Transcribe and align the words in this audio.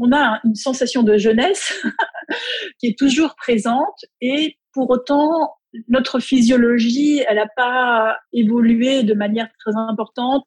on 0.00 0.12
a 0.12 0.40
une 0.44 0.54
sensation 0.54 1.02
de 1.02 1.16
jeunesse 1.18 1.74
qui 2.78 2.88
est 2.88 2.98
toujours 2.98 3.34
présente 3.36 4.04
et 4.20 4.56
pour 4.72 4.88
autant, 4.90 5.54
notre 5.88 6.18
physiologie, 6.18 7.22
elle 7.28 7.36
n'a 7.36 7.48
pas 7.56 8.16
évolué 8.32 9.02
de 9.02 9.14
manière 9.14 9.48
très 9.58 9.72
importante. 9.76 10.44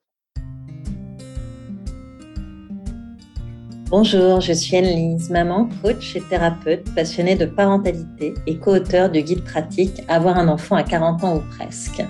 Bonjour, 3.90 4.42
je 4.42 4.52
suis 4.52 4.76
Anne-Lise, 4.78 5.30
maman, 5.30 5.70
coach 5.84 6.16
et 6.16 6.22
thérapeute 6.22 6.84
passionnée 6.96 7.36
de 7.36 7.46
parentalité 7.46 8.34
et 8.48 8.58
co-auteur 8.58 9.12
du 9.12 9.22
guide 9.22 9.44
pratique 9.44 10.02
Avoir 10.08 10.38
un 10.40 10.48
enfant 10.48 10.76
à 10.76 10.84
40 10.84 11.24
ans 11.24 11.38
ou 11.38 11.42
presque. 11.56 12.04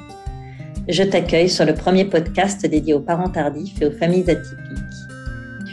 Je 0.87 1.03
t'accueille 1.03 1.49
sur 1.49 1.65
le 1.65 1.73
premier 1.73 2.05
podcast 2.05 2.65
dédié 2.65 2.93
aux 2.93 3.01
parents 3.01 3.29
tardifs 3.29 3.81
et 3.81 3.87
aux 3.87 3.91
familles 3.91 4.29
atypiques 4.29 5.04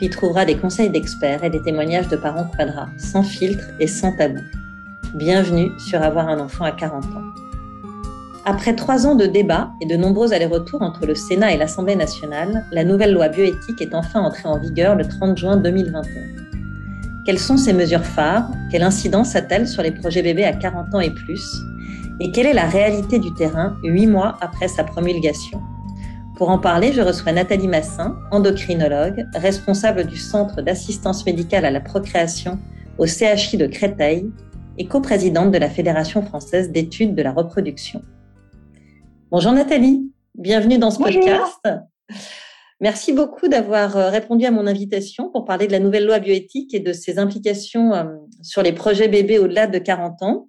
tu 0.03 0.07
y 0.07 0.11
trouveras 0.11 0.45
des 0.45 0.57
conseils 0.57 0.91
d'experts 0.91 1.45
et 1.45 1.51
des 1.51 1.63
témoignages 1.63 2.09
de 2.09 2.17
parents 2.17 2.49
quadras, 2.57 2.89
sans 2.99 3.23
filtre 3.23 3.67
et 3.79 3.87
sans 3.87 4.11
tabou. 4.17 4.41
Bienvenue 5.15 5.71
sur 5.79 6.03
Avoir 6.03 6.27
un 6.27 6.41
enfant 6.41 6.65
à 6.65 6.73
40 6.73 7.05
ans. 7.05 7.23
Après 8.45 8.75
trois 8.75 9.07
ans 9.07 9.15
de 9.15 9.27
débats 9.27 9.71
et 9.81 9.87
de 9.87 9.95
nombreux 9.95 10.33
allers-retours 10.33 10.83
entre 10.83 11.07
le 11.07 11.15
Sénat 11.15 11.53
et 11.53 11.57
l'Assemblée 11.57 11.95
nationale, 11.95 12.65
la 12.73 12.83
nouvelle 12.83 13.13
loi 13.13 13.29
bioéthique 13.29 13.81
est 13.81 13.95
enfin 13.95 14.23
entrée 14.23 14.49
en 14.49 14.59
vigueur 14.59 14.97
le 14.97 15.07
30 15.07 15.39
juin 15.39 15.57
2021. 15.57 16.05
Quelles 17.25 17.39
sont 17.39 17.57
ces 17.57 17.73
mesures 17.73 18.05
phares? 18.05 18.51
Quelle 18.73 18.83
incidence 18.83 19.37
a-t-elle 19.37 19.69
sur 19.69 19.85
les 19.85 19.93
projets 19.93 20.23
bébés 20.23 20.43
à 20.43 20.53
40 20.53 20.97
ans 20.97 21.01
et 21.01 21.11
plus? 21.11 21.63
Et 22.19 22.33
quelle 22.33 22.47
est 22.47 22.55
la 22.55 22.67
réalité 22.67 23.21
du 23.21 23.33
terrain 23.35 23.77
huit 23.85 24.09
mois 24.09 24.37
après 24.41 24.67
sa 24.67 24.83
promulgation? 24.83 25.63
Pour 26.37 26.51
en 26.51 26.59
parler, 26.59 26.93
je 26.93 27.03
reçois 27.03 27.33
Nathalie 27.33 27.69
Massin, 27.69 28.19
endocrinologue, 28.31 29.27
responsable 29.35 30.05
du 30.05 30.17
Centre 30.17 30.63
d'assistance 30.63 31.27
médicale 31.27 31.65
à 31.65 31.71
la 31.71 31.81
procréation 31.81 32.59
au 32.99 33.07
CHI 33.07 33.57
de 33.57 33.67
Créteil 33.67 34.31
et 34.79 34.87
coprésidente 34.87 35.51
de 35.51 35.59
la 35.59 35.69
Fédération 35.69 36.23
française 36.23 36.71
d'études 36.71 37.15
de 37.15 37.23
la 37.23 37.33
reproduction. 37.33 38.03
Bonjour 39.31 39.53
Nathalie, 39.53 40.11
bienvenue 40.35 40.79
dans 40.79 40.91
ce 40.91 40.99
podcast. 40.99 41.61
Merci 42.81 43.13
beaucoup 43.13 43.47
d'avoir 43.47 43.97
euh, 43.97 44.11
répondu 44.11 44.45
à 44.45 44.51
mon 44.51 44.67
invitation 44.67 45.31
pour 45.31 45.45
parler 45.45 45.69
de 45.69 45.73
la 45.73 45.79
nouvelle 45.79 46.05
loi 46.05 46.19
bioéthique 46.19 46.75
et 46.75 46.81
de 46.81 46.93
ses 46.93 47.21
implications 47.21 47.95
euh, 47.95 48.05
sur 48.43 48.63
les 48.63 48.73
projets 48.73 49.07
bébés 49.07 49.39
au-delà 49.39 49.69
de 49.69 49.79
40 49.79 50.23
ans. 50.23 50.49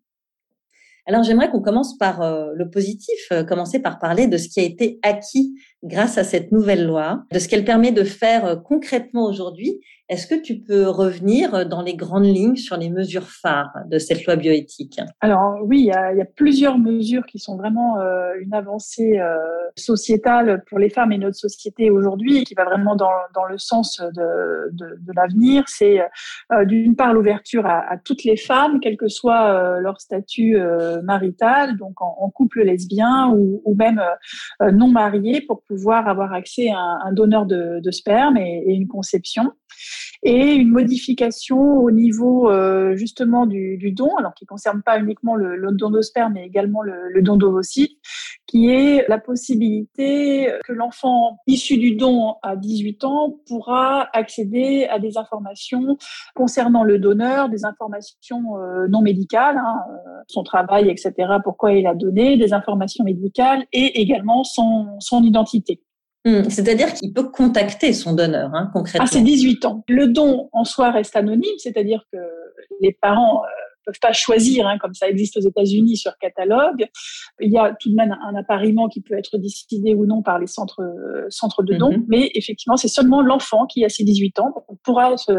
Alors 1.06 1.22
j'aimerais 1.22 1.52
qu'on 1.52 1.62
commence 1.62 1.96
par 1.98 2.22
euh, 2.22 2.48
le 2.56 2.72
positif, 2.72 3.32
commencer 3.48 3.80
par 3.80 4.00
parler 4.00 4.26
de 4.26 4.38
ce 4.38 4.48
qui 4.48 4.62
a 4.62 4.64
été 4.64 4.98
acquis 5.04 5.54
grâce 5.84 6.18
à 6.18 6.24
cette 6.24 6.52
nouvelle 6.52 6.86
loi, 6.86 7.24
de 7.32 7.40
ce 7.40 7.48
qu'elle 7.48 7.66
permet 7.66 7.92
de 7.92 8.04
faire 8.04 8.46
euh, 8.46 8.56
concrètement 8.56 9.26
aujourd'hui. 9.26 9.82
Est-ce 10.14 10.28
que 10.28 10.40
tu 10.40 10.60
peux 10.60 10.88
revenir 10.88 11.68
dans 11.68 11.82
les 11.82 11.96
grandes 11.96 12.26
lignes 12.26 12.56
sur 12.56 12.78
les 12.78 12.92
mesures 12.92 13.28
phares 13.28 13.74
de 13.88 13.98
cette 13.98 14.24
loi 14.28 14.36
bioéthique? 14.36 15.02
Alors 15.22 15.58
oui, 15.64 15.80
il 15.80 15.86
y, 15.86 16.22
a, 16.22 16.26
plusieurs 16.36 16.78
mesures 16.78 17.26
qui 17.26 17.40
sont 17.40 17.58
vraiment 17.58 17.98
une 18.40 18.54
avancée 18.54 19.20
sociétale 19.76 20.64
pour 20.70 20.78
les 20.78 20.90
femmes 20.90 21.12
et 21.14 21.18
notre 21.18 21.38
société 21.38 21.90
aujourd'hui 21.90 22.38
et 22.38 22.44
qui 22.44 22.54
va 22.54 22.64
vraiment 22.64 22.96
dans, 22.96 23.10
le 23.50 23.58
sens 23.58 24.00
de, 24.02 25.12
l'avenir. 25.16 25.64
C'est 25.68 26.00
d'une 26.66 26.96
part 26.96 27.14
l'ouverture 27.14 27.66
à, 27.66 27.98
toutes 27.98 28.24
les 28.24 28.38
femmes, 28.38 28.80
quel 28.82 28.98
que 28.98 29.08
soit 29.08 29.80
leur 29.80 30.00
statut 30.00 30.58
marital, 31.02 31.76
donc 31.76 32.02
en, 32.02 32.30
couple 32.30 32.62
lesbien 32.62 33.32
ou, 33.36 33.76
même 33.76 34.00
euh, 34.62 34.72
non 34.72 34.88
marié, 34.88 35.42
pour 35.42 35.64
pouvoir 35.64 36.08
avoir 36.08 36.34
accès 36.34 36.70
à 36.70 37.00
un, 37.06 37.14
donneur 37.14 37.46
de, 37.46 37.92
sperme 37.92 38.38
et, 38.38 38.64
une 38.68 38.88
conception 38.88 39.52
et 40.24 40.54
une 40.54 40.70
modification 40.70 41.60
au 41.60 41.92
niveau 41.92 42.50
euh, 42.50 42.96
justement 42.96 43.46
du, 43.46 43.92
don, 43.92 44.16
alors 44.18 44.34
qui 44.34 44.46
concerne 44.46 44.82
pas 44.82 45.00
uniquement 45.00 45.36
le, 45.36 45.58
don 45.72 45.90
de 45.90 46.02
sperme, 46.02 46.34
mais 46.34 46.46
également 46.46 46.82
le, 46.82 47.22
don 47.22 47.36
d'ovocytes, 47.36 47.98
qui 48.48 48.70
est 48.70 49.06
la 49.08 49.18
possibilité 49.18 50.52
que 50.64 50.74
l'enfant 50.74 51.40
issu 51.48 51.78
du 51.78 51.96
don 51.96 52.36
à 52.44 52.56
18 52.56 53.04
ans 53.04 53.36
pourra 53.48 54.10
accéder 54.14 54.88
à 54.90 55.00
des 55.00 55.18
informations 55.18 55.98
concernant 56.36 56.84
le 56.84 57.00
donneur, 57.00 57.50
des 57.50 57.66
informations 57.66 58.58
euh, 58.58 58.88
non 58.88 59.02
médicales, 59.02 59.58
hein, 59.58 59.82
euh, 59.90 60.22
son 60.28 60.44
travail, 60.44 60.90
etc., 60.90 61.14
pourquoi 61.44 61.74
il 61.74 61.88
a 61.88 61.96
donné, 61.96 62.38
des 62.38 62.54
informations 62.54 63.04
médicales 63.04 63.66
et 63.74 64.02
également 64.02 64.44
son, 64.44 65.00
son 65.00 65.24
identité. 65.24 65.82
Hmm, 66.26 66.50
c'est-à-dire 66.50 66.94
qu'il 66.94 67.12
peut 67.14 67.30
contacter 67.30 67.92
son 67.92 68.14
donneur, 68.14 68.52
hein, 68.54 68.70
concrètement. 68.74 69.06
À 69.06 69.08
ses 69.08 69.22
18 69.22 69.66
ans. 69.66 69.84
Le 69.90 70.08
don 70.08 70.50
en 70.54 70.64
soi 70.64 70.92
reste 70.92 71.16
anonyme, 71.16 71.58
c'est-à-dire 71.58 72.06
que 72.12 72.18
les 72.80 72.94
parents 72.94 73.44
euh, 73.44 73.48
peuvent 73.86 74.00
pas 74.02 74.14
choisir, 74.14 74.68
hein, 74.68 74.78
comme 74.80 74.94
ça 74.94 75.08
existe 75.08 75.38
aux 75.38 75.42
États-Unis 75.42 75.98
sur 75.98 76.18
catalogue. 76.18 76.86
Il 77.40 77.52
y 77.52 77.58
a 77.58 77.76
tout 77.80 77.90
de 77.90 77.96
même 77.96 78.16
un 78.26 78.36
appariement 78.36 78.88
qui 78.88 79.02
peut 79.02 79.18
être 79.18 79.38
décidé 79.38 79.94
ou 79.94 80.06
non 80.06 80.22
par 80.22 80.40
les 80.40 80.48
centres, 80.48 80.84
centres 81.30 81.64
de 81.64 81.76
dons, 81.76 81.98
mhm. 81.98 82.06
mais 82.08 82.32
effectivement, 82.36 82.78
c'est 82.78 82.88
seulement 82.88 83.22
l'enfant 83.22 83.66
qui, 83.66 83.84
a 83.86 83.90
ses 83.90 84.04
18 84.04 84.40
ans, 84.40 84.54
pourra 84.84 85.18
se, 85.18 85.32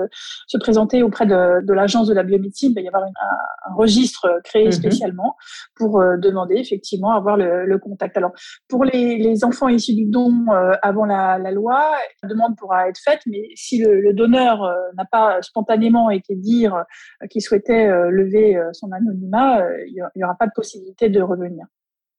se 0.47 0.59
présenter 0.59 1.03
auprès 1.03 1.27
de, 1.27 1.65
de 1.65 1.73
l'agence 1.73 2.09
de 2.09 2.15
la 2.15 2.23
biomédecine. 2.23 2.73
Il 2.73 2.75
va 2.75 2.81
y 2.81 2.89
avoir 2.89 3.05
un, 3.05 3.75
registre 3.75 4.41
créé 4.45 4.67
mhm. 4.67 4.73
spécialement 4.73 5.37
pour 5.77 6.01
euh, 6.01 6.17
demander 6.17 6.57
effectivement 6.57 7.13
avoir 7.13 7.37
le, 7.37 7.67
le, 7.67 7.79
contact. 7.79 8.17
Alors, 8.17 8.33
pour 8.69 8.85
les, 8.85 9.19
les 9.19 9.45
enfants 9.45 9.69
issus 9.69 9.95
du 9.95 10.07
don 10.07 10.47
euh, 10.51 10.73
avant 10.83 11.05
la, 11.05 11.39
la, 11.39 11.51
loi, 11.51 11.93
la 12.23 12.29
demande 12.29 12.57
pourra 12.57 12.89
être 12.89 13.01
faite, 13.03 13.21
mais 13.27 13.49
si 13.55 13.79
le, 13.79 14.01
le 14.01 14.13
donneur 14.13 14.63
euh, 14.63 14.75
n'a 14.97 15.05
pas 15.05 15.43
spontanément 15.43 16.11
été 16.11 16.35
dire 16.35 16.85
qu'il 17.31 17.43
souhaitait 17.43 17.89
lever 18.11 18.34
euh, 18.37 18.73
son 18.73 18.93
anonymat, 18.93 19.61
euh, 19.61 19.87
il 19.87 20.03
n'y 20.17 20.25
aura 20.25 20.35
pas 20.35 20.47
de 20.47 20.53
possibilité 20.55 21.09
de 21.09 21.21
revenir. 21.23 21.67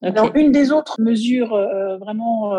Alors, 0.01 0.29
une 0.35 0.51
des 0.51 0.71
autres 0.71 1.01
mesures 1.01 1.53
euh, 1.53 1.97
vraiment 1.97 2.51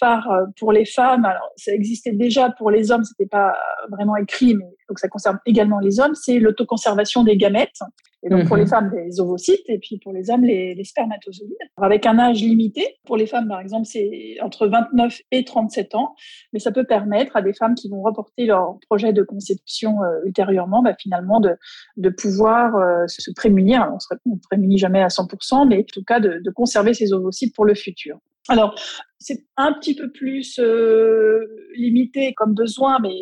phares 0.00 0.46
pour 0.58 0.72
les 0.72 0.84
femmes, 0.84 1.24
alors 1.24 1.50
ça 1.56 1.72
existait 1.72 2.12
déjà 2.12 2.50
pour 2.50 2.70
les 2.70 2.90
hommes, 2.90 3.04
c'était 3.04 3.28
pas 3.28 3.56
vraiment 3.90 4.16
écrit, 4.16 4.54
mais 4.54 4.66
donc 4.92 4.98
ça 4.98 5.08
concerne 5.08 5.38
également 5.46 5.78
les 5.78 6.00
hommes, 6.00 6.14
c'est 6.14 6.38
l'autoconservation 6.38 7.24
des 7.24 7.38
gamètes. 7.38 7.80
Et 8.22 8.28
donc, 8.28 8.46
pour 8.46 8.56
les 8.56 8.64
mhm. 8.64 8.68
femmes, 8.68 8.90
des 8.90 9.20
ovocytes, 9.20 9.64
et 9.68 9.78
puis 9.78 9.98
pour 9.98 10.12
les 10.12 10.30
hommes, 10.30 10.44
les, 10.44 10.74
les 10.74 10.84
spermatozoïdes. 10.84 11.56
avec 11.78 12.04
un 12.04 12.18
âge 12.18 12.42
limité. 12.42 12.98
Pour 13.06 13.16
les 13.16 13.26
femmes, 13.26 13.48
par 13.48 13.58
exemple, 13.58 13.86
c'est 13.86 14.36
entre 14.42 14.68
29 14.68 15.18
et 15.30 15.44
37 15.44 15.94
ans. 15.94 16.14
Mais 16.52 16.58
ça 16.58 16.72
peut 16.72 16.84
permettre 16.84 17.36
à 17.36 17.42
des 17.42 17.54
femmes 17.54 17.74
qui 17.74 17.88
vont 17.88 18.02
reporter 18.02 18.44
leur 18.44 18.76
projet 18.86 19.14
de 19.14 19.22
conception 19.22 20.02
euh, 20.02 20.20
ultérieurement, 20.26 20.82
bah, 20.82 20.94
finalement, 21.00 21.40
de, 21.40 21.56
de 21.96 22.10
pouvoir 22.10 22.76
euh, 22.76 23.06
se 23.08 23.30
prémunir. 23.32 23.90
on 24.26 24.34
ne 24.34 24.38
prémunit 24.40 24.78
jamais 24.78 25.00
à 25.00 25.08
100%, 25.08 25.66
mais 25.66 25.78
en 25.78 25.82
tout 25.82 26.04
cas, 26.04 26.20
de, 26.20 26.38
de 26.44 26.50
conserver 26.50 26.92
ces 26.92 27.14
ovocytes 27.14 27.54
pour 27.56 27.64
le 27.64 27.74
futur. 27.74 28.18
Alors, 28.48 28.74
c'est 29.18 29.44
un 29.56 29.72
petit 29.72 29.94
peu 29.94 30.10
plus 30.10 30.58
euh, 30.58 31.46
limité 31.74 32.34
comme 32.34 32.54
besoin, 32.54 32.98
mais 33.00 33.14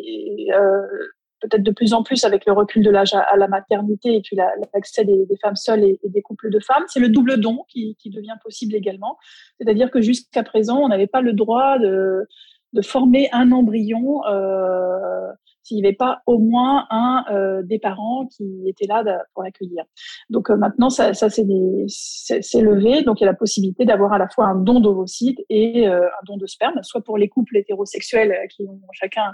euh, 0.53 0.81
peut-être 1.41 1.63
de 1.63 1.71
plus 1.71 1.93
en 1.93 2.03
plus 2.03 2.23
avec 2.23 2.45
le 2.45 2.53
recul 2.53 2.83
de 2.83 2.89
l'âge 2.89 3.13
à, 3.13 3.35
la 3.35 3.47
maternité 3.47 4.15
et 4.15 4.21
puis 4.21 4.35
l'accès 4.73 5.03
des, 5.03 5.25
femmes 5.41 5.55
seules 5.55 5.83
et, 5.83 5.99
des 6.03 6.21
couples 6.21 6.49
de 6.49 6.59
femmes. 6.59 6.83
C'est 6.87 6.99
le 6.99 7.09
double 7.09 7.39
don 7.39 7.65
qui, 7.67 7.97
devient 8.05 8.35
possible 8.43 8.75
également. 8.75 9.17
C'est-à-dire 9.59 9.89
que 9.89 10.01
jusqu'à 10.01 10.43
présent, 10.43 10.77
on 10.77 10.87
n'avait 10.87 11.07
pas 11.07 11.21
le 11.21 11.33
droit 11.33 11.79
de, 11.79 12.27
former 12.83 13.27
un 13.33 13.51
embryon 13.51 14.25
euh, 14.27 15.27
s'il 15.61 15.77
n'y 15.77 15.85
avait 15.85 15.95
pas 15.95 16.21
au 16.25 16.39
moins 16.39 16.87
un 16.89 17.25
euh, 17.29 17.61
des 17.63 17.79
parents 17.79 18.27
qui 18.27 18.63
était 18.65 18.87
là 18.87 19.03
pour 19.33 19.43
l'accueillir. 19.43 19.83
Donc 20.29 20.49
euh, 20.49 20.55
maintenant, 20.55 20.89
ça, 20.89 21.13
ça 21.13 21.29
c'est 21.29 21.43
levé. 21.43 23.03
Donc 23.03 23.19
il 23.19 23.25
y 23.25 23.27
a 23.27 23.31
la 23.31 23.37
possibilité 23.37 23.83
d'avoir 23.83 24.13
à 24.13 24.17
la 24.17 24.29
fois 24.29 24.45
un 24.45 24.55
don 24.55 24.79
d'ovocytes 24.79 25.41
et 25.49 25.85
un 25.85 26.23
don 26.25 26.37
de 26.37 26.45
sperme, 26.45 26.81
soit 26.83 27.01
pour 27.01 27.17
les 27.17 27.27
couples 27.27 27.57
hétérosexuels 27.57 28.33
qui 28.55 28.63
ont 28.63 28.79
chacun 28.93 29.33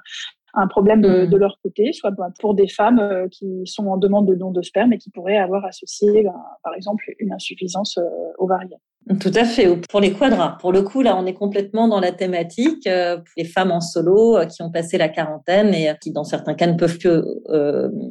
un 0.57 0.67
problème 0.67 1.01
de, 1.01 1.25
mmh. 1.25 1.37
leur 1.37 1.59
côté, 1.61 1.93
soit 1.93 2.11
ben, 2.11 2.31
pour 2.39 2.55
des 2.55 2.67
femmes 2.67 2.99
euh, 2.99 3.27
qui 3.29 3.61
sont 3.65 3.87
en 3.87 3.97
demande 3.97 4.27
de 4.27 4.33
don 4.33 4.51
de 4.51 4.61
sperme 4.61 4.93
et 4.93 4.97
qui 4.97 5.11
pourraient 5.11 5.37
avoir 5.37 5.63
associé, 5.65 6.23
ben, 6.23 6.33
par 6.63 6.73
exemple, 6.73 7.03
une 7.19 7.31
insuffisance 7.31 7.97
euh, 7.97 8.03
ovarienne. 8.39 8.79
Tout 9.21 9.31
à 9.35 9.45
fait. 9.45 9.69
Pour 9.87 10.01
les 10.01 10.11
quadras, 10.11 10.57
pour 10.59 10.73
le 10.73 10.81
coup, 10.81 11.01
là, 11.01 11.15
on 11.17 11.25
est 11.25 11.33
complètement 11.33 11.87
dans 11.87 12.01
la 12.01 12.11
thématique. 12.11 12.85
Euh, 12.87 13.17
les 13.37 13.45
femmes 13.45 13.71
en 13.71 13.79
solo 13.79 14.37
qui 14.53 14.61
ont 14.61 14.69
passé 14.69 14.97
la 14.97 15.07
quarantaine 15.07 15.73
et 15.73 15.93
qui, 16.01 16.11
dans 16.11 16.25
certains 16.25 16.55
cas, 16.55 16.67
ne 16.67 16.75
peuvent 16.75 16.97
plus 16.97 17.21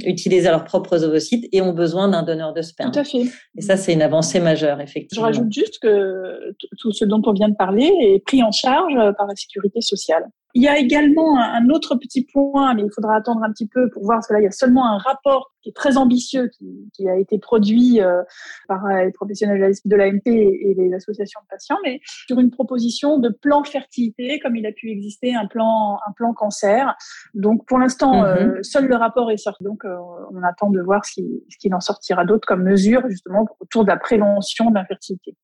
utiliser 0.06 0.48
leurs 0.48 0.64
propres 0.64 1.04
ovocytes 1.04 1.48
et 1.52 1.60
ont 1.60 1.74
besoin 1.74 2.08
d'un 2.08 2.22
donneur 2.22 2.54
de 2.54 2.62
sperme. 2.62 2.92
Tout 2.92 3.00
à 3.00 3.04
fait. 3.04 3.24
Et 3.58 3.60
ça, 3.60 3.76
c'est 3.76 3.92
une 3.92 4.00
avancée 4.00 4.40
majeure, 4.40 4.80
effectivement. 4.80 5.26
Je 5.26 5.26
rajoute 5.26 5.52
juste 5.52 5.80
que 5.80 6.54
tout 6.78 6.92
ce 6.92 7.04
dont 7.04 7.20
on 7.26 7.34
vient 7.34 7.50
de 7.50 7.56
parler 7.56 7.92
est 8.00 8.24
pris 8.24 8.42
en 8.42 8.50
charge 8.50 8.94
par 9.18 9.26
la 9.26 9.36
sécurité 9.36 9.82
sociale 9.82 10.24
Il 10.56 10.62
y 10.62 10.68
a 10.68 10.78
également 10.78 11.38
un 11.38 11.68
autre 11.68 11.96
petit 11.96 12.24
point, 12.24 12.72
mais 12.72 12.80
il 12.82 12.90
faudra 12.90 13.16
attendre 13.16 13.42
un 13.42 13.52
petit 13.52 13.68
peu 13.68 13.90
pour 13.90 14.04
voir, 14.04 14.16
parce 14.16 14.28
que 14.28 14.32
là, 14.32 14.40
il 14.40 14.44
y 14.44 14.48
a 14.48 14.50
seulement 14.50 14.86
un 14.86 14.96
rapport 14.96 15.52
qui 15.60 15.68
est 15.68 15.74
très 15.74 15.98
ambitieux, 15.98 16.48
qui, 16.94 17.06
a 17.06 17.18
été 17.18 17.38
produit 17.38 18.00
euh, 18.00 18.22
par 18.66 18.86
euh, 18.86 19.04
les 19.04 19.12
professionnels 19.12 19.70
de 19.84 19.96
l'AMP 19.96 20.22
et 20.24 20.74
les 20.74 20.94
associations 20.94 21.40
de 21.42 21.46
patients, 21.48 21.76
mais 21.84 22.00
sur 22.26 22.40
une 22.40 22.50
proposition 22.50 23.18
de 23.18 23.28
plan 23.28 23.64
fertilité, 23.64 24.40
comme 24.40 24.56
il 24.56 24.64
a 24.64 24.72
pu 24.72 24.90
exister 24.90 25.34
un 25.34 25.44
plan, 25.44 25.98
un 26.08 26.12
plan 26.12 26.32
cancer. 26.32 26.94
Donc, 27.34 27.66
pour 27.66 27.78
l'instant, 27.78 28.24
mm-hmm. 28.24 28.62
seul 28.62 28.86
le 28.86 28.96
rapport 28.96 29.30
est 29.30 29.36
sorti. 29.36 29.62
Donc, 29.62 29.84
on 29.84 30.42
attend 30.42 30.70
de 30.70 30.80
voir 30.80 31.04
ce 31.04 31.20
qu'il 31.60 31.74
en 31.74 31.80
sortira 31.80 32.24
d'autres 32.24 32.48
comme 32.48 32.62
mesures, 32.62 33.02
justement, 33.10 33.46
autour 33.60 33.84
de 33.84 33.90
la 33.90 33.98
prévention 33.98 34.70
de 34.70 34.76
l'infertilité. 34.76 35.36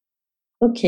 OK. 0.60 0.86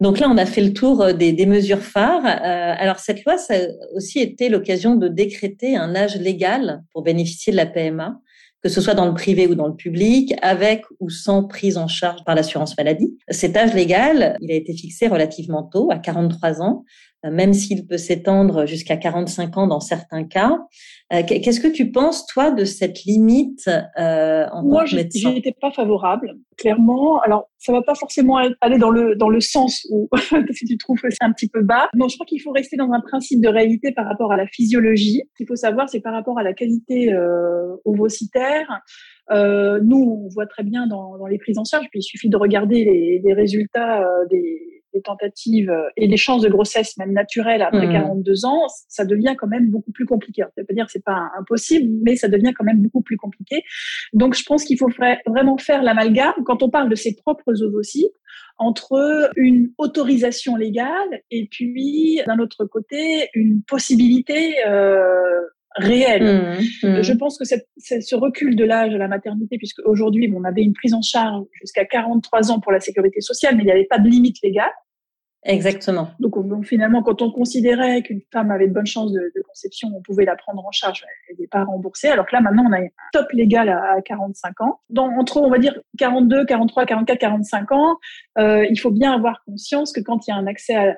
Donc 0.00 0.20
là, 0.20 0.28
on 0.30 0.36
a 0.36 0.46
fait 0.46 0.60
le 0.60 0.72
tour 0.72 1.02
euh, 1.02 1.12
des, 1.12 1.46
mesures 1.46 1.82
phares. 1.82 2.24
Euh, 2.24 2.74
alors 2.78 2.98
cette 2.98 3.24
loi, 3.24 3.36
ça 3.36 3.54
a 3.54 3.58
aussi 3.94 4.20
été 4.20 4.48
l'occasion 4.48 4.94
de 4.94 5.08
décréter 5.08 5.76
un 5.76 5.94
âge 5.94 6.16
légal 6.16 6.82
pour 6.92 7.02
bénéficier 7.02 7.52
de 7.52 7.56
la 7.56 7.66
PMA, 7.66 8.20
que 8.62 8.68
ce 8.68 8.80
soit 8.80 8.94
dans 8.94 9.06
le 9.06 9.14
privé 9.14 9.46
ou 9.46 9.54
dans 9.54 9.66
le 9.66 9.74
public, 9.74 10.34
avec 10.40 10.82
ou 11.00 11.10
sans 11.10 11.44
prise 11.44 11.78
en 11.78 11.88
charge 11.88 12.24
par 12.24 12.34
l'assurance 12.34 12.76
maladie. 12.76 13.16
Cet 13.28 13.56
âge 13.56 13.74
légal, 13.74 14.36
il 14.40 14.52
a 14.52 14.54
été 14.54 14.72
fixé 14.72 15.08
relativement 15.08 15.64
tôt, 15.64 15.88
à 15.90 15.98
43 15.98 16.62
ans, 16.62 16.84
même 17.24 17.52
s'il 17.52 17.86
peut 17.86 17.98
s'étendre 17.98 18.66
jusqu'à 18.66 18.96
45 18.96 19.56
ans 19.56 19.66
dans 19.66 19.80
certains 19.80 20.24
cas. 20.24 20.58
Euh, 21.12 21.22
qu'est-ce 21.26 21.60
que 21.60 21.68
tu 21.68 21.90
penses, 21.90 22.26
toi, 22.26 22.50
de 22.50 22.64
cette 22.64 23.04
limite 23.04 23.68
euh, 23.98 24.46
en 24.52 24.62
Moi, 24.62 24.84
tant 24.84 24.90
que 24.90 24.96
médecin? 24.96 25.30
Moi, 25.30 25.40
pas 25.60 25.72
favorable, 25.72 26.36
clairement. 26.56 27.20
Alors, 27.20 27.48
ça 27.58 27.72
va 27.72 27.82
pas 27.82 27.94
forcément 27.94 28.36
aller 28.60 28.78
dans 28.78 28.90
le 28.90 29.16
dans 29.16 29.30
le 29.30 29.40
sens 29.40 29.86
où 29.90 30.08
si 30.52 30.66
tu 30.66 30.78
trouves 30.78 31.00
que 31.00 31.10
c'est 31.10 31.24
un 31.24 31.32
petit 31.32 31.48
peu 31.48 31.62
bas. 31.62 31.88
Non, 31.94 32.08
je 32.08 32.16
crois 32.16 32.26
qu'il 32.26 32.40
faut 32.40 32.52
rester 32.52 32.76
dans 32.76 32.92
un 32.92 33.00
principe 33.00 33.40
de 33.40 33.48
réalité 33.48 33.92
par 33.92 34.06
rapport 34.06 34.32
à 34.32 34.36
la 34.36 34.46
physiologie. 34.46 35.22
Ce 35.32 35.36
qu'il 35.38 35.46
faut 35.46 35.56
savoir, 35.56 35.88
c'est 35.88 36.00
par 36.00 36.12
rapport 36.12 36.38
à 36.38 36.42
la 36.42 36.52
qualité 36.52 37.12
euh, 37.12 37.74
ovocitaire. 37.84 38.82
Euh, 39.30 39.80
nous, 39.82 40.22
on 40.24 40.28
voit 40.28 40.46
très 40.46 40.62
bien 40.62 40.86
dans, 40.86 41.18
dans, 41.18 41.26
les 41.26 41.38
prises 41.38 41.58
en 41.58 41.64
charge, 41.64 41.86
puis 41.90 42.00
il 42.00 42.02
suffit 42.02 42.28
de 42.28 42.36
regarder 42.36 42.84
les, 42.84 43.20
les 43.22 43.32
résultats 43.34 44.02
euh, 44.02 44.26
des 44.30 44.67
des 44.94 45.02
tentatives 45.02 45.70
euh, 45.70 45.88
et 45.96 46.08
des 46.08 46.16
chances 46.16 46.42
de 46.42 46.48
grossesse 46.48 46.96
même 46.96 47.12
naturelles 47.12 47.62
après 47.62 47.90
42 47.90 48.32
mmh. 48.32 48.46
ans, 48.46 48.66
ça 48.88 49.04
devient 49.04 49.34
quand 49.38 49.46
même 49.46 49.70
beaucoup 49.70 49.92
plus 49.92 50.06
compliqué. 50.06 50.42
Ça 50.56 50.62
veut 50.68 50.74
dire 50.74 50.86
que 50.86 50.92
c'est 50.92 51.04
pas 51.04 51.30
impossible, 51.38 51.90
mais 52.02 52.16
ça 52.16 52.28
devient 52.28 52.52
quand 52.56 52.64
même 52.64 52.82
beaucoup 52.82 53.02
plus 53.02 53.16
compliqué. 53.16 53.62
Donc 54.12 54.34
je 54.34 54.44
pense 54.44 54.64
qu'il 54.64 54.78
faut 54.78 54.90
vraiment 55.26 55.58
faire 55.58 55.82
l'amalgame 55.82 56.34
quand 56.44 56.62
on 56.62 56.70
parle 56.70 56.88
de 56.88 56.94
ses 56.94 57.14
propres 57.14 57.62
ovocytes 57.62 58.14
entre 58.58 59.30
une 59.36 59.70
autorisation 59.78 60.56
légale 60.56 61.22
et 61.30 61.48
puis 61.50 62.20
d'un 62.26 62.38
autre 62.38 62.64
côté 62.64 63.28
une 63.34 63.62
possibilité 63.62 64.54
euh, 64.66 65.40
réelle. 65.78 66.58
Mmh, 66.82 66.86
mmh. 66.86 67.02
Je 67.02 67.12
pense 67.12 67.38
que 67.38 67.44
cette, 67.44 67.66
ce 67.78 68.14
recul 68.14 68.56
de 68.56 68.64
l'âge 68.64 68.94
à 68.94 68.98
la 68.98 69.08
maternité, 69.08 69.58
puisque 69.58 69.80
aujourd'hui, 69.84 70.32
on 70.34 70.44
avait 70.44 70.62
une 70.62 70.74
prise 70.74 70.94
en 70.94 71.02
charge 71.02 71.44
jusqu'à 71.60 71.84
43 71.84 72.50
ans 72.50 72.60
pour 72.60 72.72
la 72.72 72.80
sécurité 72.80 73.20
sociale, 73.20 73.56
mais 73.56 73.62
il 73.62 73.66
n'y 73.66 73.72
avait 73.72 73.86
pas 73.88 73.98
de 73.98 74.08
limite 74.08 74.36
légale. 74.42 74.70
Exactement. 75.44 76.10
Donc, 76.18 76.66
finalement, 76.66 77.02
quand 77.02 77.22
on 77.22 77.30
considérait 77.30 78.02
qu'une 78.02 78.20
femme 78.32 78.50
avait 78.50 78.66
de 78.66 78.72
bonnes 78.72 78.86
chances 78.86 79.12
de, 79.12 79.32
conception, 79.46 79.88
on 79.94 80.02
pouvait 80.02 80.24
la 80.24 80.36
prendre 80.36 80.64
en 80.64 80.72
charge 80.72 81.04
et 81.30 81.34
n'est 81.40 81.46
pas 81.46 81.64
remboursée. 81.64 82.08
Alors 82.08 82.26
que 82.26 82.34
là, 82.34 82.40
maintenant, 82.40 82.64
on 82.68 82.72
a 82.72 82.78
un 82.78 82.88
top 83.12 83.26
légal 83.32 83.68
à, 83.68 84.00
45 84.04 84.60
ans. 84.60 84.80
Dans, 84.90 85.06
entre, 85.06 85.38
on 85.38 85.50
va 85.50 85.58
dire, 85.58 85.78
42, 85.98 86.44
43, 86.44 86.86
44, 86.86 87.18
45 87.18 87.72
ans, 87.72 87.98
euh, 88.38 88.66
il 88.68 88.78
faut 88.78 88.90
bien 88.90 89.12
avoir 89.12 89.42
conscience 89.44 89.92
que 89.92 90.00
quand 90.00 90.26
il 90.26 90.30
y 90.30 90.34
a 90.34 90.36
un 90.36 90.46
accès 90.46 90.74
à, 90.74 90.94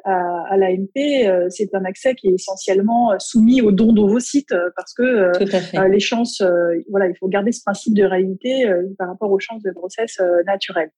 à, 0.51 0.57
l'AMP, 0.57 1.27
euh, 1.27 1.47
c'est 1.49 1.75
un 1.75 1.85
accès 1.85 2.15
qui 2.15 2.29
est 2.29 2.35
essentiellement 2.35 3.13
soumis 3.19 3.63
aux 3.63 3.73
dons 3.73 3.93
d'ovocytes 3.93 4.53
euh, 4.53 4.71
parce 4.77 4.95
que 4.95 5.03
euh, 5.03 5.89
les 5.89 6.01
chances, 6.01 6.43
voilà, 6.91 7.09
il 7.09 7.17
faut 7.19 7.29
garder 7.29 7.53
ce 7.53 7.63
principe 7.63 7.95
de 7.95 8.05
réalité 8.05 8.65
par 8.99 9.09
rapport 9.09 9.31
aux 9.31 9.39
chances 9.39 9.63
de 9.63 9.71
grossesse 9.71 10.21
naturelle. 10.47 10.91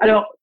Alors, 0.00 0.34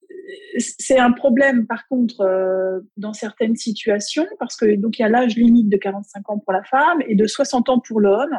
c'est 0.58 0.98
un 0.98 1.12
problème 1.12 1.66
par 1.66 1.86
contre 1.88 2.20
euh, 2.20 2.80
dans 2.96 3.12
certaines 3.12 3.56
situations 3.56 4.26
parce 4.38 4.56
que 4.56 4.76
donc 4.76 4.98
il 4.98 5.02
y 5.02 5.04
a 5.04 5.08
l'âge 5.08 5.36
limite 5.36 5.68
de 5.68 5.76
45 5.76 6.30
ans 6.30 6.38
pour 6.38 6.52
la 6.52 6.62
femme 6.62 7.02
et 7.06 7.14
de 7.14 7.26
60 7.26 7.68
ans 7.68 7.80
pour 7.80 8.00
l'homme 8.00 8.38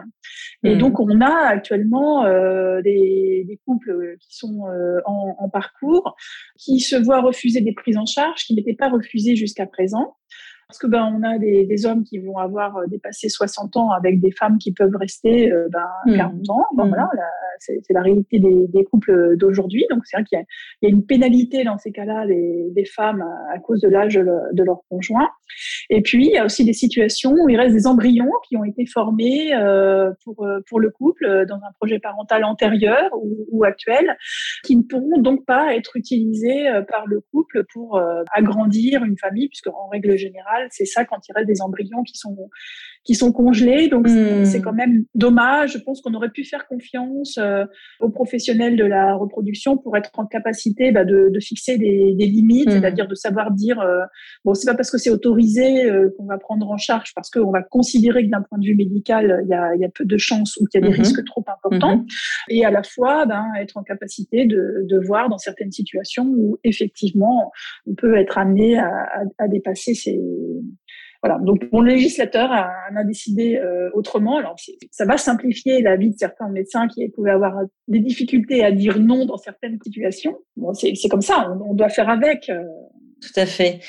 et 0.64 0.76
mmh. 0.76 0.78
donc 0.78 1.00
on 1.00 1.22
a 1.22 1.48
actuellement 1.48 2.26
euh, 2.26 2.82
des, 2.82 3.46
des, 3.48 3.60
couples 3.66 4.16
qui 4.20 4.36
sont 4.36 4.68
euh, 4.68 5.00
en, 5.06 5.36
en, 5.40 5.50
parcours 5.50 6.16
qui 6.58 6.80
se 6.80 6.96
voient 6.96 7.22
refuser 7.22 7.62
des 7.62 7.74
prises 7.74 7.98
en 7.98 8.06
charge 8.06 8.46
qui 8.46 8.56
n'étaient 8.56 8.76
pas 8.76 8.90
refusées 8.90 9.36
jusqu'à 9.36 9.66
présent 9.66 10.16
parce 10.74 10.80
que 10.80 10.88
ben 10.88 11.14
on 11.16 11.22
a 11.22 11.38
des, 11.38 11.68
des, 11.68 11.86
hommes 11.86 12.04
qui 12.04 12.18
vont 12.18 12.40
avoir 12.40 12.78
euh, 12.78 12.88
dépassé 12.88 13.30
60 13.30 13.78
ans 13.78 13.92
avec 13.92 14.20
des 14.20 14.32
femmes 14.32 14.58
qui 14.58 14.74
peuvent 14.74 14.96
rester 14.96 15.52
euh, 15.52 15.68
ben, 15.72 16.16
40 16.16 16.34
mmh. 16.34 16.52
ans. 16.52 16.66
Bon, 16.74 16.86
mmh. 16.86 16.90
voilà, 16.90 17.10
c'est 17.60 17.84
la 17.92 18.02
réalité 18.02 18.40
des, 18.40 18.68
des 18.68 18.84
couples 18.84 19.38
d'aujourd'hui. 19.38 19.86
Donc 19.92 20.02
c'est 20.06 20.18
vrai 20.18 20.24
qu'il 20.26 20.40
y, 20.40 20.86
y, 20.86 20.88
a 20.88 20.90
une 20.90 21.06
pénalité 21.06 21.64
dans 21.64 21.78
ces 21.78 21.92
cas-là 21.92 22.26
des, 22.26 22.86
femmes 22.86 23.24
à, 23.54 23.60
cause 23.60 23.82
de 23.82 23.88
l'âge 23.88 24.16
de 24.16 24.64
leur 24.64 24.82
conjoint. 24.90 25.30
Et 25.92 26.02
puis 26.02 26.26
il 26.26 26.32
y 26.32 26.38
a 26.38 26.46
aussi 26.46 26.66
des 26.66 26.74
situations 26.74 27.34
où 27.34 27.48
il 27.50 27.56
reste 27.56 27.76
des 27.76 27.86
embryons 27.86 28.32
qui 28.48 28.58
ont 28.58 28.64
été 28.64 28.86
formés 28.88 29.54
euh, 29.54 30.12
pour 30.24 30.46
pour 30.68 30.80
le 30.80 30.90
couple 30.90 31.46
dans 31.48 31.58
un 31.58 31.72
projet 31.80 32.00
parental 32.00 32.44
antérieur 32.44 33.12
ou, 33.14 33.46
ou, 33.52 33.64
actuel, 33.64 34.18
qui 34.64 34.76
ne 34.76 34.82
pourront 34.82 35.22
donc 35.22 35.46
pas 35.46 35.76
être 35.76 35.96
utilisés 35.96 36.66
par 36.90 37.06
le 37.06 37.22
couple 37.32 37.64
pour 37.72 38.02
agrandir 38.34 39.04
une 39.04 39.18
famille, 39.18 39.48
puisque 39.48 39.68
en 39.68 39.88
règle 39.88 40.18
générale 40.18 40.63
c'est 40.72 40.86
ça 40.86 41.06
quand 41.06 41.20
il 41.28 41.34
reste 41.34 41.48
des 41.48 41.62
embryons 41.62 42.04
qui 42.04 42.18
sont 42.18 42.50
qui 43.04 43.16
sont 43.16 43.32
congelés. 43.32 43.90
Donc 43.90 44.08
hmm. 44.08 44.46
c'est 44.46 44.62
quand 44.62 44.74
même 44.74 45.06
dommage. 45.16 45.74
Je 45.74 45.78
pense 45.78 46.02
qu'on 46.02 46.14
aurait 46.14 46.30
pu 46.30 46.44
faire 46.44 46.68
confiance 46.68 47.38
euh, 47.38 47.66
aux 48.00 48.10
professionnels 48.10 48.76
de 48.76 48.86
la 48.86 49.16
reproduction 49.16 49.78
pour 49.78 49.98
être 49.98 50.12
en 50.18 50.26
capacité 50.26 50.92
bah, 50.92 51.04
de, 51.04 51.30
de, 51.32 51.40
fixer 51.40 51.78
des, 51.78 52.14
des 52.18 52.26
limites, 52.26 52.68
hmm. 52.68 52.72
c'est-à-dire 52.72 53.08
de 53.08 53.16
savoir 53.16 53.52
dire 53.52 53.80
euh, 53.80 54.00
bon 54.46 54.54
c'est 54.54 54.70
pas 54.70 54.76
parce 54.76 54.92
que 54.92 54.98
c'est 54.98 55.10
autorisé 55.10 55.90
euh, 55.90 56.14
qu'on 56.18 56.26
va 56.26 56.38
prendre 56.38 56.70
en 56.70 56.78
charge, 56.78 57.14
parce 57.16 57.30
qu'on 57.30 57.52
va 57.52 57.62
considérer 57.62 58.26
que 58.26 58.32
d'un 58.32 58.42
point 58.42 58.58
de 58.58 58.66
vue 58.66 58.76
médical 58.76 59.42
il 59.44 59.50
y 59.50 59.54
a, 59.54 59.76
y 59.76 59.86
a, 59.86 59.90
peu 59.90 60.06
de 60.06 60.18
chances 60.18 60.58
ou 60.58 60.66
qu'il 60.66 60.82
y 60.82 60.84
a 60.84 60.88
des 60.88 60.94
hmm. 60.94 61.02
risques 61.02 61.26
trop 61.26 61.44
importants, 61.48 62.06
et 62.50 62.66
à 62.66 62.72
la 62.72 62.84
fois 62.84 63.26
ben, 63.26 63.46
être 63.60 63.78
en 63.78 63.84
capacité 63.84 64.46
de, 64.46 64.86
de, 64.90 65.00
voir 65.06 65.30
dans 65.30 65.38
certaines 65.38 65.72
situations 65.72 66.26
où 66.26 66.58
effectivement 66.64 67.52
on 67.86 67.96
peut 67.96 68.16
être 68.16 68.38
amené 68.38 68.78
à, 68.78 68.88
à, 68.88 69.24
à 69.40 69.48
dépasser 69.48 69.94
ces 69.94 70.20
voilà. 71.24 71.40
Donc, 71.40 71.70
mon 71.72 71.82
législateur 71.82 72.52
a, 72.52 72.70
a 72.94 73.04
décidé 73.06 73.56
euh, 73.56 73.90
autrement. 73.94 74.38
Alors, 74.38 74.58
ça 74.92 75.06
va 75.06 75.18
simplifier 75.18 75.82
la 75.82 75.96
vie 75.96 76.12
de 76.12 76.18
certains 76.18 76.50
médecins 76.50 76.90
qui 76.90 77.08
pouvaient 77.10 77.32
avoir 77.32 77.62
des 77.88 78.00
difficultés 78.00 78.64
à 78.64 78.74
dire 78.74 79.00
non 79.00 79.26
dans 79.26 79.38
certaines 79.38 79.80
situations. 79.82 80.38
C'est 80.74 81.10
comme 81.10 81.22
ça. 81.22 81.56
On, 81.66 81.74
doit 81.74 81.88
faire 81.88 82.10
avec. 82.10 82.50
Euh. 82.50 82.62
Tout 83.22 83.40
à 83.40 83.46
fait. 83.46 83.80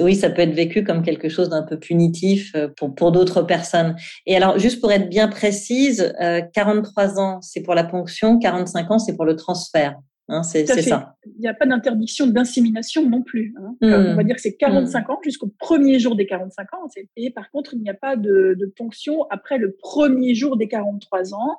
Oui, 0.00 0.14
ça 0.14 0.30
peut 0.30 0.42
être 0.42 0.54
vécu 0.54 0.84
comme 0.84 1.02
quelque 1.02 1.28
chose 1.28 1.48
d'un 1.48 1.64
peu 1.64 1.80
punitif 1.80 2.52
euh, 2.54 2.68
pour 2.68 3.10
d'autres 3.10 3.42
personnes. 3.42 3.96
Et 4.24 4.36
alors, 4.36 4.60
juste 4.60 4.80
pour 4.80 4.92
être 4.92 5.08
bien 5.08 5.26
précise, 5.26 6.14
43 6.52 7.18
ans, 7.18 7.40
c'est 7.40 7.62
pour 7.62 7.74
la 7.74 7.82
ponction, 7.82 8.38
45 8.38 8.90
ans, 8.92 8.98
c'est 9.00 9.16
pour 9.16 9.24
le 9.24 9.34
transfert. 9.34 9.96
Hein, 10.28 10.42
c'est 10.42 10.66
ça. 10.66 11.16
Il 11.26 11.40
n'y 11.40 11.48
a 11.48 11.54
pas 11.54 11.66
d'interdiction 11.66 12.26
d'insémination 12.26 13.08
non 13.08 13.22
plus. 13.22 13.54
Hein. 13.58 13.76
Hmm. 13.82 14.12
On 14.12 14.14
va 14.16 14.24
dire 14.24 14.36
que 14.36 14.40
c'est 14.40 14.56
45 14.56 15.08
hmm. 15.08 15.12
ans 15.12 15.18
jusqu'au 15.22 15.52
premier 15.58 15.98
jour 15.98 16.16
des 16.16 16.26
45 16.26 16.74
ans. 16.74 16.86
Et 17.16 17.30
par 17.30 17.50
contre, 17.50 17.74
il 17.74 17.82
n'y 17.82 17.90
a 17.90 17.94
pas 17.94 18.16
de, 18.16 18.56
de, 18.58 18.66
ponction 18.66 19.26
après 19.30 19.58
le 19.58 19.76
premier 19.76 20.34
jour 20.34 20.56
des 20.56 20.68
43 20.68 21.34
ans. 21.34 21.58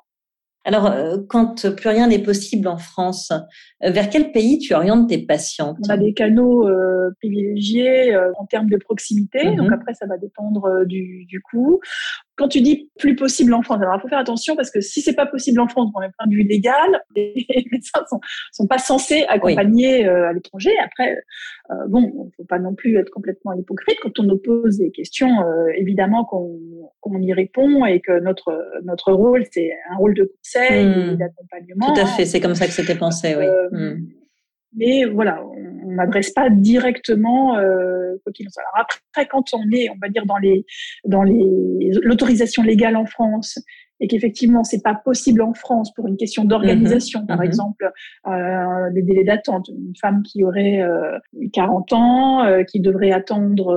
Alors, 0.64 0.86
euh, 0.86 1.18
quand 1.28 1.70
plus 1.76 1.88
rien 1.88 2.08
n'est 2.08 2.18
possible 2.18 2.66
en 2.66 2.76
France, 2.76 3.30
euh, 3.84 3.90
vers 3.92 4.10
quel 4.10 4.32
pays 4.32 4.58
tu 4.58 4.74
orientes 4.74 5.08
tes 5.08 5.24
patientes? 5.24 5.78
On 5.86 5.88
a 5.88 5.96
des 5.96 6.12
canaux 6.12 6.66
euh, 6.66 7.10
privilégiés 7.20 8.16
en 8.36 8.46
termes 8.46 8.68
de 8.68 8.76
proximité, 8.76 9.38
mm-hmm. 9.38 9.56
donc 9.56 9.72
après 9.72 9.94
ça 9.94 10.06
va 10.06 10.18
dépendre 10.18 10.84
du, 10.84 11.24
du 11.26 11.40
coût. 11.40 11.80
Quand 12.36 12.48
tu 12.48 12.60
dis 12.60 12.90
plus 12.98 13.16
possible 13.16 13.54
en 13.54 13.62
France, 13.62 13.78
alors 13.80 13.94
il 13.96 14.00
faut 14.00 14.08
faire 14.08 14.18
attention 14.18 14.56
parce 14.56 14.70
que 14.70 14.80
si 14.80 15.00
c'est 15.00 15.14
pas 15.14 15.26
possible 15.26 15.60
en 15.60 15.68
France, 15.68 15.90
d'un 15.92 16.10
point 16.18 16.26
de 16.26 16.34
vue 16.34 16.42
légal, 16.42 17.02
les 17.16 17.66
médecins 17.72 18.04
sont, 18.08 18.20
sont 18.52 18.66
pas 18.66 18.78
censés 18.78 19.24
accompagner 19.28 20.06
à 20.06 20.32
l'étranger. 20.32 20.72
Après, 20.84 21.16
euh, 21.70 21.74
bon, 21.88 22.30
faut 22.36 22.44
pas 22.44 22.58
non 22.58 22.74
plus 22.74 22.96
être 22.98 23.10
complètement 23.10 23.52
hypocrite 23.54 23.98
quand 24.02 24.18
on 24.18 24.24
nous 24.24 24.38
pose 24.38 24.78
des 24.78 24.90
questions. 24.90 25.28
évidemment 25.76 26.24
qu'on 26.24 26.58
qu'on 27.00 27.20
y 27.20 27.32
répond 27.32 27.84
et 27.84 28.00
que 28.00 28.20
notre 28.20 28.64
notre 28.84 29.12
rôle 29.12 29.44
c'est 29.50 29.70
un 29.90 29.96
rôle 29.96 30.14
de 30.14 30.30
conseil 30.36 30.82
et 30.82 30.86
mmh. 30.86 31.16
d'accompagnement. 31.16 31.94
Tout 31.94 32.00
à 32.00 32.06
fait, 32.06 32.24
c'est 32.24 32.40
comme 32.40 32.54
ça 32.54 32.66
que 32.66 32.72
c'était 32.72 32.94
pensé, 32.94 33.34
oui. 33.36 33.44
Euh, 33.44 33.68
mmh. 33.70 34.06
Mais 34.74 35.04
voilà, 35.04 35.42
on 35.44 35.92
n'adresse 35.92 36.30
pas 36.30 36.50
directement 36.50 37.56
euh, 37.56 38.16
quoi 38.22 38.32
qu'il 38.32 38.46
en 38.46 38.50
soit. 38.50 38.62
Alors 38.74 38.86
après, 38.86 39.26
quand 39.26 39.54
on 39.54 39.70
est, 39.72 39.88
on 39.90 39.96
va 40.00 40.08
dire 40.08 40.26
dans 40.26 40.38
les 40.38 40.66
dans 41.04 41.22
les 41.22 41.90
l'autorisation 42.02 42.62
légale 42.62 42.96
en 42.96 43.06
France 43.06 43.58
et 44.00 44.08
qu'effectivement 44.08 44.62
c'est 44.62 44.82
pas 44.82 44.94
possible 44.94 45.40
en 45.42 45.54
France 45.54 45.92
pour 45.94 46.06
une 46.06 46.16
question 46.16 46.44
d'organisation, 46.44 47.22
mmh 47.22 47.26
par 47.26 47.42
exemple, 47.42 47.90
euh, 48.26 48.90
des 48.92 49.02
délais 49.02 49.24
d'attente, 49.24 49.68
une 49.68 49.94
femme 50.00 50.22
qui 50.22 50.44
aurait 50.44 50.82
euh, 50.82 51.18
40 51.52 51.92
ans, 51.92 52.44
euh, 52.44 52.62
qui 52.62 52.80
devrait 52.80 53.12
attendre 53.12 53.74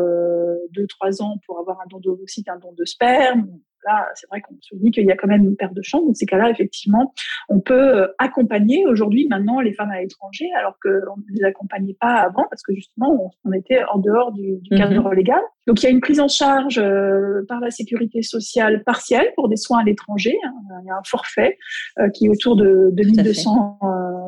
deux, 0.72 0.88
trois 0.88 1.22
ans 1.22 1.38
pour 1.46 1.60
avoir 1.60 1.80
un 1.82 1.88
don 1.90 2.00
d'ovocytes, 2.00 2.50
un 2.50 2.58
don 2.58 2.74
de 2.78 2.86
sperme. 2.86 3.48
Là, 3.86 4.08
c'est 4.16 4.28
vrai 4.30 4.42
qu'on 4.42 4.56
se 4.62 4.76
dit 4.76 4.92
qu'il 4.92 5.06
y 5.06 5.12
a 5.12 5.16
quand 5.16 5.28
même 5.28 5.44
une 5.44 5.56
perte 5.56 5.74
de 5.74 5.82
chance. 5.82 6.06
Dans 6.06 6.14
ces 6.14 6.26
cas-là, 6.26 6.50
effectivement, 6.50 7.14
on 7.48 7.60
peut 7.60 7.98
euh, 7.98 8.08
accompagner 8.18 8.86
aujourd'hui, 8.86 9.28
maintenant, 9.30 9.62
les 9.62 9.74
femmes 9.74 9.92
à 9.92 10.02
l'étranger, 10.02 10.48
alors 10.58 10.78
qu'on 10.82 10.90
ne 10.90 11.38
les 11.38 11.44
accompagnait 11.44 11.96
pas 12.00 12.16
avant, 12.16 12.46
parce 12.50 12.62
que 12.62 12.74
justement, 12.74 13.34
on, 13.46 13.52
était 13.54 13.82
en 13.92 14.00
dehors 14.00 14.32
du, 14.32 14.58
du 14.62 14.78
cadre 14.78 15.02
mhm. 15.02 15.14
légal. 15.14 15.42
Donc, 15.66 15.82
il 15.82 15.86
y 15.86 15.88
a 15.88 15.92
une 15.92 16.02
prise 16.02 16.20
en 16.20 16.28
charge 16.28 16.80
euh, 16.80 17.46
par 17.48 17.60
la 17.60 17.72
sécurité 17.72 18.22
sociale 18.22 18.84
partielle 18.84 19.32
pour 19.36 19.50
des 19.50 19.58
soins 19.58 19.80
à 19.80 19.84
l'étranger. 19.84 20.38
Hein. 20.44 20.54
Il 20.84 20.88
y 20.88 20.92
a 20.92 20.96
un 20.96 21.04
forfait 21.06 21.58
euh, 22.00 22.10
qui 22.10 22.26
est 22.26 22.30
autour 22.30 22.56
de 22.56 22.90
2200, 22.94 23.80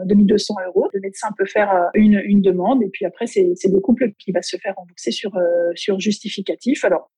2200 0.05 0.55
euros. 0.67 0.87
Le 0.93 1.01
médecin 1.01 1.29
peut 1.37 1.45
faire 1.45 1.89
une, 1.93 2.21
une 2.23 2.41
demande, 2.41 2.83
et 2.83 2.89
puis 2.89 3.05
après, 3.05 3.27
c'est 3.27 3.53
le 3.71 3.79
couple 3.79 4.11
qui 4.17 4.31
va 4.31 4.41
se 4.41 4.57
faire 4.57 4.75
rembourser 4.77 5.11
sur, 5.11 5.31
sur 5.75 5.99
justificatif. 5.99 6.85
Alors, 6.85 7.09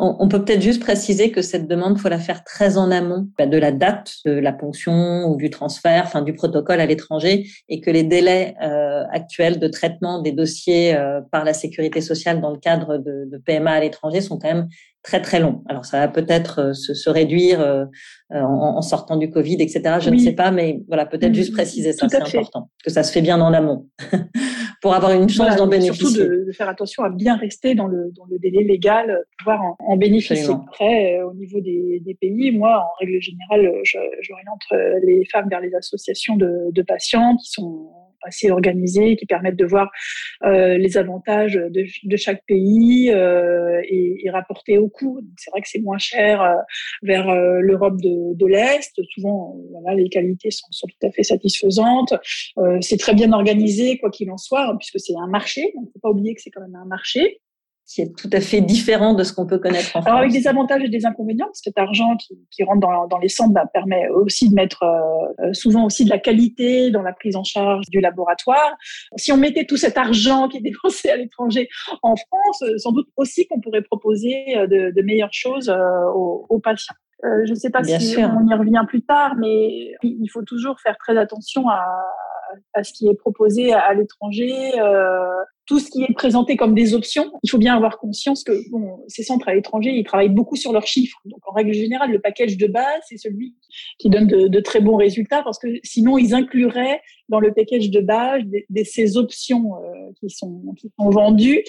on, 0.00 0.28
peut 0.28 0.44
peut-être 0.44 0.62
juste 0.62 0.80
préciser 0.80 1.30
que 1.30 1.42
cette 1.42 1.68
demande, 1.68 1.98
faut 1.98 2.08
la 2.08 2.18
faire 2.18 2.42
très 2.42 2.78
en 2.78 2.90
amont 2.90 3.28
bah, 3.38 3.46
de 3.46 3.58
la 3.58 3.70
date 3.70 4.14
de 4.24 4.32
la 4.32 4.52
ponction 4.52 5.26
ou 5.28 5.36
du 5.36 5.50
transfert, 5.50 6.04
enfin 6.06 6.22
du 6.22 6.32
protocole 6.32 6.80
à 6.80 6.86
l'étranger, 6.86 7.46
et 7.68 7.80
que 7.80 7.90
les 7.90 8.02
délais 8.02 8.54
euh, 8.62 9.04
actuels 9.12 9.58
de 9.58 9.68
traitement 9.68 10.22
des 10.22 10.32
dossiers 10.32 10.96
euh, 10.96 11.20
par 11.30 11.44
la 11.44 11.52
sécurité 11.52 12.00
sociale 12.00 12.40
dans 12.40 12.50
le 12.50 12.58
cadre 12.58 12.98
de, 12.98 13.28
de 13.30 13.38
PMA 13.38 13.70
à 13.70 13.80
l'étranger 13.80 14.20
sont 14.20 14.38
quand 14.38 14.48
même 14.48 14.68
très 15.02 15.22
très 15.22 15.40
long. 15.40 15.62
Alors 15.68 15.84
ça 15.84 15.98
va 16.00 16.08
peut-être 16.08 16.60
euh, 16.60 16.72
se, 16.72 16.94
se, 16.94 17.08
réduire 17.08 17.60
euh, 17.60 17.84
en, 18.30 18.76
en, 18.76 18.82
sortant 18.82 19.16
du 19.16 19.30
Covid, 19.30 19.56
etc. 19.60 19.96
Je 20.00 20.10
ne 20.10 20.18
sais 20.18 20.32
pas, 20.32 20.50
mais 20.50 20.80
voilà, 20.88 21.06
peut-être 21.06 21.34
juste 21.34 21.52
préciser 21.52 21.92
ça, 21.92 22.08
c'est 22.08 22.16
important, 22.16 22.70
que 22.84 22.90
ça 22.90 23.02
se 23.02 23.12
fait 23.12 23.22
bien 23.22 23.40
en 23.40 23.52
amont 23.52 23.86
pour 24.80 24.94
avoir 24.94 25.12
une 25.12 25.28
chance 25.28 25.56
d'en 25.56 25.66
bénéficier. 25.66 26.08
Surtout 26.08 26.18
de, 26.18 26.44
de, 26.46 26.52
faire 26.52 26.68
attention 26.68 27.02
à 27.02 27.10
bien 27.10 27.36
rester 27.36 27.74
dans 27.74 27.86
le, 27.86 28.10
dans 28.16 28.24
le 28.30 28.38
délai 28.38 28.64
légal, 28.64 29.24
pouvoir 29.38 29.62
en, 29.62 29.76
en 29.78 29.96
bénéficier. 29.96 30.52
Après, 30.52 31.20
au 31.22 31.34
niveau 31.34 31.60
des, 31.60 32.00
des, 32.04 32.14
pays, 32.14 32.50
moi, 32.50 32.84
en 32.84 32.98
règle 32.98 33.20
générale, 33.20 33.72
j'oriente 33.84 34.62
les 35.04 35.24
femmes 35.30 35.48
vers 35.48 35.60
les 35.60 35.74
associations 35.74 36.36
de, 36.36 36.72
de 36.72 36.82
patients 36.82 37.36
qui 37.36 37.50
sont 37.50 37.88
assez 38.22 38.50
organisés 38.50 39.16
qui 39.16 39.26
permettent 39.26 39.56
de 39.56 39.64
voir 39.64 39.90
euh, 40.44 40.78
les 40.78 40.96
avantages 40.96 41.54
de, 41.54 41.84
de 42.02 42.16
chaque 42.16 42.44
pays 42.46 43.10
euh, 43.10 43.80
et, 43.88 44.26
et, 44.26 44.30
rapporter 44.30 44.78
au 44.78 44.88
coût. 44.88 45.20
C'est 45.36 45.50
vrai 45.50 45.60
que 45.60 45.68
c'est 45.68 45.80
moins 45.80 45.98
cher 45.98 46.42
euh, 46.42 46.54
vers 47.02 47.28
euh, 47.28 47.60
l'Europe 47.60 48.00
de, 48.00 48.34
de 48.34 48.46
l'Est. 48.46 48.92
Souvent, 49.14 49.56
voilà, 49.70 49.94
les 49.94 50.08
qualités 50.08 50.50
sont, 50.50 50.66
sont, 50.70 50.86
tout 50.86 51.06
à 51.06 51.10
fait 51.10 51.22
satisfaisantes. 51.22 52.14
c'est 52.80 52.98
très 52.98 53.14
bien 53.14 53.32
organisé, 53.32 53.98
quoi 53.98 54.10
qu'il 54.10 54.30
en 54.30 54.38
soit, 54.38 54.68
hein, 54.68 54.76
puisque 54.76 55.00
c'est 55.00 55.16
un 55.16 55.28
marché. 55.28 55.72
Il 55.74 55.80
ne 55.80 55.86
faut 55.86 56.00
pas 56.00 56.10
oublier 56.10 56.34
que 56.34 56.42
c'est 56.42 56.50
quand 56.50 56.62
même 56.62 56.76
un 56.76 56.86
marché 56.86 57.40
qui 57.90 58.02
est 58.02 58.16
tout 58.16 58.30
à 58.32 58.40
fait 58.40 58.60
différent 58.60 59.14
de 59.14 59.24
ce 59.24 59.32
qu'on 59.32 59.46
peut 59.46 59.58
connaître 59.58 59.88
en 59.96 60.00
France. 60.02 60.06
Alors 60.06 60.20
avec 60.20 60.32
des 60.32 60.46
avantages 60.46 60.82
et 60.84 60.88
des 60.88 61.06
inconvénients, 61.06 61.46
parce 61.46 61.58
que 61.58 61.64
cet 61.64 61.78
argent 61.78 62.16
qui, 62.16 62.38
qui 62.50 62.62
rentre 62.62 62.80
dans, 62.80 63.08
dans, 63.08 63.18
les 63.18 63.28
centres 63.28 63.52
bah, 63.52 63.66
permet 63.72 64.08
aussi 64.08 64.48
de 64.48 64.54
mettre 64.54 64.84
euh, 64.84 65.46
euh, 65.46 65.52
souvent 65.52 65.84
aussi 65.86 66.04
de 66.04 66.10
la 66.10 66.18
qualité 66.18 66.92
dans 66.92 67.02
la 67.02 67.12
prise 67.12 67.34
en 67.34 67.42
charge 67.42 67.86
du 67.90 68.00
laboratoire. 68.00 68.76
Si 69.16 69.32
on 69.32 69.36
mettait 69.36 69.64
tout 69.64 69.76
cet 69.76 69.98
argent 69.98 70.48
qui 70.48 70.58
est 70.58 70.60
dépensé 70.70 71.10
à 71.10 71.16
l'étranger 71.16 71.68
en 72.02 72.14
France, 72.14 72.62
euh, 72.62 72.78
sans 72.78 72.92
doute 72.92 73.08
aussi 73.16 73.48
qu'on 73.48 73.60
pourrait 73.60 73.82
proposer 73.82 74.44
de, 74.68 74.92
de, 74.94 75.02
meilleures 75.02 75.32
choses 75.32 75.68
aux, 76.14 76.46
aux 76.48 76.60
patients. 76.60 76.94
Euh, 77.24 77.44
je 77.44 77.50
ne 77.50 77.56
sais 77.56 77.70
pas 77.70 77.82
si 77.84 78.16
on 78.18 78.46
y 78.48 78.54
revient 78.54 78.84
plus 78.88 79.02
tard, 79.02 79.34
mais 79.36 79.92
il 80.02 80.28
faut 80.28 80.42
toujours 80.42 80.80
faire 80.80 80.96
très 80.96 81.18
attention 81.18 81.68
à, 81.68 81.84
à 82.74 82.84
ce 82.84 82.92
qui 82.92 83.08
est 83.08 83.14
proposé 83.14 83.72
à, 83.72 83.92
l'étranger, 83.94 84.78
euh, 84.78 85.28
tout 85.66 85.78
ce 85.78 85.90
qui 85.90 86.02
est 86.02 86.12
présenté 86.14 86.56
comme 86.56 86.74
des 86.74 86.94
options. 86.94 87.30
Il 87.42 87.50
faut 87.50 87.58
bien 87.58 87.76
avoir 87.76 87.98
conscience 87.98 88.42
que 88.42 88.52
bon, 88.70 88.98
ces 89.08 89.22
centres 89.22 89.48
à 89.48 89.54
l'étranger, 89.54 89.90
ils 89.90 90.04
travaillent 90.04 90.28
beaucoup 90.28 90.56
sur 90.56 90.72
leurs 90.72 90.86
chiffres. 90.86 91.18
Donc 91.24 91.40
en 91.46 91.52
règle 91.52 91.72
générale, 91.72 92.10
le 92.10 92.20
package 92.20 92.56
de 92.56 92.66
base, 92.66 93.00
c'est 93.08 93.18
celui 93.18 93.54
qui 93.98 94.10
donne 94.10 94.26
de, 94.26 94.48
de, 94.48 94.60
très 94.60 94.80
bons 94.80 94.96
résultats 94.96 95.42
parce 95.42 95.58
que 95.58 95.68
sinon, 95.82 96.18
ils 96.18 96.34
incluraient 96.34 97.00
dans 97.28 97.40
le 97.40 97.52
package 97.52 97.90
de 97.90 98.00
base 98.00 98.42
des, 98.68 98.84
ces 98.84 99.16
options 99.16 99.76
euh, 99.76 100.12
qui, 100.18 100.30
sont, 100.30 100.62
qui 100.76 100.90
sont 100.98 101.10
vendues 101.10 101.62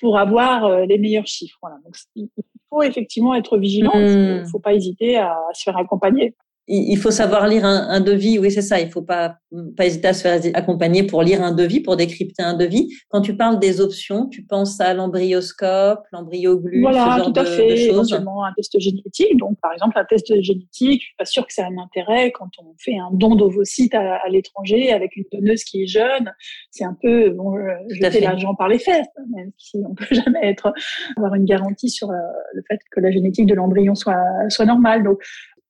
pour 0.00 0.18
avoir 0.18 0.66
euh, 0.66 0.84
les 0.84 0.98
meilleurs 0.98 1.26
chiffres. 1.26 1.58
Voilà. 1.62 1.76
Donc, 1.84 1.96
il 2.14 2.28
faut 2.68 2.82
effectivement 2.82 3.34
être 3.34 3.56
vigilant. 3.56 3.92
Il 3.94 4.00
ne 4.00 4.42
mmh. 4.42 4.46
faut 4.48 4.60
pas 4.60 4.74
hésiter 4.74 5.16
à 5.16 5.38
se 5.54 5.62
faire 5.62 5.76
accompagner 5.78 6.34
il 6.68 6.96
faut 6.96 7.10
savoir 7.10 7.46
lire 7.46 7.64
un, 7.64 7.88
un 7.88 8.00
devis. 8.00 8.38
Oui, 8.38 8.50
c'est 8.50 8.62
ça. 8.62 8.80
Il 8.80 8.90
faut 8.90 9.02
pas 9.02 9.36
pas 9.76 9.86
hésiter 9.86 10.08
à 10.08 10.12
se 10.12 10.22
faire 10.22 10.40
accompagner 10.54 11.04
pour 11.04 11.22
lire 11.22 11.42
un 11.42 11.52
devis, 11.52 11.80
pour 11.80 11.96
décrypter 11.96 12.42
un 12.42 12.54
devis. 12.54 12.92
Quand 13.08 13.20
tu 13.20 13.36
parles 13.36 13.58
des 13.58 13.80
options, 13.80 14.26
tu 14.28 14.42
penses 14.42 14.80
à 14.80 14.92
l'embryoscope, 14.94 16.00
l'embryoglu, 16.12 16.80
voilà, 16.80 17.12
ce 17.12 17.18
genre 17.18 17.32
tout 17.32 17.40
à 17.40 17.44
fait. 17.44 17.86
Éventuellement 17.86 18.44
un 18.44 18.52
test 18.54 18.78
génétique. 18.78 19.36
Donc, 19.36 19.58
par 19.60 19.72
exemple, 19.72 19.98
un 19.98 20.04
test 20.04 20.26
génétique. 20.42 21.00
Je 21.00 21.06
suis 21.06 21.16
pas 21.16 21.24
sûre 21.24 21.46
que 21.46 21.52
c'est 21.52 21.62
un 21.62 21.78
intérêt 21.78 22.32
quand 22.32 22.50
on 22.58 22.74
fait 22.78 22.96
un 22.96 23.10
don 23.12 23.34
d'ovocytes 23.34 23.94
à, 23.94 24.16
à 24.16 24.28
l'étranger 24.28 24.92
avec 24.92 25.16
une 25.16 25.24
donneuse 25.32 25.64
qui 25.64 25.82
est 25.82 25.86
jeune. 25.86 26.32
C'est 26.70 26.84
un 26.84 26.96
peu 27.00 27.30
bon, 27.30 27.54
jeter 27.90 28.20
l'argent 28.20 28.54
par 28.54 28.68
les 28.68 28.78
fesses, 28.78 29.06
hein, 29.16 29.24
même 29.34 29.52
si 29.56 29.78
on 29.88 29.94
peut 29.94 30.06
jamais 30.10 30.40
être 30.42 30.72
avoir 31.16 31.34
une 31.34 31.44
garantie 31.44 31.88
sur 31.88 32.10
euh, 32.10 32.14
le 32.54 32.62
fait 32.68 32.80
que 32.90 33.00
la 33.00 33.10
génétique 33.10 33.46
de 33.46 33.54
l'embryon 33.54 33.94
soit 33.94 34.16
soit 34.48 34.66
normale. 34.66 35.04
Donc, 35.04 35.20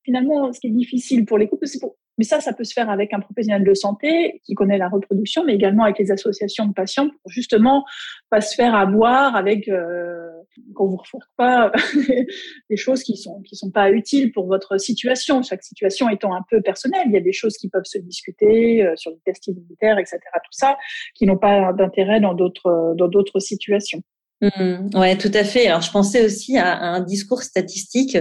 finalement, 0.07 0.53
ce 0.53 0.61
qui 0.61 0.69
est 0.69 0.71
difficile 0.71 1.27
pour 1.27 1.37
les 1.37 1.49
couples, 1.49 1.67
c'est 1.67 1.81
pour 1.81 1.97
mais 2.19 2.25
ça, 2.25 2.41
ça 2.41 2.55
peut 2.55 2.65
se 2.65 2.73
faire 2.73 2.89
avec 2.89 3.13
un 3.13 3.21
professionnel 3.21 3.63
de 3.63 3.75
santé 3.75 4.41
qui 4.45 4.55
connaît 4.55 4.79
la 4.79 4.89
reproduction, 4.89 5.45
mais 5.45 5.55
également 5.55 5.85
avec 5.85 5.99
les 5.99 6.11
associations 6.11 6.67
de 6.67 6.73
patients 6.73 7.09
pour 7.09 7.31
justement 7.31 7.85
pas 8.31 8.41
se 8.41 8.55
faire 8.55 8.75
avoir 8.75 9.37
avec 9.37 9.69
euh, 9.69 10.31
qu'on 10.75 10.87
vous 10.87 10.97
refourque 10.97 11.29
pas 11.37 11.71
des 12.71 12.77
choses 12.77 13.03
qui 13.03 13.19
sont 13.19 13.43
qui 13.43 13.55
sont 13.55 13.71
pas 13.71 13.91
utiles 13.91 14.33
pour 14.33 14.47
votre 14.47 14.81
situation. 14.81 15.43
Chaque 15.43 15.63
situation 15.63 16.09
étant 16.09 16.35
un 16.35 16.43
peu 16.49 16.63
personnelle, 16.63 17.05
il 17.07 17.13
y 17.13 17.19
a 17.19 17.21
des 17.21 17.35
choses 17.35 17.59
qui 17.59 17.69
peuvent 17.69 17.85
se 17.85 17.99
discuter 17.99 18.83
euh, 18.83 18.97
sur 18.97 19.11
les 19.11 19.21
tests 19.27 19.49
immunitaires, 19.49 19.99
etc. 19.99 20.19
Tout 20.37 20.53
ça 20.53 20.79
qui 21.15 21.27
n'ont 21.27 21.37
pas 21.37 21.75
d'intérêt 21.75 22.21
dans 22.21 22.33
d'autres 22.33 22.95
dans 22.97 23.09
d'autres 23.09 23.41
situations. 23.41 24.03
Mmh, 24.43 24.91
ouais, 24.99 25.17
tout 25.17 25.31
à 25.33 25.45
fait. 25.45 25.67
Alors, 25.67 25.81
je 25.81 25.91
pensais 25.91 26.23
aussi 26.23 26.59
à, 26.59 26.79
un 26.79 27.01
discours 27.01 27.43
statistique 27.43 28.19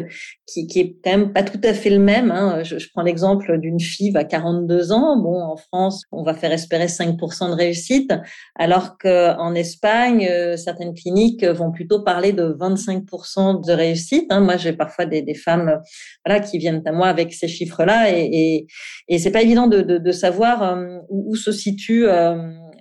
qui, 0.48 0.65
qui 0.65 0.79
est 0.79 0.95
quand 1.03 1.12
même 1.12 1.34
pas 1.34 1.43
tout 1.43 1.60
à 1.62 1.74
fait 1.74 1.89
le 1.89 2.00
même. 2.00 2.31
Hein. 2.31 2.63
Je, 2.63 2.79
je, 2.79 2.88
prends 2.93 3.01
l'exemple 3.01 3.57
d'une 3.57 3.81
fille 3.81 4.15
à 4.15 4.24
42 4.24 4.93
ans. 4.93 5.17
Bon, 5.17 5.41
en 5.41 5.57
France, 5.57 6.03
on 6.13 6.24
va 6.24 6.34
faire 6.34 6.53
espérer 6.53 6.86
5% 6.86 7.50
de 7.50 7.55
réussite, 7.55 8.13
alors 8.55 8.98
qu'en 8.98 9.53
Espagne, 9.55 10.25
euh, 10.31 10.55
certaines 10.55 10.93
cliniques 10.93 11.43
vont 11.43 11.74
plutôt 11.74 12.01
parler 12.01 12.31
de 12.31 12.45
25% 12.45 13.67
de 13.67 13.74
réussite. 13.74 14.27
Hein. 14.29 14.39
Moi, 14.39 14.55
j'ai 14.55 14.72
parfois 14.72 15.05
des, 15.05 15.22
des, 15.22 15.34
femmes, 15.34 15.81
voilà, 16.25 16.39
qui 16.39 16.60
viennent 16.60 16.81
à 16.86 16.93
moi 16.93 17.07
avec 17.07 17.34
ces 17.34 17.50
chiffres-là, 17.50 18.17
et, 18.17 18.29
et, 18.31 18.67
et 19.10 19.19
c'est 19.19 19.31
pas 19.31 19.41
évident 19.41 19.67
de, 19.67 19.81
de, 19.81 19.98
de 19.98 20.12
savoir 20.13 20.63
euh, 20.63 21.00
où, 21.10 21.31
où, 21.31 21.36
se 21.36 21.51
situe. 21.51 22.07
Euh, 22.07 22.38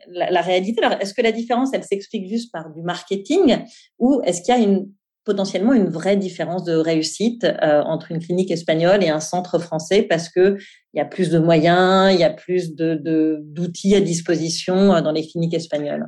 la, 0.09 0.41
réalité. 0.41 0.83
Alors, 0.83 1.01
est-ce 1.01 1.15
que 1.15 1.23
la 1.23 1.33
différence, 1.33 1.71
elle 1.73 1.85
s'explique 1.85 2.29
juste 2.29 2.53
par 2.53 2.73
du 2.73 2.83
marketing 2.83 3.59
ou 3.99 4.21
est-ce 4.25 4.43
qu'il 4.43 4.55
y 4.55 4.59
a 4.59 4.61
une, 4.61 4.89
potentiellement 5.25 5.73
une 5.73 5.89
vraie 5.89 6.17
différence 6.17 6.65
de 6.65 6.75
réussite 6.75 7.45
euh, 7.45 7.83
entre 7.83 8.13
une 8.13 8.21
clinique 8.21 8.51
espagnole 8.51 9.03
et 9.03 9.09
un 9.09 9.21
centre 9.21 9.59
français 9.59 10.03
parce 10.03 10.29
que 10.29 10.57
il 10.93 10.99
y 10.99 11.01
a 11.01 11.05
plus 11.05 11.31
de 11.31 11.39
moyens, 11.39 12.13
il 12.13 12.21
y 12.21 12.25
a 12.25 12.31
plus 12.31 12.75
de 12.75 13.01
d'outils 13.43 13.95
à 13.95 14.01
disposition 14.01 14.95
euh, 14.95 15.01
dans 15.01 15.13
les 15.13 15.27
cliniques 15.27 15.55
espagnoles? 15.55 16.07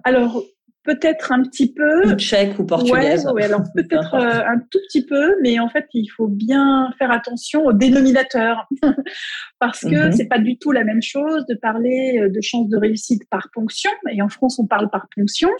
Peut-être 0.87 1.33
un 1.33 1.43
petit 1.43 1.73
peu. 1.73 2.14
Tchèque 2.16 2.59
ou 2.59 2.64
portugaise. 2.64 3.26
Ouais, 3.26 3.45
alors 3.45 3.62
peut-être 3.75 4.14
euh, 4.14 4.43
un 4.47 4.59
tout 4.71 4.78
petit 4.88 5.05
peu, 5.05 5.35
mais 5.43 5.59
en 5.59 5.69
fait, 5.69 5.87
il 5.93 6.09
faut 6.09 6.28
bien 6.28 6.90
faire 6.99 7.11
attention 7.11 7.66
au 7.66 7.73
dénominateur. 7.73 8.66
Parce 9.59 9.81
que 9.81 10.09
mm 10.09 10.12
c'est 10.12 10.28
pas 10.28 10.38
du 10.38 10.57
tout 10.57 10.71
la 10.73 10.85
même 10.85 11.02
chose 11.02 11.45
de 11.47 11.55
parler 11.55 12.19
euh, 12.19 12.28
de 12.31 12.40
chances 12.40 12.69
de 12.69 12.76
réussite 12.76 13.23
par 13.28 13.49
ponction, 13.52 13.90
et 14.11 14.23
en 14.23 14.28
France, 14.28 14.59
on 14.59 14.66
parle 14.66 14.88
par 14.88 15.07
ponction, 15.14 15.50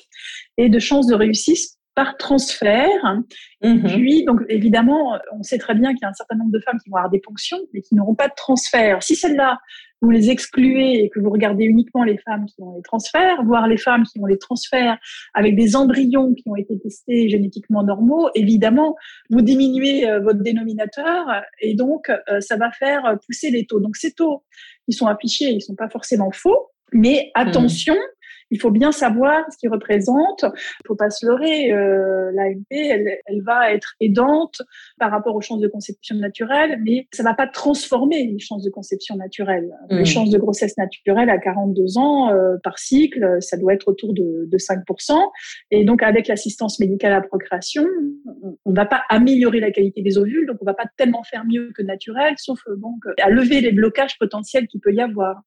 et 0.57 0.69
de 0.69 0.79
chances 0.79 1.07
de 1.07 1.15
réussite 1.15 1.77
par 1.95 2.17
transfert. 2.17 3.23
Mhm. 3.63 3.83
Puis, 3.83 4.25
donc, 4.25 4.43
évidemment, 4.49 5.19
on 5.33 5.43
sait 5.43 5.59
très 5.59 5.75
bien 5.75 5.93
qu'il 5.93 6.03
y 6.03 6.05
a 6.05 6.11
un 6.11 6.15
certain 6.15 6.37
nombre 6.37 6.53
de 6.53 6.61
femmes 6.61 6.79
qui 6.83 6.91
vont 6.91 6.97
avoir 6.97 7.11
des 7.11 7.21
ponctions, 7.21 7.59
mais 7.73 7.81
qui 7.81 7.95
n'auront 7.95 8.15
pas 8.15 8.29
de 8.29 8.35
transfert. 8.37 9.03
Si 9.03 9.17
celles-là, 9.17 9.59
vous 10.03 10.11
les 10.11 10.31
excluez 10.31 11.05
et 11.05 11.11
que 11.11 11.21
vous 11.21 11.31
regardez 11.31 11.65
uniquement 11.65 12.05
les 12.05 12.19
femmes 12.19 12.47
qui 12.47 12.63
ont 12.63 12.75
les 12.77 12.83
transferts, 12.83 13.43
voire 13.45 13.67
les 13.67 13.77
femmes 13.77 14.05
qui 14.05 14.21
ont 14.21 14.27
les 14.27 14.39
transferts 14.39 14.99
avec 15.35 15.57
des 15.57 15.77
embryons 15.77 16.35
qui 16.35 16.49
ont 16.49 16.57
été 16.57 16.79
testés 16.79 17.29
génétiquement 17.29 17.83
normaux, 17.83 18.29
évidemment, 18.35 18.97
vous 19.31 19.43
diminuez 19.43 20.09
euh, 20.09 20.21
votre 20.21 20.41
dénominateur 20.41 21.27
et 21.61 21.75
donc, 21.75 22.11
euh, 22.11 22.41
ça 22.41 22.57
va 22.57 22.71
faire 22.71 23.19
pousser 23.27 23.51
les 23.51 23.67
taux. 23.67 23.81
Donc, 23.81 23.97
ces 23.97 24.13
taux, 24.13 24.45
ils 24.89 24.95
sont 24.95 25.07
affichés, 25.07 25.51
ils 25.51 25.63
sont 25.63 25.75
pas 25.75 25.89
forcément 25.89 26.31
faux, 26.31 26.71
mais 26.93 27.31
attention, 27.35 27.97
il 28.51 28.61
faut 28.61 28.71
bien 28.71 28.93
savoir 28.93 29.45
ce 29.51 29.59
qu'il 29.59 29.71
représente. 29.71 30.45
Il 30.45 30.87
faut 30.87 30.97
pas 30.97 31.11
se 31.11 31.27
leurrer. 31.27 31.73
Euh, 31.73 32.31
L'AMP, 32.33 32.67
elle, 32.71 33.19
elle, 33.27 33.43
va 33.43 33.73
être 33.73 33.95
aidante 34.01 34.63
par 34.99 35.11
rapport 35.11 35.35
aux 35.35 35.41
chances 35.41 35.61
de 35.61 35.69
conception 35.69 36.17
naturelle, 36.17 36.81
mais 36.85 37.07
ça 37.13 37.23
va 37.23 37.35
pas 37.35 37.47
transformer 37.47 38.25
les 38.25 38.39
chances 38.39 38.63
de 38.63 38.71
conception 38.71 39.17
naturelle. 39.17 39.71
Les 39.91 40.03
mmh. 40.03 40.07
chances 40.07 40.31
de 40.31 40.39
grossesse 40.39 40.77
naturelle 40.77 41.31
à 41.31 41.39
42 41.39 41.99
ans 41.99 42.31
euh, 42.31 42.57
par 42.63 42.79
cycle, 42.79 43.39
ça 43.41 43.57
doit 43.57 43.75
être 43.75 43.89
autour 43.89 44.15
de, 44.15 44.47
de 44.47 44.59
5%. 44.59 45.17
Et 45.71 45.85
donc, 45.85 46.03
avec 46.03 46.29
l'assistance 46.29 46.81
médicale 46.81 47.13
à 47.13 47.21
procréation, 47.21 47.85
on 48.65 48.71
ne 48.71 48.77
va 48.77 48.87
pas 48.87 49.03
améliorer 49.09 49.61
la 49.61 49.71
qualité 49.71 50.03
des 50.03 50.19
ovules, 50.19 50.47
donc 50.47 50.59
on 50.61 50.65
va 50.65 50.75
pas 50.75 50.87
tellement 50.97 51.23
faire 51.23 51.45
mieux 51.45 51.73
que 51.75 51.83
naturel, 51.83 52.35
sauf 52.37 52.61
euh, 52.69 52.77
donc 52.77 53.05
à 53.21 53.31
lever 53.31 53.61
les 53.61 53.73
blocages 53.73 54.19
potentiels 54.19 54.67
qu'il 54.67 54.81
peut 54.81 54.93
y 54.93 55.01
avoir 55.01 55.43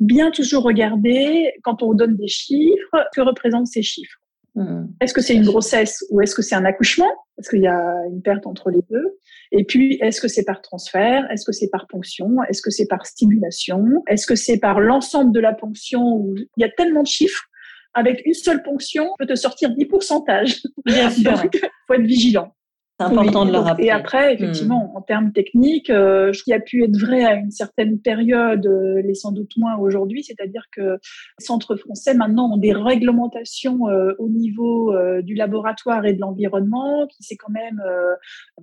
bien 0.00 0.30
toujours 0.30 0.64
regarder, 0.64 1.52
quand 1.62 1.82
on 1.82 1.94
donne 1.94 2.16
des 2.16 2.28
chiffres, 2.28 3.06
que 3.14 3.20
représentent 3.20 3.68
ces 3.68 3.82
chiffres. 3.82 4.18
Hmm. 4.56 4.86
Est-ce 5.00 5.14
que 5.14 5.20
c'est 5.20 5.34
une 5.34 5.44
grossesse 5.44 6.04
ou 6.10 6.20
est-ce 6.20 6.34
que 6.34 6.42
c'est 6.42 6.56
un 6.56 6.64
accouchement? 6.64 7.10
Est-ce 7.38 7.50
qu'il 7.50 7.62
y 7.62 7.68
a 7.68 7.94
une 8.10 8.20
perte 8.20 8.46
entre 8.46 8.70
les 8.70 8.80
deux? 8.90 9.18
Et 9.52 9.64
puis, 9.64 9.98
est-ce 10.02 10.20
que 10.20 10.28
c'est 10.28 10.44
par 10.44 10.60
transfert? 10.60 11.30
Est-ce 11.30 11.44
que 11.44 11.52
c'est 11.52 11.68
par 11.70 11.86
ponction? 11.86 12.42
Est-ce 12.48 12.60
que 12.60 12.70
c'est 12.70 12.86
par 12.86 13.06
stimulation? 13.06 14.02
Est-ce 14.08 14.26
que 14.26 14.34
c'est 14.34 14.58
par 14.58 14.80
l'ensemble 14.80 15.32
de 15.32 15.40
la 15.40 15.54
ponction 15.54 16.34
Il 16.56 16.60
y 16.60 16.64
a 16.64 16.70
tellement 16.70 17.02
de 17.02 17.08
chiffres. 17.08 17.44
Avec 17.94 18.22
une 18.24 18.34
seule 18.34 18.62
ponction, 18.62 19.10
on 19.12 19.16
peut 19.18 19.26
te 19.26 19.34
sortir 19.34 19.70
10 19.70 19.84
pourcentages. 19.86 20.62
Bien 20.84 21.10
sûr. 21.10 21.32
Donc, 21.32 21.56
faut 21.86 21.94
être 21.94 22.02
vigilant. 22.02 22.54
C'est 23.00 23.06
important 23.06 23.46
de 23.46 23.52
le 23.52 23.58
rappeler. 23.58 23.86
Et 23.86 23.90
après, 23.90 24.34
effectivement, 24.34 24.92
hmm. 24.92 24.96
en 24.98 25.00
termes 25.00 25.32
techniques, 25.32 25.88
euh, 25.88 26.34
ce 26.34 26.42
qui 26.42 26.52
a 26.52 26.60
pu 26.60 26.84
être 26.84 26.98
vrai 26.98 27.24
à 27.24 27.34
une 27.34 27.50
certaine 27.50 27.98
période, 27.98 28.66
euh, 28.66 29.00
l'est 29.02 29.14
sans 29.14 29.32
doute 29.32 29.56
moins 29.56 29.76
aujourd'hui, 29.78 30.22
c'est-à-dire 30.22 30.64
que 30.70 30.82
les 30.82 31.44
centres 31.44 31.76
français 31.76 32.12
maintenant 32.12 32.52
ont 32.52 32.58
des 32.58 32.74
réglementations 32.74 33.88
euh, 33.88 34.12
au 34.18 34.28
niveau 34.28 34.94
euh, 34.94 35.22
du 35.22 35.34
laboratoire 35.34 36.04
et 36.04 36.12
de 36.12 36.20
l'environnement 36.20 37.06
qui 37.06 37.22
s'est 37.22 37.36
quand 37.36 37.52
même 37.52 37.82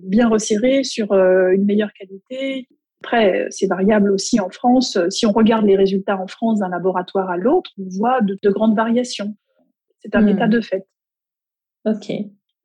bien 0.00 0.28
resserré 0.28 0.84
sur 0.84 1.12
une 1.12 1.64
meilleure 1.64 1.92
qualité. 1.92 2.68
Après, 3.02 3.46
c'est 3.50 3.66
variable 3.66 4.12
aussi 4.12 4.40
en 4.40 4.50
France. 4.50 4.98
Si 5.10 5.26
on 5.26 5.32
regarde 5.32 5.64
les 5.64 5.76
résultats 5.76 6.18
en 6.18 6.26
France 6.26 6.60
d'un 6.60 6.68
laboratoire 6.68 7.28
à 7.30 7.36
l'autre, 7.36 7.70
on 7.78 7.88
voit 7.88 8.20
de, 8.20 8.38
de, 8.40 8.50
grandes 8.50 8.76
variations. 8.76 9.34
C'est 10.00 10.14
un 10.14 10.22
hmm. 10.22 10.28
état 10.28 10.48
de 10.48 10.60
fait. 10.60 10.86
Ok. 11.84 12.12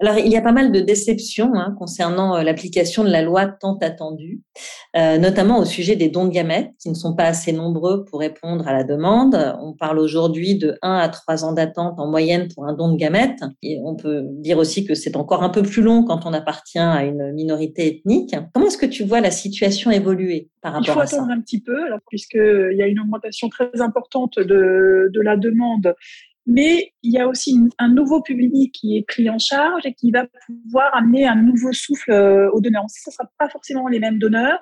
Alors, 0.04 0.20
il 0.20 0.30
y 0.30 0.36
a 0.36 0.42
pas 0.42 0.52
mal 0.52 0.74
de 0.74 0.82
déceptions 0.82 1.54
hein, 1.56 1.74
concernant 1.80 2.36
euh, 2.36 2.44
l'application 2.44 3.06
de 3.06 3.10
la 3.10 3.22
loi 3.22 3.48
tant 3.48 3.78
attendue, 3.78 4.42
euh, 4.98 5.18
notamment 5.18 5.60
au 5.60 5.64
sujet 5.64 5.96
des 5.96 6.10
dons 6.10 6.26
de 6.26 6.30
gamètes, 6.30 6.72
qui 6.78 6.90
ne 6.90 6.94
sont 6.94 7.16
pas 7.16 7.24
assez 7.24 7.54
nombreux 7.54 8.04
pour 8.04 8.20
répondre 8.20 8.68
à 8.68 8.74
la 8.74 8.84
demande. 8.84 9.34
On 9.62 9.72
parle 9.72 10.00
aujourd'hui 10.00 10.58
de 10.58 10.78
1 10.82 10.98
à 10.98 11.08
3 11.08 11.46
ans 11.46 11.54
d'attente 11.54 12.02
en 12.02 12.08
moyenne 12.08 12.50
pour 12.54 12.66
un 12.66 12.74
don 12.74 12.92
de 12.92 12.98
gamètes. 12.98 13.40
Et 13.62 13.80
on 13.86 13.96
peut 13.96 14.24
dire 14.26 14.58
aussi 14.58 14.86
que 14.86 14.94
c'est 14.94 15.16
encore 15.16 15.42
un 15.42 15.48
peu 15.50 15.62
plus 15.62 15.82
long 15.82 16.04
quand 16.04 16.26
on 16.26 16.34
appartient 16.34 16.80
à 16.80 17.06
une 17.06 17.32
minorité 17.32 17.88
ethnique. 17.88 18.36
Comment 18.54 18.66
est-ce 18.66 18.78
que 18.78 18.86
tu 18.86 19.06
vois 19.06 19.22
la 19.22 19.32
situation 19.32 19.90
évoluer 19.90 20.50
par 20.62 20.74
rapport 20.74 21.00
à 21.00 21.06
ça? 21.08 21.16
Il 21.16 21.20
faut 21.20 21.24
attendre 21.24 21.32
un 21.32 21.40
petit 21.40 21.62
peu, 21.62 21.80
puisqu'il 22.10 22.76
y 22.76 22.82
a 22.82 22.88
une 22.88 23.00
augmentation 23.00 23.48
très 23.48 23.80
importante 23.80 24.38
de, 24.38 25.10
de 25.14 25.22
la 25.22 25.38
demande 25.38 25.96
mais 26.46 26.92
il 27.04 27.14
y 27.14 27.20
a 27.20 27.28
aussi 27.28 27.58
un 27.80 27.90
nouveau 27.90 28.22
public 28.22 28.74
qui 28.74 28.98
est 28.98 29.06
pris 29.08 29.30
en 29.30 29.40
charge 29.40 29.86
et 29.86 29.94
qui 29.94 30.12
va 30.12 30.26
pouvoir 30.46 30.96
amener 30.96 31.26
un 31.26 31.36
nouveau 31.36 31.72
souffle 31.72 32.12
euh, 32.12 32.50
aux 32.52 32.62
donneurs. 32.62 32.86
Ce 32.90 33.10
ne 33.10 33.14
sera 33.14 33.30
pas 33.38 33.50
forcément 33.50 33.88
les 33.88 34.00
mêmes 34.00 34.20
donneurs. 34.20 34.60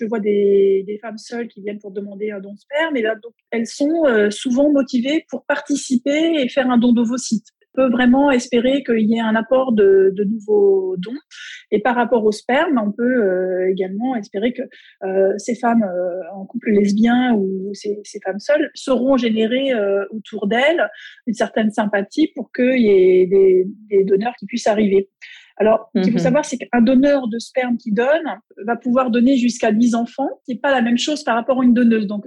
Je 0.00 0.06
vois 0.06 0.20
des, 0.20 0.84
femmes 1.00 1.18
seules 1.18 1.48
qui 1.48 1.60
viennent 1.60 1.80
pour 1.80 1.90
demander 1.90 2.30
un 2.30 2.40
don 2.40 2.52
de 2.54 2.58
sperme, 2.58 2.94
mais 2.94 3.02
là, 3.02 3.14
elles 3.50 3.66
sont 3.66 4.04
euh, 4.06 4.30
souvent 4.30 4.70
motivées 4.70 5.24
pour 5.28 5.44
participer 5.44 6.40
et 6.40 6.48
faire 6.48 6.70
un 6.70 6.78
don 6.78 6.92
d'ovocytes 6.92 7.48
peut 7.74 7.90
vraiment 7.90 8.30
espérer 8.30 8.82
qu'il 8.84 9.10
y 9.10 9.16
ait 9.16 9.20
un 9.20 9.34
apport 9.34 9.72
de, 9.72 10.12
de, 10.16 10.24
nouveaux 10.24 10.96
dons. 10.98 11.18
Et 11.70 11.80
par 11.80 11.94
rapport 11.94 12.24
au 12.24 12.32
sperme, 12.32 12.80
on 12.84 12.92
peut 12.92 13.02
euh, 13.02 13.70
également 13.70 14.16
espérer 14.16 14.52
que 14.52 14.62
euh, 15.02 15.32
ces 15.38 15.54
femmes 15.54 15.82
euh, 15.82 16.20
en 16.34 16.46
couple 16.46 16.70
lesbien 16.70 17.34
ou 17.34 17.70
ces, 17.74 18.00
ces 18.04 18.20
femmes 18.24 18.38
seules 18.38 18.70
sauront 18.74 19.16
générer 19.16 19.72
autour 20.10 20.46
d'elles 20.46 20.88
une 21.26 21.34
certaine 21.34 21.70
sympathie 21.70 22.30
pour 22.34 22.52
qu'il 22.52 22.80
y 22.80 22.88
ait 22.88 23.26
des, 23.26 23.66
des 23.90 24.04
donneurs 24.04 24.34
qui 24.38 24.46
puissent 24.46 24.66
arriver. 24.66 25.10
Alors, 25.56 25.90
ce 25.94 26.00
qu'il 26.00 26.10
faut 26.10 26.18
mhm. 26.18 26.24
savoir, 26.24 26.44
c'est 26.44 26.58
qu'un 26.58 26.82
donneur 26.82 27.28
de 27.28 27.38
sperme 27.38 27.76
qui 27.76 27.92
donne 27.92 28.40
va 28.66 28.76
pouvoir 28.76 29.10
donner 29.10 29.36
jusqu'à 29.36 29.70
10 29.70 29.94
enfants, 29.94 30.28
ce 30.46 30.52
n'est 30.52 30.58
pas 30.58 30.72
la 30.72 30.82
même 30.82 30.98
chose 30.98 31.22
par 31.22 31.36
rapport 31.36 31.60
à 31.60 31.64
une 31.64 31.74
donneuse. 31.74 32.06
Donc, 32.06 32.24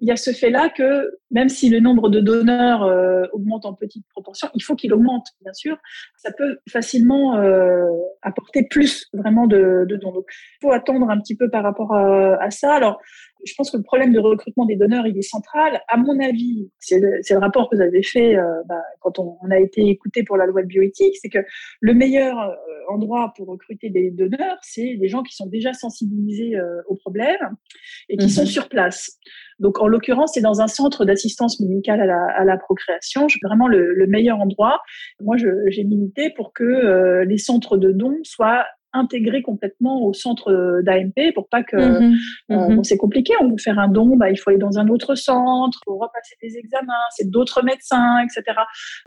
il 0.00 0.06
y 0.06 0.12
a 0.12 0.16
ce 0.16 0.30
fait-là 0.30 0.68
que 0.68 1.10
même 1.32 1.48
si 1.48 1.70
le 1.70 1.80
nombre 1.80 2.08
de 2.08 2.20
donneurs 2.20 2.84
euh, 2.84 3.24
augmente 3.32 3.64
en 3.64 3.74
petite 3.74 4.06
proportion, 4.10 4.48
il 4.54 4.62
faut 4.62 4.76
qu'il 4.76 4.94
augmente, 4.94 5.26
bien 5.42 5.52
sûr. 5.52 5.76
Ça 6.18 6.30
peut 6.30 6.58
facilement 6.70 7.36
euh, 7.36 7.84
apporter 8.22 8.68
plus 8.68 9.08
vraiment 9.12 9.48
de, 9.48 9.84
de 9.88 9.96
dons. 9.96 10.12
Donc, 10.12 10.26
il 10.30 10.66
faut 10.66 10.72
attendre 10.72 11.10
un 11.10 11.18
petit 11.18 11.36
peu 11.36 11.50
par 11.50 11.64
rapport 11.64 11.92
à, 11.94 12.40
à 12.40 12.50
ça. 12.50 12.74
Alors, 12.74 13.00
je 13.44 13.54
pense 13.56 13.70
que 13.70 13.76
le 13.76 13.82
problème 13.82 14.12
de 14.12 14.18
recrutement 14.18 14.66
des 14.66 14.76
donneurs, 14.76 15.06
il 15.06 15.16
est 15.16 15.22
central. 15.22 15.80
À 15.88 15.96
mon 15.96 16.18
avis, 16.20 16.70
c'est 16.78 16.98
le, 16.98 17.20
le, 17.28 17.38
rapport 17.38 17.70
que 17.70 17.76
vous 17.76 17.82
avez 17.82 18.02
fait 18.02 18.36
euh, 18.36 18.62
bah, 18.68 18.82
quand 19.00 19.18
on, 19.18 19.38
on, 19.42 19.50
a 19.50 19.58
été 19.58 19.88
écouté 19.88 20.22
pour 20.22 20.36
la 20.36 20.46
loi 20.46 20.62
de 20.62 20.66
bioéthique, 20.66 21.16
c'est 21.20 21.28
que 21.28 21.38
le 21.80 21.94
meilleur 21.94 22.38
euh, 22.38 22.54
endroit 22.88 23.32
pour 23.36 23.48
recruter 23.48 23.90
des 23.90 24.10
donneurs, 24.10 24.58
c'est 24.62 24.96
des 24.96 25.08
gens 25.08 25.22
qui 25.22 25.34
sont 25.34 25.46
déjà 25.46 25.72
sensibilisés 25.72 26.56
euh, 26.56 26.82
au 26.88 26.96
problème 26.96 27.56
et 28.08 28.16
qui 28.16 28.26
mmh 28.26 28.30
sont 28.30 28.46
sur 28.46 28.68
place. 28.68 29.18
Donc, 29.58 29.80
en 29.80 29.88
l'occurrence, 29.88 30.32
c'est 30.34 30.40
dans 30.40 30.60
un 30.60 30.68
centre 30.68 31.04
d'assistance 31.04 31.60
médicale 31.60 32.00
à 32.00 32.06
la, 32.06 32.26
à 32.36 32.44
la 32.44 32.56
procréation. 32.56 33.26
Vraiment 33.42 33.66
le, 33.66 33.92
le, 33.92 34.06
meilleur 34.06 34.38
endroit. 34.38 34.80
Moi, 35.20 35.36
j'ai 35.36 35.84
milité 35.84 36.30
pour 36.30 36.52
que 36.52 36.64
euh, 36.64 37.24
les 37.24 37.38
centres 37.38 37.76
de 37.76 37.90
dons 37.90 38.18
soient 38.22 38.64
intégrer 38.92 39.42
complètement 39.42 40.02
au 40.02 40.12
centre 40.12 40.50
euh, 40.50 40.82
d'AMP 40.82 41.32
pour 41.34 41.48
pas 41.48 41.62
que 41.62 41.76
mmh 41.76 42.16
euh, 42.50 42.68
mmh 42.68 42.84
c'est 42.84 42.96
compliqué 42.96 43.34
on 43.40 43.50
veut 43.50 43.58
faire 43.58 43.78
un 43.78 43.88
don 43.88 44.16
bah, 44.16 44.30
il 44.30 44.36
faut 44.36 44.50
aller 44.50 44.58
dans 44.58 44.78
un 44.78 44.88
autre 44.88 45.14
centre 45.14 45.80
faut 45.84 45.98
repasser 45.98 46.36
des 46.42 46.56
examens 46.56 46.92
c'est 47.16 47.28
d'autres 47.28 47.62
médecins 47.62 48.18
etc 48.20 48.60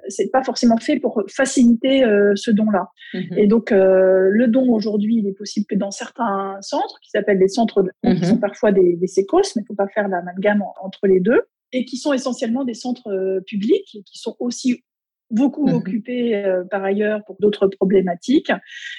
c'est 0.08 0.30
pas 0.32 0.44
forcément 0.44 0.78
fait 0.78 1.00
pour 1.00 1.24
faciliter 1.30 2.04
euh, 2.04 2.34
ce 2.36 2.52
don 2.52 2.70
là 2.70 2.90
mmh 3.14 3.38
et 3.38 3.48
donc 3.48 3.72
euh, 3.72 4.28
le 4.30 4.48
don 4.48 4.72
aujourd'hui 4.72 5.18
il 5.18 5.28
est 5.28 5.38
possible 5.38 5.66
que 5.68 5.76
dans 5.76 5.92
certains 5.92 6.58
centres 6.62 7.00
qui 7.02 7.10
s'appellent 7.10 7.40
des 7.40 7.48
centres 7.48 7.82
de 7.82 7.92
qui 8.04 8.26
sont 8.26 8.38
parfois 8.38 8.72
des, 8.72 8.96
des 8.96 9.08
sécos 9.08 9.42
mais 9.56 9.64
il 9.64 9.66
faut 9.66 9.76
pas 9.76 9.88
faire 9.88 10.08
l'amalgame 10.08 10.64
entre 10.82 11.08
les 11.08 11.20
deux 11.20 11.42
et 11.74 11.86
qui 11.86 11.98
sont 11.98 12.14
essentiellement 12.14 12.66
des 12.66 12.74
centres 12.74 13.42
publics 13.48 13.98
qui 14.06 14.18
sont 14.20 14.36
aussi 14.40 14.84
beaucoup 15.32 15.68
mmh 15.68 15.74
occupés 15.74 16.36
euh, 16.36 16.64
par 16.70 16.84
ailleurs 16.84 17.24
pour 17.26 17.38
d'autres 17.40 17.68
problématiques. 17.68 18.52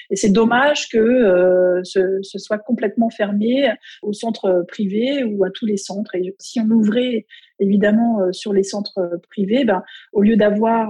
Et 0.09 0.15
c'est 0.15 0.31
dommage 0.31 0.89
que 0.89 0.97
euh, 0.97 1.81
ce, 1.83 2.19
ce, 2.21 2.39
soit 2.39 2.57
complètement 2.57 3.09
fermé 3.09 3.71
aux 4.01 4.13
centres 4.13 4.65
privés 4.67 5.23
ou 5.23 5.43
à 5.43 5.49
tous 5.51 5.65
les 5.65 5.77
centres. 5.77 6.15
Et 6.15 6.35
si 6.39 6.59
on 6.59 6.69
ouvrait 6.69 7.25
évidemment 7.59 8.21
euh, 8.21 8.31
sur 8.31 8.53
les 8.53 8.63
centres 8.63 9.19
privés, 9.29 9.63
ben, 9.65 9.83
au 10.11 10.21
lieu 10.21 10.35
d'avoir 10.35 10.89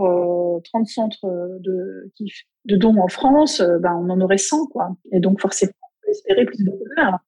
30 0.64 0.88
centres 0.88 1.28
de, 1.60 2.12
de 2.66 2.76
dons 2.78 2.98
en 2.98 3.08
France, 3.08 3.62
ben, 3.82 3.94
on 3.94 4.10
en 4.10 4.22
aurait 4.22 4.38
100. 4.38 4.68
Quoi. 4.68 4.96
Et 5.12 5.20
donc 5.20 5.40
forcément, 5.42 5.74
on 5.82 6.06
peut 6.06 6.12
espérer 6.12 6.46
plus 6.46 6.64
de 6.64 6.72
donneurs. 6.72 7.20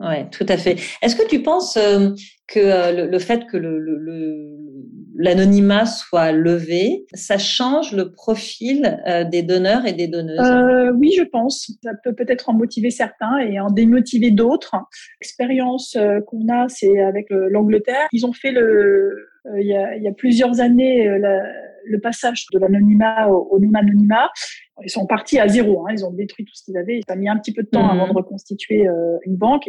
Oui, 0.00 0.28
tout 0.30 0.46
à 0.48 0.56
fait. 0.56 0.76
Est-ce 1.02 1.14
que 1.14 1.28
tu 1.28 1.42
penses 1.42 1.78
que 2.48 2.94
le, 2.94 3.06
le, 3.06 3.18
fait 3.18 3.46
que 3.46 3.58
l'anonymat 5.14 5.84
soit 5.84 6.32
levé, 6.32 7.04
ça 7.12 7.36
change 7.36 7.92
le 7.92 8.10
profil 8.10 9.00
euh, 9.06 9.24
des 9.24 9.42
donneurs 9.42 9.86
et 9.86 9.92
des 9.92 10.08
donneuses? 10.08 10.40
Euh, 10.40 10.92
Oui, 10.92 11.12
je 11.16 11.22
pense. 11.22 11.70
Ça 11.82 11.92
peut 12.02 12.14
peut-être 12.14 12.48
en 12.48 12.54
motiver 12.54 12.90
certains 12.90 13.38
et 13.38 13.60
en 13.60 13.68
démotiver 13.68 14.30
d'autres. 14.30 14.74
L'expérience 15.20 15.94
euh, 15.96 16.20
qu'on 16.26 16.48
a, 16.50 16.68
c'est 16.68 17.00
avec 17.00 17.26
l'Angleterre. 17.30 18.08
Ils 18.12 18.24
ont 18.24 18.32
fait 18.32 18.52
le, 18.52 19.14
il 19.58 19.66
y, 19.66 20.08
a, 20.08 20.12
plusieurs 20.12 20.60
années 20.60 21.08
le 21.84 22.00
passage 22.00 22.46
de 22.52 22.58
l'anonymat 22.58 23.28
au, 23.28 23.58
non-anonymat. 23.58 24.30
Ils 24.84 24.90
sont 24.90 25.06
partis 25.06 25.38
à 25.38 25.48
zéro. 25.48 25.86
Hein. 25.86 25.92
Ils 25.92 26.04
ont 26.04 26.12
détruit 26.12 26.44
tout 26.44 26.54
ce 26.54 26.64
qu'ils 26.64 26.76
avaient. 26.76 27.00
Ça 27.06 27.14
a 27.14 27.16
mis 27.16 27.28
un 27.28 27.36
petit 27.36 27.52
peu 27.52 27.62
de 27.62 27.68
temps 27.68 27.88
avant 27.88 28.06
mhm. 28.06 28.12
de 28.12 28.16
reconstituer 28.16 28.86
euh, 28.86 29.18
une 29.24 29.36
banque. 29.36 29.68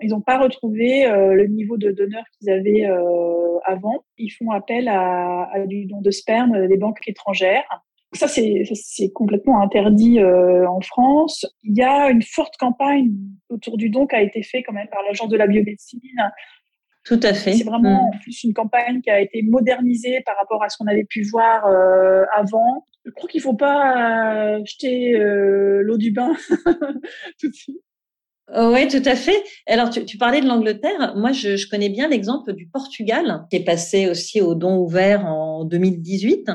Ils 0.00 0.10
n'ont 0.10 0.20
pas 0.20 0.38
retrouvé 0.38 1.06
euh, 1.06 1.34
le 1.34 1.46
niveau 1.46 1.76
de 1.76 1.90
donneurs 1.90 2.24
qu'ils 2.38 2.50
avaient 2.50 2.86
euh, 2.86 3.58
avant. 3.64 4.04
Ils 4.16 4.30
font 4.30 4.50
appel 4.50 4.88
à, 4.88 5.48
à, 5.52 5.66
du 5.66 5.86
don 5.86 6.00
de 6.00 6.10
sperme 6.10 6.66
des 6.66 6.76
banques 6.76 7.00
étrangères. 7.06 7.84
Ça, 8.14 8.26
c'est 8.26 9.12
complètement 9.12 9.60
interdit 9.60 10.18
en 10.22 10.80
France. 10.80 11.44
Il 11.62 11.76
y 11.76 11.82
a 11.82 12.08
une 12.08 12.22
forte 12.22 12.56
campagne 12.56 13.10
autour 13.50 13.76
du 13.76 13.90
don 13.90 14.06
qui 14.06 14.16
a 14.16 14.22
été 14.22 14.42
fait 14.42 14.62
quand 14.62 14.72
même 14.72 14.88
par 14.88 15.02
l'Agence 15.02 15.28
de 15.28 15.36
la 15.36 15.46
biomédecine 15.46 16.00
tout 17.08 17.20
à 17.22 17.32
fait. 17.32 17.54
C'est 17.54 17.64
vraiment 17.64 18.10
mm. 18.14 18.18
plus 18.20 18.44
une 18.44 18.52
campagne 18.52 19.00
qui 19.00 19.08
a 19.08 19.18
été 19.18 19.42
modernisée 19.42 20.20
par 20.26 20.36
rapport 20.36 20.62
à 20.62 20.68
ce 20.68 20.76
qu'on 20.76 20.86
avait 20.86 21.06
pu 21.08 21.22
voir 21.22 21.66
euh, 21.66 22.24
avant. 22.34 22.86
Je 23.06 23.12
crois 23.12 23.30
qu'il 23.30 23.38
ne 23.38 23.44
faut 23.44 23.56
pas 23.56 24.56
euh, 24.56 24.60
jeter 24.66 25.14
euh, 25.14 25.80
l'eau 25.82 25.96
du 25.96 26.12
bain 26.12 26.36
tout 27.40 27.48
de 27.48 27.54
suite. 27.54 27.80
Oh, 28.56 28.70
oui, 28.72 28.88
tout 28.88 29.02
à 29.04 29.14
fait. 29.14 29.42
Alors, 29.66 29.90
tu, 29.90 30.16
parlais 30.16 30.40
de 30.40 30.46
l'Angleterre. 30.46 31.14
Moi, 31.16 31.32
je, 31.32 31.68
connais 31.68 31.90
bien 31.90 32.08
l'exemple 32.08 32.54
du 32.54 32.66
Portugal, 32.66 33.44
qui 33.50 33.56
est 33.56 33.64
passé 33.64 34.08
aussi 34.08 34.40
au 34.40 34.54
don 34.54 34.78
ouvert 34.78 35.26
en 35.26 35.64
2018, 35.64 36.48
euh, 36.48 36.54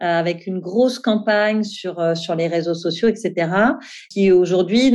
avec 0.00 0.46
une 0.46 0.58
grosse 0.58 0.98
campagne 0.98 1.62
sur, 1.62 2.00
euh, 2.00 2.14
sur 2.14 2.34
les 2.34 2.46
réseaux 2.46 2.74
sociaux, 2.74 3.08
etc., 3.08 3.50
qui 4.10 4.32
aujourd'hui 4.32 4.94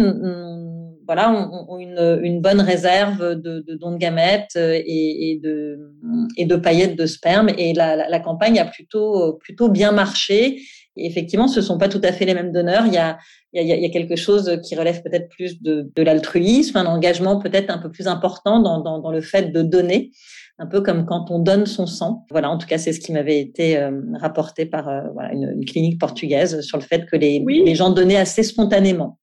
voilà, 1.09 1.31
ont, 1.31 1.79
une, 1.79 2.19
une, 2.21 2.39
bonne 2.39 2.61
réserve 2.61 3.33
de, 3.33 3.65
de 3.67 3.73
dons 3.73 3.93
de 3.93 3.97
gamètes 3.97 4.51
euh, 4.57 4.73
et, 4.75 5.31
et, 5.31 5.39
de, 5.39 5.91
et 6.37 6.45
de 6.45 6.55
paillettes 6.55 6.95
de 6.95 7.07
sperme. 7.07 7.49
Et 7.57 7.73
la, 7.73 8.07
la, 8.07 8.19
campagne 8.19 8.59
a 8.59 8.65
plutôt, 8.65 9.33
plutôt 9.41 9.69
bien 9.69 9.91
marché. 9.91 10.61
Et 10.97 11.07
effectivement, 11.07 11.47
ce 11.47 11.61
ne 11.61 11.65
sont 11.65 11.79
pas 11.79 11.87
tout 11.87 12.01
à 12.03 12.11
fait 12.11 12.25
les 12.25 12.35
mêmes 12.35 12.51
donneurs. 12.51 12.85
Il 12.85 12.93
y 12.93 12.97
a, 12.97 13.17
il 13.53 13.67
y 13.67 13.71
a, 13.71 13.75
il 13.75 13.81
y 13.81 13.85
a 13.87 13.89
quelque 13.89 14.15
chose 14.15 14.59
qui 14.63 14.75
relève 14.75 15.01
peut-être 15.01 15.29
plus 15.29 15.63
de, 15.63 15.91
de 15.95 16.03
l'altruisme, 16.03 16.77
un 16.77 16.85
engagement 16.85 17.39
peut-être 17.39 17.71
un 17.71 17.79
peu 17.79 17.89
plus 17.89 18.05
important 18.05 18.59
dans, 18.59 18.79
dans, 18.79 18.99
dans, 18.99 19.11
le 19.11 19.21
fait 19.21 19.51
de 19.51 19.63
donner, 19.63 20.11
un 20.59 20.67
peu 20.67 20.81
comme 20.81 21.07
quand 21.07 21.31
on 21.31 21.39
donne 21.39 21.65
son 21.65 21.87
sang. 21.87 22.27
Voilà, 22.29 22.51
en 22.51 22.59
tout 22.59 22.67
cas, 22.67 22.77
c'est 22.77 22.93
ce 22.93 22.99
qui 22.99 23.13
m'avait 23.13 23.39
été 23.39 23.77
euh, 23.77 23.99
rapporté 24.19 24.67
par 24.67 24.87
euh, 24.87 25.01
voilà, 25.15 25.33
une, 25.33 25.53
une, 25.55 25.65
clinique 25.65 25.99
portugaise 25.99 26.61
sur 26.61 26.77
le 26.77 26.83
fait 26.83 27.07
que 27.07 27.15
les, 27.15 27.43
les 27.47 27.73
gens 27.73 27.89
donnaient 27.89 28.17
assez 28.17 28.43
spontanément 28.43 29.18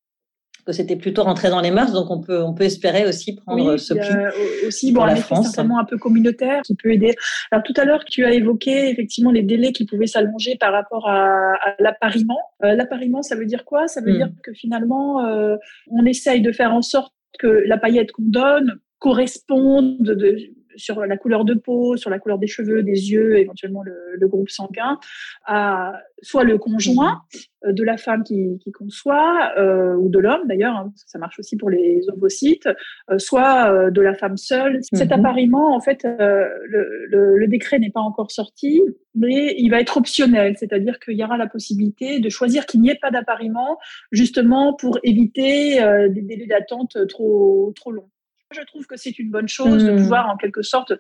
que 0.66 0.72
c'était 0.72 0.96
plutôt 0.96 1.22
rentré 1.22 1.48
dans 1.48 1.61
les 1.61 1.70
mœurs, 1.70 1.92
donc 1.92 2.11
on 2.11 2.20
peut 2.20 2.42
on 2.42 2.52
peut 2.52 2.64
espérer 2.64 3.07
aussi 3.07 3.37
prendre 3.37 3.76
ce 3.76 3.94
pli 3.94 4.66
aussi 4.66 4.92
bon, 4.92 5.05
la 5.05 5.16
France. 5.16 5.44
certainement 5.44 5.79
un 5.79 5.85
peu 5.85 5.96
communautaire 5.96 6.62
qui 6.62 6.74
peut 6.74 6.92
aider. 6.92 7.14
Alors 7.52 7.62
tout 7.62 7.74
à 7.76 7.85
l'heure 7.85 8.05
tu 8.05 8.24
as 8.24 8.33
évoqué 8.33 8.90
effectivement 8.90 9.31
les 9.31 9.42
délais 9.42 9.72
qui 9.72 9.87
pouvaient 9.87 10.07
s'allonger 10.07 10.57
par 10.59 10.72
rapport 10.72 11.09
à, 11.09 11.52
à 11.55 11.74
l'appariement. 11.79 12.40
Euh, 12.64 12.74
l'appariement, 12.74 13.22
ça 13.22 13.37
veut 13.37 13.46
dire 13.46 13.64
quoi? 13.64 13.87
Ça 13.87 14.00
veut 14.00 14.12
hmm. 14.12 14.16
dire 14.16 14.29
que 14.42 14.52
finalement 14.52 15.24
euh, 15.24 15.57
on 15.90 16.05
essaye 16.05 16.40
de 16.40 16.50
faire 16.52 16.74
en 16.74 16.83
sorte 16.83 17.12
que 17.38 17.62
la 17.66 17.79
paillette 17.79 18.12
qu'on 18.12 18.24
donne 18.24 18.81
corresponde 18.98 20.02
de, 20.02 20.37
sur 20.76 21.04
la 21.04 21.16
couleur 21.16 21.44
de 21.44 21.54
peau, 21.54 21.96
sur 21.96 22.10
la 22.10 22.18
couleur 22.18 22.38
des 22.38 22.46
cheveux, 22.46 22.82
des 22.82 23.10
yeux, 23.10 23.38
éventuellement 23.38 23.82
le, 23.82 24.26
groupe 24.26 24.50
sanguin, 24.50 24.98
à 25.44 26.00
soit 26.22 26.44
le 26.44 26.58
conjoint 26.58 27.22
euh, 27.64 27.72
de 27.72 27.84
la 27.84 27.96
femme 27.96 28.24
qui, 28.24 28.58
conçoit, 28.72 29.52
euh, 29.58 29.94
ou 29.94 30.08
de 30.08 30.18
l'homme 30.18 30.46
d'ailleurs, 30.46 30.74
hein, 30.74 30.92
ça 30.94 31.18
marche 31.18 31.38
aussi 31.38 31.56
pour 31.56 31.70
les 31.70 32.00
ovocytes, 32.12 32.68
euh, 33.10 33.18
soit 33.18 33.90
de 33.90 34.00
la 34.00 34.14
femme 34.14 34.36
seule. 34.36 34.80
Cet 34.92 35.10
mhm. 35.10 35.20
appariement, 35.20 35.74
en 35.74 35.80
fait, 35.80 36.04
le, 36.04 37.46
décret 37.46 37.78
n'est 37.78 37.90
pas 37.90 38.00
encore 38.00 38.32
sorti, 38.32 38.82
mais 39.14 39.54
il 39.56 39.70
va 39.70 39.80
être 39.80 39.96
optionnel, 39.96 40.56
c'est-à-dire 40.58 40.98
qu'il 40.98 41.14
y 41.14 41.22
aura 41.22 41.36
la 41.36 41.46
possibilité 41.46 42.18
de 42.18 42.28
choisir 42.28 42.66
qu'il 42.66 42.80
n'y 42.80 42.90
ait 42.90 42.98
pas 43.00 43.12
d'appariement, 43.12 43.78
justement 44.10 44.74
pour 44.74 44.98
éviter 45.04 45.78
des 46.10 46.22
délais 46.22 46.46
d'attente 46.46 46.96
trop, 47.06 47.72
trop 47.76 47.92
longs. 47.92 48.10
Je 48.56 48.62
trouve 48.66 48.86
que 48.86 48.96
c'est 48.96 49.18
une 49.18 49.30
bonne 49.30 49.48
chose 49.48 49.84
de 49.84 49.92
hmm. 49.92 49.96
pouvoir 49.96 50.28
en 50.28 50.36
quelque 50.36 50.62
sorte 50.62 50.92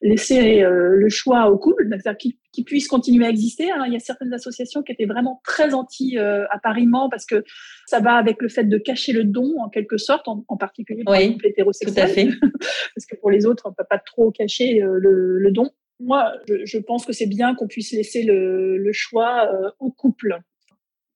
laisser 0.00 0.62
euh, 0.62 0.94
le 0.96 1.08
choix 1.08 1.50
au 1.50 1.58
couple, 1.58 1.86
c'est-à-dire 1.88 2.16
qu'ils 2.52 2.64
puissent 2.64 2.88
continuer 2.88 3.26
à 3.26 3.30
exister. 3.30 3.70
Hein. 3.70 3.84
Il 3.86 3.92
y 3.92 3.96
a 3.96 4.00
certaines 4.00 4.32
associations 4.32 4.82
qui 4.82 4.92
étaient 4.92 5.06
vraiment 5.06 5.40
très 5.44 5.74
anti-appariement 5.74 7.08
parce 7.08 7.26
que 7.26 7.44
ça 7.86 8.00
va 8.00 8.14
avec 8.14 8.40
le 8.40 8.48
fait 8.48 8.64
de 8.64 8.78
cacher 8.78 9.12
le 9.12 9.24
don 9.24 9.54
en 9.60 9.68
quelque 9.68 9.98
sorte, 9.98 10.28
en, 10.28 10.56
particulier 10.56 11.04
pour 11.04 11.14
les 11.14 11.32
couples 11.32 11.46
hétérosexuels. 11.48 12.38
parce 12.94 13.06
que 13.06 13.16
pour 13.16 13.30
les 13.30 13.46
autres, 13.46 13.64
on 13.66 13.70
ne 13.70 13.74
peut 13.74 13.86
pas 13.88 13.98
trop 13.98 14.30
cacher 14.30 14.82
euh, 14.82 14.98
le, 14.98 15.50
don. 15.50 15.70
Moi, 16.00 16.32
je, 16.64 16.78
pense 16.78 17.04
que 17.04 17.12
c'est 17.12 17.26
bien 17.26 17.54
qu'on 17.54 17.68
puisse 17.68 17.92
laisser 17.92 18.22
le, 18.22 18.90
choix 18.92 19.48
euh, 19.52 19.70
au 19.78 19.90
couple. 19.90 20.38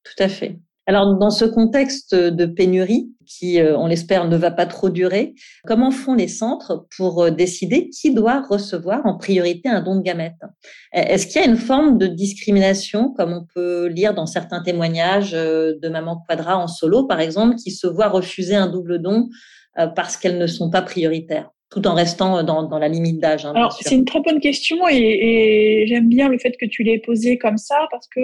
Tout 0.04 0.22
à 0.22 0.28
fait. 0.28 0.56
Alors, 0.86 1.16
dans 1.16 1.30
ce 1.30 1.44
contexte 1.44 2.14
de 2.14 2.46
pénurie, 2.46 3.10
qui, 3.26 3.60
euh, 3.60 3.76
on 3.76 3.86
l'espère, 3.86 4.28
ne 4.28 4.36
va 4.36 4.50
pas 4.50 4.66
trop 4.66 4.88
durer, 4.88 5.34
comment 5.64 5.90
font 5.90 6.14
les 6.14 6.28
centres 6.28 6.86
pour 6.96 7.24
euh, 7.24 7.30
décider 7.30 7.90
qui 7.90 8.14
doit 8.14 8.42
recevoir 8.48 9.04
en 9.04 9.18
priorité 9.18 9.68
un 9.68 9.82
don 9.82 9.96
de 9.96 10.02
gamètes? 10.02 10.34
Est-ce 10.92 11.26
qu'il 11.26 11.40
y 11.40 11.44
a 11.44 11.48
une 11.48 11.56
forme 11.56 11.98
de 11.98 12.06
discrimination, 12.06 13.10
comme 13.10 13.32
on 13.32 13.44
peut 13.52 13.86
lire 13.86 14.14
dans 14.14 14.26
certains 14.26 14.62
témoignages 14.62 15.34
euh, 15.34 15.74
de 15.82 15.88
maman 15.88 16.22
Quadra 16.28 16.56
en 16.56 16.68
solo, 16.68 17.04
par 17.04 17.20
exemple, 17.20 17.56
qui 17.56 17.72
se 17.72 17.86
voient 17.86 18.08
refuser 18.08 18.54
un 18.54 18.68
double 18.68 19.02
don 19.02 19.28
parce 19.94 20.16
qu'elles 20.16 20.38
ne 20.38 20.46
sont 20.46 20.70
pas 20.70 20.80
prioritaires 20.80 21.50
tout 21.70 21.86
en 21.86 21.92
restant 21.92 22.42
dans, 22.42 22.78
la 22.78 22.88
limite 22.88 23.20
d'âge. 23.20 23.44
Hein, 23.44 23.52
Alors, 23.54 23.72
c'est 23.78 23.94
une 23.94 24.06
très 24.06 24.20
bonne 24.20 24.40
question 24.40 24.88
et, 24.88 25.84
j'aime 25.86 26.08
bien 26.08 26.30
le 26.30 26.38
fait 26.38 26.56
que 26.58 26.64
tu 26.64 26.82
l'aies 26.82 27.02
posée 27.04 27.36
comme 27.36 27.58
ça 27.58 27.76
parce 27.90 28.06
que 28.08 28.20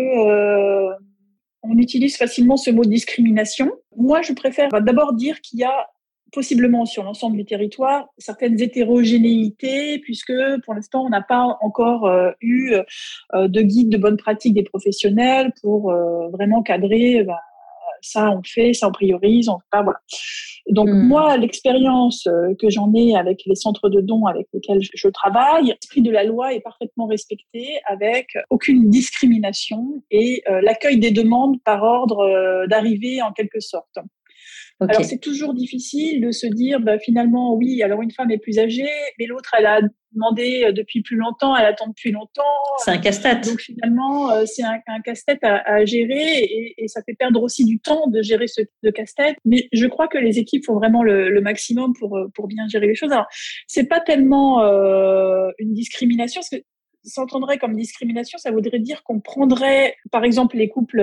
on 1.62 1.76
utilise 1.78 2.16
facilement 2.16 2.56
ce 2.56 2.70
mot 2.70 2.84
discrimination. 2.84 3.70
Moi, 3.96 4.22
je 4.22 4.32
préfère 4.32 4.68
d'abord 4.70 5.12
dire 5.14 5.40
qu'il 5.40 5.60
y 5.60 5.64
a 5.64 5.88
possiblement 6.32 6.86
sur 6.86 7.04
l'ensemble 7.04 7.36
du 7.36 7.44
territoire 7.44 8.08
certaines 8.18 8.60
hétérogénéités 8.60 9.98
puisque 9.98 10.32
pour 10.64 10.74
l'instant 10.74 11.04
on 11.04 11.10
n'a 11.10 11.20
pas 11.20 11.58
encore 11.60 12.06
euh, 12.06 12.30
eu 12.40 12.72
euh, 13.34 13.48
de 13.48 13.60
guide 13.60 13.90
de 13.90 13.98
bonne 13.98 14.16
pratique 14.16 14.54
des 14.54 14.62
professionnels 14.62 15.52
pour 15.60 15.92
euh, 15.92 16.28
vraiment 16.30 16.62
cadrer 16.62 17.22
bah, 17.24 17.38
ça 18.02 18.30
on 18.30 18.42
fait, 18.44 18.72
ça 18.74 18.88
on 18.88 18.92
priorise, 18.92 19.48
on 19.48 19.58
pas 19.70 19.82
voilà. 19.82 19.98
Donc 20.68 20.88
hmm. 20.88 21.08
moi, 21.08 21.36
l'expérience 21.36 22.26
euh, 22.26 22.54
que 22.60 22.70
j'en 22.70 22.92
ai 22.94 23.16
avec 23.16 23.42
les 23.46 23.54
centres 23.54 23.88
de 23.88 24.00
dons 24.00 24.26
avec 24.26 24.46
lesquels 24.52 24.80
je, 24.80 25.08
travaille, 25.08 25.66
l'esprit 25.66 26.02
de 26.02 26.10
la 26.10 26.24
loi 26.24 26.54
est 26.54 26.60
parfaitement 26.60 27.06
respecté 27.06 27.80
avec 27.86 28.28
aucune 28.50 28.88
discrimination 28.88 30.02
et 30.10 30.42
euh, 30.48 30.60
l'accueil 30.60 30.98
des 30.98 31.10
demandes 31.10 31.56
par 31.64 31.82
ordre 31.82 32.20
euh, 32.20 32.66
d'arrivée 32.66 33.22
en 33.22 33.32
quelque 33.32 33.60
sorte. 33.60 33.98
Alors 34.88 35.04
c'est 35.04 35.20
toujours 35.20 35.54
difficile 35.54 36.20
de 36.20 36.30
se 36.30 36.46
dire 36.46 36.80
bah, 36.80 36.98
finalement 36.98 37.54
oui 37.54 37.82
alors 37.82 38.02
une 38.02 38.10
femme 38.10 38.30
est 38.30 38.38
plus 38.38 38.58
âgée 38.58 38.88
mais 39.18 39.26
l'autre 39.26 39.50
elle 39.58 39.66
a 39.66 39.80
demandé 40.12 40.64
euh, 40.64 40.72
depuis 40.72 41.02
plus 41.02 41.16
longtemps 41.16 41.56
elle 41.56 41.66
attend 41.66 41.88
depuis 41.88 42.12
longtemps. 42.12 42.42
C'est 42.78 42.90
un 42.90 42.98
casse-tête. 42.98 43.46
Donc 43.46 43.60
finalement 43.60 44.30
euh, 44.30 44.44
c'est 44.46 44.62
un, 44.62 45.00
casse-tête 45.04 45.40
à, 45.42 45.84
gérer 45.84 46.74
et, 46.76 46.88
ça 46.88 47.02
fait 47.02 47.14
perdre 47.14 47.42
aussi 47.42 47.64
du 47.64 47.78
temps 47.78 48.08
de 48.08 48.22
gérer 48.22 48.46
ce 48.46 48.62
de 48.82 48.90
casse-tête. 48.90 49.36
Mais 49.44 49.68
je 49.72 49.86
crois 49.86 50.08
que 50.08 50.18
les 50.18 50.38
équipes 50.38 50.64
font 50.64 50.74
vraiment 50.74 51.02
le, 51.02 51.40
maximum 51.40 51.92
pour 51.98 52.16
euh, 52.16 52.30
pour 52.34 52.46
bien 52.46 52.68
gérer 52.68 52.86
les 52.86 52.94
choses. 52.94 53.12
Alors 53.12 53.26
c'est 53.66 53.88
pas 53.88 54.00
tellement 54.00 54.62
une 55.58 55.72
discrimination 55.72 56.40
parce 56.40 56.50
que 56.50 56.64
s'entendrait 57.04 57.58
comme 57.58 57.74
discrimination, 57.74 58.38
ça 58.38 58.52
voudrait 58.52 58.78
dire 58.78 59.02
qu'on 59.02 59.20
prendrait, 59.20 59.96
par 60.12 60.22
exemple, 60.22 60.56
les 60.56 60.68
couples 60.68 61.00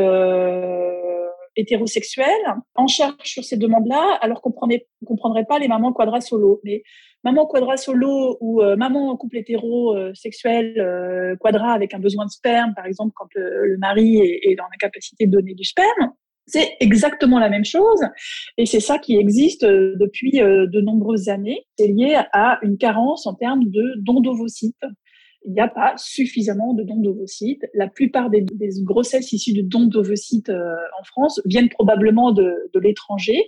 hétérosexuels 1.60 2.56
en 2.76 2.88
charge 2.88 3.16
sur 3.24 3.44
ces 3.44 3.58
demandes-là, 3.58 4.18
alors 4.22 4.42
qu'on 4.42 4.54
ne 4.68 4.78
comprendrait 5.06 5.46
pas 5.46 5.60
les 5.60 5.68
mamans 5.68 5.94
quadra 5.94 6.22
solo. 6.22 6.62
Mais 6.64 6.84
maman 7.24 7.46
quadra 7.46 7.78
solo 7.78 8.38
ou 8.40 8.62
euh, 8.62 8.76
maman 8.76 9.10
en 9.10 9.18
couple 9.18 9.38
hétérosexuel 9.38 10.80
euh, 10.80 11.36
quadra 11.38 11.74
avec 11.74 11.94
un 11.94 12.00
besoin 12.00 12.26
de 12.26 12.32
sperme, 12.32 12.74
par 12.76 12.86
exemple, 12.86 13.12
quand 13.16 13.28
le, 13.36 13.78
mari 13.78 14.18
est, 14.18 14.56
dans 14.56 14.64
la 14.64 14.78
capacité 14.80 15.26
de 15.26 15.32
donner 15.32 15.54
du 15.54 15.64
sperme, 15.64 16.14
c'est 16.48 16.78
exactement 16.80 17.38
la 17.38 17.50
même 17.50 17.66
chose 17.66 18.02
et 18.58 18.66
c'est 18.66 18.80
ça 18.80 18.98
qui 18.98 19.18
existe 19.18 19.64
euh, 19.64 19.96
depuis 20.00 20.32
de 20.32 20.82
nombreuses 20.82 21.30
années. 21.30 21.66
C'est 21.78 21.88
lié 21.88 22.20
à 22.34 22.60
une 22.64 22.78
carence 22.78 23.28
en 23.28 23.36
termes 23.36 23.66
de 23.66 23.94
dons 24.02 24.22
d'ovocytes 24.22 24.84
il 25.46 25.54
n'y 25.54 25.62
a 25.62 25.68
pas 25.68 25.94
suffisamment 25.98 26.74
de 26.74 26.84
dons 26.84 27.00
d'ovocytes. 27.00 27.66
La 27.74 27.88
plupart 27.88 28.30
des, 28.30 28.46
grossesses 28.82 29.32
issues 29.32 29.54
de 29.54 29.62
dons 29.62 29.86
d'ovocytes 29.86 30.50
euh, 30.50 30.76
en 31.00 31.04
France 31.04 31.42
viennent 31.46 31.70
probablement 31.70 32.32
de, 32.32 32.70
de 32.74 32.80
l'étranger, 32.80 33.48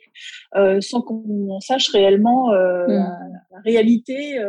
euh, 0.56 0.80
sans 0.82 1.02
qu'on 1.02 1.60
sache 1.60 1.90
réellement 1.90 2.52
euh, 2.54 2.88
hmm. 2.88 3.34
la, 3.52 3.60
réalité 3.66 4.40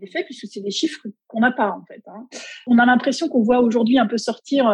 des 0.00 0.06
faits, 0.06 0.26
puisque 0.26 0.46
c'est 0.46 0.60
des 0.60 0.70
chiffres 0.70 1.00
qu'on 1.26 1.40
n'a 1.40 1.50
pas 1.50 1.70
en 1.70 1.84
fait. 1.84 2.02
Hein. 2.06 2.28
On 2.68 2.78
a 2.78 2.86
l'impression 2.86 3.28
qu'on 3.28 3.42
voit 3.42 3.60
aujourd'hui 3.60 3.98
un 3.98 4.06
peu 4.06 4.16
sortir 4.16 4.64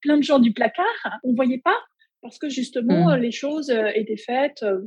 plein 0.00 0.16
de 0.16 0.22
gens 0.22 0.40
du 0.40 0.52
placard. 0.52 1.20
On 1.22 1.30
ne 1.30 1.36
voyait 1.36 1.62
pas 1.62 1.76
parce 2.22 2.38
que 2.38 2.48
justement 2.48 3.10
mmh. 3.10 3.20
les 3.20 3.32
choses 3.32 3.70
euh, 3.70 3.88
étaient 3.94 4.16
faites 4.16 4.62
euh, 4.62 4.78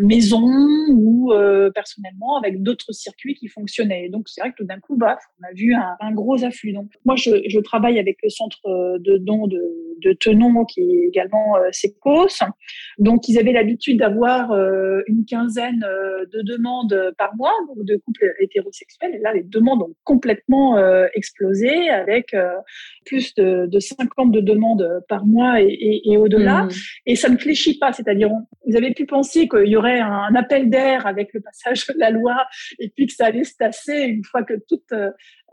maison 0.00 0.44
ou 0.90 1.32
euh, 1.32 1.70
personnellement 1.70 2.36
avec 2.36 2.62
d'autres 2.62 2.92
circuits 2.92 3.34
qui 3.34 3.46
fonctionnaient. 3.46 4.08
donc 4.08 4.28
c'est 4.28 4.40
vrai 4.40 4.50
que 4.50 4.56
tout 4.56 4.64
d'un 4.64 4.80
coup, 4.80 4.96
bah, 4.96 5.18
on 5.40 5.46
a 5.46 5.52
vu 5.54 5.74
un, 5.74 6.12
gros 6.12 6.44
afflux. 6.44 6.72
Donc 6.72 6.90
moi, 7.04 7.14
je, 7.16 7.30
je, 7.46 7.60
travaille 7.60 7.98
avec 7.98 8.18
le 8.22 8.28
centre 8.28 8.98
de 8.98 9.18
dons 9.18 9.46
de, 9.46 9.62
de 10.02 10.12
Tenon 10.12 10.64
qui 10.64 10.80
est 10.80 11.08
également 11.08 11.56
euh, 11.56 11.68
Secos. 11.72 12.42
Donc 12.98 13.28
ils 13.28 13.38
avaient 13.38 13.52
l'habitude 13.52 13.98
d'avoir 13.98 14.52
une 15.06 15.24
quinzaine 15.24 15.80
de 15.80 16.42
demandes 16.42 17.12
par 17.16 17.34
mois, 17.36 17.52
donc 17.68 17.84
de 17.84 17.96
couples 17.96 18.34
hétérosexuels. 18.40 19.14
Et 19.14 19.18
là, 19.18 19.32
les 19.32 19.42
demandes 19.42 19.82
ont 19.82 19.94
complètement 20.04 20.78
explosé 21.14 21.90
avec 21.90 22.34
plus 23.04 23.34
de, 23.34 23.66
de 23.66 23.78
50 23.78 24.32
de 24.32 24.40
demandes 24.40 25.02
par 25.08 25.26
mois 25.26 25.60
et, 25.60 25.66
et, 25.66 26.12
et 26.12 26.16
au-delà. 26.16 26.64
Mm. 26.64 26.70
et 27.06 27.16
ça 27.16 27.28
ne 27.28 27.36
fléchit 27.36 27.78
pas. 27.78 27.92
C'est-à-dire, 27.92 28.30
vous 28.66 28.76
avez 28.76 28.92
pu 28.92 29.06
penser 29.06 29.48
qu'il 29.48 29.68
y 29.68 29.76
aurait 29.76 30.00
un 30.00 30.34
appel 30.34 30.70
d'air 30.70 31.06
avec 31.06 31.32
le 31.32 31.40
passage 31.40 31.86
de 31.86 31.98
la 31.98 32.10
loi 32.10 32.46
et 32.78 32.88
puis 32.88 33.06
que 33.06 33.12
ça 33.12 33.26
allait 33.26 33.44
se 33.44 33.56
tasser 33.56 34.02
une 34.02 34.24
fois 34.24 34.42
que 34.42 34.54
toutes 34.68 34.92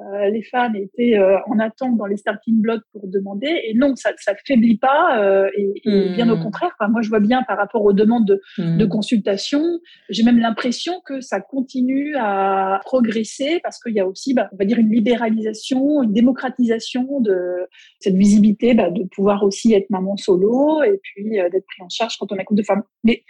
euh, 0.01 0.29
les 0.29 0.43
femmes 0.43 0.75
étaient 0.75 1.17
euh, 1.17 1.37
en 1.47 1.57
attente 1.59 1.97
dans 1.97 2.05
les 2.05 2.17
starting 2.17 2.61
blocks 2.61 2.83
pour 2.91 3.07
demander. 3.07 3.47
Et 3.63 3.73
non, 3.75 3.95
ça, 3.95 4.11
ça 4.17 4.33
faiblit 4.45 4.77
pas 4.77 5.21
euh, 5.21 5.49
et, 5.55 5.81
bien 6.15 6.29
au 6.29 6.35
mmh. 6.35 6.43
contraire. 6.43 6.75
moi, 6.89 7.01
je 7.01 7.09
vois 7.09 7.21
bien 7.21 7.43
par 7.43 7.57
rapport 7.57 7.83
aux 7.83 7.93
demandes 7.93 8.25
de, 8.25 8.41
mmh. 8.57 8.89
consultation, 8.89 9.63
j'ai 10.09 10.23
même 10.23 10.39
l'impression 10.39 11.01
que 11.05 11.21
ça 11.21 11.39
continue 11.39 12.15
à 12.17 12.81
progresser 12.83 13.59
parce 13.63 13.81
qu'il 13.81 13.93
y 13.93 13.99
a 13.99 14.07
aussi, 14.07 14.33
bah, 14.33 14.49
on 14.51 14.57
va 14.57 14.65
dire, 14.65 14.79
une 14.79 14.91
libéralisation, 14.91 16.03
une 16.03 16.11
démocratisation 16.13 17.21
de 17.21 17.67
cette 17.99 18.15
visibilité, 18.15 18.73
bah, 18.73 18.89
de 18.89 19.03
pouvoir 19.03 19.43
aussi 19.43 19.73
être 19.73 19.89
maman 19.89 20.17
solo 20.17 20.83
et 20.83 20.99
puis 21.01 21.39
euh, 21.39 21.49
d'être 21.49 21.65
pris 21.65 21.81
en 21.81 21.89
charge 21.89 22.17
quand 22.17 22.31
on 22.33 22.37
a 22.37 22.43
couple 22.43 22.59
de 22.59 22.65
femmes. 22.65 22.83
Mais 23.05 23.23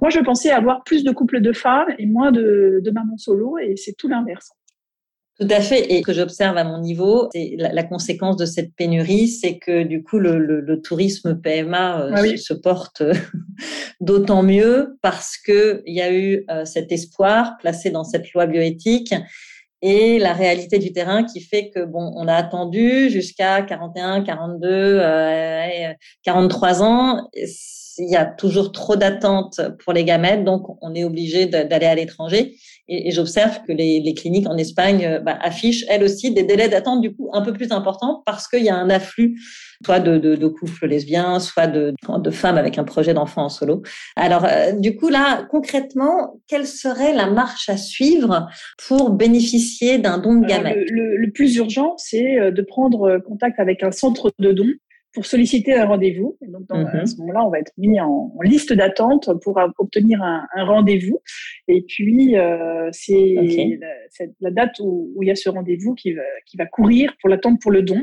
moi, 0.00 0.10
je 0.10 0.18
pensais 0.20 0.50
avoir 0.50 0.82
plus 0.82 1.04
de 1.04 1.12
couples 1.12 1.40
de 1.40 1.52
femmes 1.52 1.94
et 1.98 2.06
moins 2.06 2.32
de, 2.32 2.80
de 2.82 2.90
mamans 2.90 3.18
solo, 3.18 3.58
et 3.58 3.76
c'est 3.76 3.94
tout 3.96 4.08
l'inverse. 4.08 4.52
Tout 5.40 5.46
à 5.50 5.60
fait. 5.60 5.92
Et 5.92 5.98
ce 5.98 6.02
que 6.02 6.12
j'observe 6.12 6.56
à 6.56 6.64
mon 6.64 6.80
niveau, 6.80 7.28
c'est 7.32 7.54
la, 7.56 7.84
conséquence 7.84 8.36
de 8.36 8.44
cette 8.44 8.74
pénurie, 8.74 9.28
c'est 9.28 9.58
que 9.58 9.84
du 9.84 10.02
coup, 10.02 10.18
le, 10.18 10.80
tourisme 10.82 11.40
PMA 11.40 12.00
euh, 12.00 12.10
ah 12.14 12.36
se, 12.36 12.54
porte 12.54 13.02
d'autant 14.00 14.42
mieux 14.42 14.98
parce 15.00 15.36
que 15.36 15.82
il 15.86 15.94
y 15.94 16.02
a 16.02 16.12
eu 16.12 16.44
euh, 16.50 16.64
cet 16.64 16.90
espoir 16.90 17.56
placé 17.60 17.90
dans 17.90 18.04
cette 18.04 18.32
loi 18.32 18.46
bioéthique 18.46 19.14
et 19.80 20.18
la 20.18 20.32
réalité 20.32 20.80
du 20.80 20.92
terrain 20.92 21.22
qui 21.22 21.40
fait 21.40 21.70
que 21.70 21.84
bon, 21.84 22.12
on 22.16 22.26
a 22.26 22.34
attendu 22.34 23.08
jusqu'à 23.08 23.62
41, 23.62 24.22
42, 24.22 25.00
43 26.24 26.82
ans. 26.82 27.28
Il 27.98 28.10
y 28.10 28.16
a 28.16 28.24
toujours 28.24 28.72
trop 28.72 28.96
d'attentes 28.96 29.60
pour 29.84 29.92
les 29.92 30.04
gamètes, 30.04 30.44
donc 30.44 30.66
on 30.82 30.94
est 30.94 31.04
obligé 31.04 31.46
d'aller 31.46 31.86
à 31.86 31.94
l'étranger. 31.94 32.54
Et, 32.88 33.10
j'observe 33.10 33.60
que 33.66 33.72
les, 33.72 34.14
cliniques 34.14 34.48
en 34.48 34.56
Espagne 34.56 35.04
euh, 35.04 35.18
bah, 35.20 35.38
affichent 35.42 35.84
elles 35.88 36.02
aussi 36.02 36.32
des 36.32 36.42
délais 36.42 36.68
d'attente 36.68 37.02
du 37.02 37.14
coup 37.14 37.28
un 37.32 37.42
peu 37.42 37.52
plus 37.52 37.70
importants 37.70 38.22
parce 38.24 38.48
qu'il 38.48 38.64
y 38.64 38.70
a 38.70 38.76
un 38.76 38.88
afflux 38.88 39.38
soit 39.84 40.00
de, 40.00 40.18
de, 40.18 40.48
couples 40.48 40.86
lesbiens, 40.86 41.38
soit 41.38 41.66
de, 41.66 41.94
de 42.08 42.30
femmes 42.30 42.56
avec 42.56 42.78
un 42.78 42.84
projet 42.84 43.14
d'enfant 43.14 43.44
en 43.44 43.48
solo. 43.48 43.82
Alors 44.16 44.44
euh, 44.44 44.72
du 44.72 44.96
coup 44.96 45.08
là, 45.08 45.46
concrètement, 45.50 46.40
quelle 46.48 46.66
serait 46.66 47.14
la 47.14 47.26
marche 47.26 47.68
à 47.68 47.76
suivre 47.76 48.48
pour 48.88 49.10
bénéficier 49.10 49.98
d'un 49.98 50.18
don 50.18 50.40
de 50.40 50.46
gamètes? 50.46 50.78
le, 50.90 51.30
plus 51.30 51.56
urgent, 51.56 51.94
c'est 51.98 52.38
euh, 52.38 52.50
de 52.50 52.62
prendre 52.62 53.18
contact 53.18 53.60
avec 53.60 53.82
un 53.82 53.92
centre 53.92 54.32
de 54.38 54.52
dons 54.52 54.64
pour 55.12 55.26
solliciter 55.26 55.74
un 55.74 55.86
rendez-vous. 55.86 56.36
donc, 56.42 56.66
dans, 56.66 56.86
à 56.86 57.00
mhm. 57.00 57.06
ce 57.06 57.16
moment-là, 57.18 57.44
on 57.44 57.50
va 57.50 57.60
être 57.60 57.72
mis 57.78 58.00
en, 58.00 58.32
liste 58.42 58.72
d'attente 58.72 59.30
pour 59.42 59.58
obtenir 59.78 60.22
un, 60.22 60.46
rendez-vous. 60.64 61.20
Et 61.66 61.82
puis, 61.82 62.36
euh, 62.36 62.88
c'est 62.92 63.34
la, 64.40 64.50
date 64.50 64.78
où, 64.80 65.16
il 65.22 65.28
y 65.28 65.30
a 65.30 65.34
ce 65.34 65.48
rendez-vous 65.48 65.94
qui 65.94 66.12
va, 66.12 66.22
qui 66.46 66.56
va 66.56 66.66
courir 66.66 67.14
pour 67.20 67.28
l'attente 67.28 67.60
pour 67.60 67.70
le 67.70 67.82
don. 67.82 68.02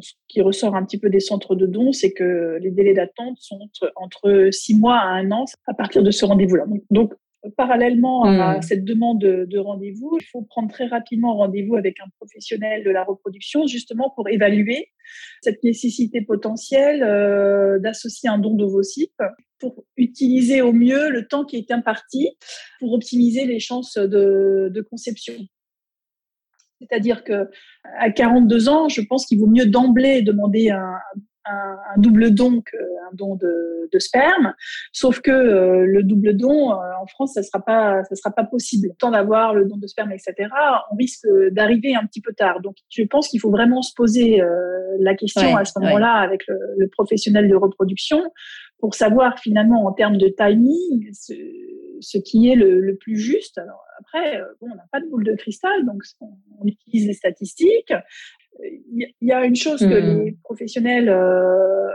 ce 0.00 0.12
qui 0.28 0.40
ressort 0.40 0.76
un 0.76 0.84
petit 0.84 0.98
peu 0.98 1.10
des 1.10 1.20
centres 1.20 1.54
de 1.54 1.66
dons, 1.66 1.92
c'est 1.92 2.12
que 2.12 2.58
les 2.60 2.70
délais 2.70 2.94
d'attente 2.94 3.36
sont 3.38 3.58
entre, 3.96 4.48
six 4.52 4.76
mois 4.76 4.96
à 4.96 5.08
un 5.08 5.30
an 5.30 5.44
à 5.66 5.74
partir 5.74 6.02
de 6.02 6.10
ce 6.10 6.24
rendez-vous-là. 6.24 6.64
Donc, 6.90 7.12
parallèlement 7.56 8.24
à 8.24 8.58
hmm. 8.58 8.62
cette 8.62 8.84
demande 8.84 9.18
de, 9.20 9.58
rendez-vous, 9.58 10.18
il 10.20 10.24
faut 10.26 10.42
prendre 10.42 10.70
très 10.70 10.86
rapidement 10.86 11.36
rendez-vous 11.36 11.76
avec 11.76 11.98
un 12.00 12.08
professionnel 12.18 12.84
de 12.84 12.90
la 12.90 13.04
reproduction, 13.04 13.66
justement 13.66 14.10
pour 14.14 14.28
évaluer 14.28 14.88
cette 15.42 15.62
nécessité 15.64 16.20
potentielle 16.20 17.02
euh, 17.02 17.78
d'associer 17.78 18.28
un 18.28 18.38
don 18.38 18.54
d'ovocytes 18.54 19.16
pour 19.58 19.84
utiliser 19.96 20.62
au 20.62 20.72
mieux 20.72 21.10
le 21.10 21.26
temps 21.26 21.44
qui 21.44 21.56
est 21.56 21.70
imparti 21.70 22.30
pour 22.78 22.92
optimiser 22.92 23.46
les 23.46 23.58
chances 23.58 23.94
de, 23.96 24.70
de 24.72 24.80
conception. 24.80 25.34
C'est-à-dire 26.80 27.24
que 27.24 27.48
à 27.98 28.10
42 28.10 28.68
ans, 28.68 28.88
je 28.88 29.02
pense 29.02 29.26
qu'il 29.26 29.38
vaut 29.38 29.46
mieux 29.46 29.66
d'emblée 29.66 30.22
demander 30.22 30.70
un, 30.70 30.94
un, 31.50 31.98
double 31.98 32.32
don 32.32 32.60
qu'un 32.60 32.78
don 33.14 33.36
de, 33.36 33.88
de, 33.92 33.98
sperme. 33.98 34.54
Sauf 34.92 35.20
que 35.20 35.30
euh, 35.30 35.84
le 35.86 36.02
double 36.02 36.36
don, 36.36 36.72
euh, 36.72 36.76
en 37.00 37.06
France, 37.06 37.34
ça 37.34 37.42
sera 37.42 37.60
pas, 37.60 38.02
ça 38.04 38.14
sera 38.14 38.30
pas 38.30 38.44
possible. 38.44 38.88
Tant 38.98 39.10
d'avoir 39.10 39.54
le 39.54 39.66
don 39.66 39.76
de 39.76 39.86
sperme, 39.86 40.12
etc., 40.12 40.48
on 40.90 40.96
risque 40.96 41.26
d'arriver 41.52 41.94
un 41.94 42.06
petit 42.06 42.20
peu 42.20 42.32
tard. 42.32 42.60
Donc, 42.60 42.76
je 42.88 43.02
pense 43.04 43.28
qu'il 43.28 43.40
faut 43.40 43.50
vraiment 43.50 43.82
se 43.82 43.94
poser 43.94 44.40
euh, 44.40 44.96
la 45.00 45.14
question 45.14 45.56
à 45.56 45.64
ce 45.64 45.78
moment-là 45.78 46.14
avec 46.14 46.46
le, 46.46 46.58
le, 46.78 46.88
professionnel 46.88 47.48
de 47.48 47.54
reproduction 47.54 48.22
pour 48.78 48.94
savoir 48.94 49.38
finalement 49.38 49.86
en 49.86 49.92
termes 49.92 50.16
de 50.16 50.28
timing 50.28 51.08
ce, 51.12 51.34
ce 52.00 52.18
qui 52.18 52.50
est 52.50 52.54
le, 52.54 52.80
le, 52.80 52.96
plus 52.96 53.16
juste. 53.16 53.58
Alors 53.58 53.84
après, 53.98 54.40
bon, 54.60 54.68
on 54.72 54.74
n'a 54.74 54.86
pas 54.90 55.00
de 55.00 55.06
boule 55.06 55.24
de 55.24 55.34
cristal, 55.34 55.84
donc 55.84 56.02
on, 56.20 56.30
on 56.60 56.66
utilise 56.66 57.06
les 57.06 57.14
statistiques 57.14 57.92
il 58.62 59.12
y 59.20 59.32
a 59.32 59.44
une 59.44 59.56
chose 59.56 59.80
que 59.80 59.86
hmm. 59.86 60.24
les 60.24 60.38
professionnels 60.42 61.08
euh, 61.08 61.88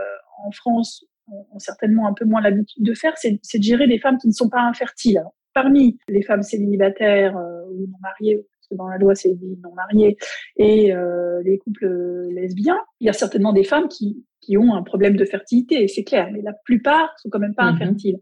en 0.44 0.50
France 0.50 1.04
ont, 1.28 1.58
certainement 1.58 2.06
un 2.06 2.14
peu 2.14 2.24
moins 2.24 2.40
l'habitude 2.40 2.84
de 2.84 2.94
faire, 2.94 3.14
c'est 3.16 3.32
de 3.32 3.62
gérer 3.62 3.86
des 3.86 3.98
femmes 3.98 4.18
qui 4.18 4.28
ne 4.28 4.32
sont 4.32 4.48
pas 4.48 4.60
infertiles. 4.60 5.22
parmi 5.54 5.98
les 6.08 6.22
femmes 6.22 6.42
célibataires 6.42 7.36
euh, 7.36 7.64
ou 7.70 7.86
non 7.86 7.98
mariées, 8.00 8.36
parce 8.36 8.68
que 8.70 8.74
dans 8.76 8.88
la 8.88 8.98
loi 8.98 9.14
c'est 9.14 9.34
dit 9.34 9.58
non 9.62 9.72
mariées, 9.74 10.16
et 10.56 10.94
euh, 10.94 11.42
les 11.44 11.58
couples 11.58 12.28
lesbiens, 12.30 12.80
il 13.00 13.06
y 13.06 13.10
a 13.10 13.12
certainement 13.12 13.52
des 13.52 13.64
femmes 13.64 13.88
qui, 13.88 14.24
qui 14.40 14.56
ont 14.56 14.74
un 14.74 14.82
problème 14.82 15.16
de 15.16 15.24
fertilité, 15.24 15.88
c'est 15.88 16.04
clair, 16.04 16.28
mais 16.32 16.42
la 16.42 16.52
plupart 16.64 17.14
sont 17.18 17.28
quand 17.30 17.40
même 17.40 17.54
pas 17.54 17.64
mm-hmm. 17.64 17.74
infertiles. 17.74 18.18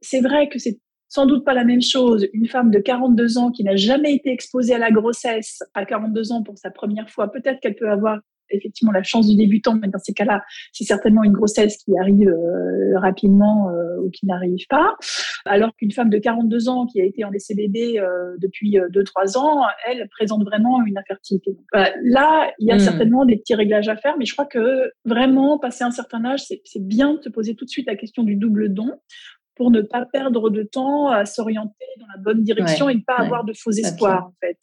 C'est 0.00 0.20
vrai 0.20 0.48
que 0.48 0.58
c'est 0.58 0.78
sans 1.10 1.26
doute 1.26 1.44
pas 1.44 1.54
la 1.54 1.64
même 1.64 1.82
chose. 1.82 2.26
Une 2.32 2.46
femme 2.46 2.70
de 2.70 2.78
42 2.78 3.36
ans 3.36 3.50
qui 3.50 3.64
n'a 3.64 3.76
jamais 3.76 4.14
été 4.14 4.30
exposée 4.30 4.74
à 4.74 4.78
la 4.78 4.90
grossesse 4.90 5.62
à 5.74 5.84
42 5.84 6.32
ans 6.32 6.42
pour 6.42 6.56
sa 6.56 6.70
première 6.70 7.10
fois, 7.10 7.30
peut-être 7.30 7.60
qu'elle 7.60 7.74
peut 7.74 7.90
avoir 7.90 8.20
effectivement 8.50 8.92
la 8.92 9.02
chance 9.02 9.28
du 9.28 9.36
débutant, 9.36 9.74
mais 9.74 9.88
dans 9.88 9.98
ces 9.98 10.12
cas-là, 10.12 10.42
c'est 10.72 10.84
certainement 10.84 11.22
une 11.22 11.32
grossesse 11.32 11.76
qui 11.78 11.96
arrive 11.98 12.28
euh, 12.28 12.98
rapidement 12.98 13.70
euh, 13.70 14.00
ou 14.02 14.10
qui 14.10 14.26
n'arrive 14.26 14.66
pas. 14.68 14.96
Alors 15.44 15.70
qu'une 15.76 15.92
femme 15.92 16.10
de 16.10 16.18
42 16.18 16.68
ans 16.68 16.86
qui 16.86 17.00
a 17.00 17.04
été 17.04 17.24
en 17.24 17.30
DCBB 17.30 17.98
euh, 17.98 18.36
depuis 18.38 18.78
2-3 18.92 19.38
ans, 19.38 19.62
elle 19.86 20.08
présente 20.08 20.44
vraiment 20.44 20.84
une 20.84 20.98
infertilité. 20.98 21.56
là, 22.02 22.50
il 22.58 22.68
y 22.68 22.72
a 22.72 22.76
hmm. 22.76 22.80
certainement 22.80 23.24
des 23.24 23.36
petits 23.36 23.54
réglages 23.54 23.88
à 23.88 23.96
faire, 23.96 24.16
mais 24.18 24.24
je 24.24 24.32
crois 24.32 24.46
que 24.46 24.90
vraiment, 25.04 25.58
passer 25.58 25.84
un 25.84 25.90
certain 25.90 26.24
âge, 26.24 26.42
c'est 26.44 26.82
bien 26.84 27.14
de 27.14 27.22
se 27.22 27.28
poser 27.28 27.54
tout 27.54 27.64
de 27.64 27.70
suite 27.70 27.86
la 27.86 27.96
question 27.96 28.22
du 28.22 28.36
double 28.36 28.72
don 28.72 28.90
pour 29.60 29.70
ne 29.70 29.82
pas 29.82 30.06
perdre 30.06 30.48
de 30.48 30.62
temps 30.62 31.08
à 31.08 31.26
s'orienter 31.26 31.84
dans 31.98 32.06
la 32.06 32.16
bonne 32.16 32.42
direction 32.42 32.88
et 32.88 32.94
ne 32.94 33.02
pas 33.02 33.16
avoir 33.18 33.44
de 33.44 33.52
faux 33.52 33.72
espoirs, 33.72 34.28
en 34.28 34.34
fait. 34.40 34.56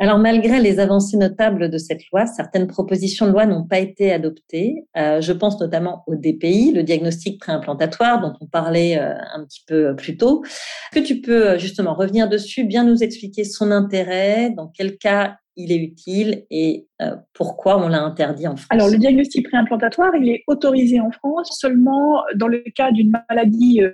Alors, 0.00 0.18
malgré 0.18 0.60
les 0.60 0.78
avancées 0.78 1.16
notables 1.16 1.70
de 1.70 1.78
cette 1.78 2.02
loi, 2.12 2.26
certaines 2.26 2.68
propositions 2.68 3.26
de 3.26 3.32
loi 3.32 3.46
n'ont 3.46 3.64
pas 3.64 3.80
été 3.80 4.12
adoptées. 4.12 4.86
Euh, 4.96 5.20
je 5.20 5.32
pense 5.32 5.60
notamment 5.60 6.04
au 6.06 6.14
DPI, 6.14 6.72
le 6.72 6.84
diagnostic 6.84 7.40
préimplantatoire 7.40 8.20
dont 8.20 8.32
on 8.40 8.46
parlait 8.46 8.96
euh, 8.98 9.14
un 9.34 9.44
petit 9.44 9.64
peu 9.66 9.96
plus 9.96 10.16
tôt. 10.16 10.44
Est-ce 10.44 11.00
que 11.00 11.06
tu 11.06 11.20
peux 11.20 11.48
euh, 11.48 11.58
justement 11.58 11.94
revenir 11.94 12.28
dessus, 12.28 12.64
bien 12.64 12.84
nous 12.84 13.02
expliquer 13.02 13.44
son 13.44 13.72
intérêt, 13.72 14.50
dans 14.50 14.68
quel 14.68 14.98
cas 14.98 15.36
il 15.58 15.72
est 15.72 15.76
utile 15.76 16.46
et 16.50 16.86
euh, 17.02 17.16
pourquoi 17.34 17.84
on 17.84 17.88
l'a 17.88 18.02
interdit 18.02 18.46
en 18.46 18.56
France? 18.56 18.68
Alors, 18.70 18.88
le 18.88 18.96
diagnostic 18.96 19.48
préimplantatoire, 19.48 20.14
il 20.14 20.30
est 20.30 20.44
autorisé 20.46 21.00
en 21.00 21.10
France 21.10 21.58
seulement 21.60 22.22
dans 22.36 22.46
le 22.46 22.62
cas 22.74 22.92
d'une 22.92 23.12
maladie 23.28 23.82
euh, 23.82 23.90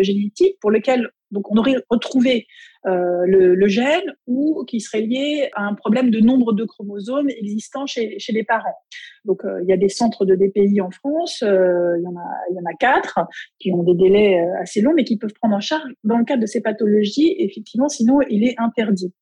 génétique 0.00 0.56
pour 0.60 0.70
lequel 0.70 1.10
donc 1.30 1.50
on 1.52 1.58
aurait 1.58 1.76
retrouvé 1.90 2.46
euh, 2.86 3.26
le, 3.26 3.68
gène 3.68 4.14
ou 4.26 4.64
qui 4.66 4.80
serait 4.80 5.02
lié 5.02 5.50
à 5.54 5.64
un 5.64 5.74
problème 5.74 6.10
de 6.10 6.20
nombre 6.20 6.54
de 6.54 6.64
chromosomes 6.64 7.28
existants 7.28 7.84
chez, 7.84 8.18
chez 8.18 8.32
les 8.32 8.44
parents. 8.44 8.78
Donc 9.26 9.42
il 9.44 9.68
y 9.68 9.72
a 9.72 9.76
des 9.76 9.90
centres 9.90 10.24
de 10.24 10.34
DPI 10.34 10.80
en 10.80 10.90
France, 10.90 11.42
il, 11.42 12.02
y 12.02 12.06
en 12.06 12.16
a, 12.16 12.30
il 12.50 12.56
y 12.56 12.58
en 12.58 12.64
a 12.64 12.74
quatre 12.78 13.20
qui 13.58 13.70
ont 13.72 13.82
des 13.82 13.94
délais 13.94 14.40
assez 14.62 14.80
longs 14.80 14.94
mais 14.94 15.04
qui 15.04 15.18
peuvent 15.18 15.34
prendre 15.34 15.56
en 15.56 15.60
charge 15.60 15.90
dans 16.02 16.16
le 16.16 16.24
cadre 16.24 16.40
de 16.40 16.46
ces 16.46 16.62
pathologies. 16.62 17.36
Effectivement, 17.38 17.90
sinon 17.90 18.20
il 18.30 18.44
est 18.44 18.54
interdit. 18.58 19.12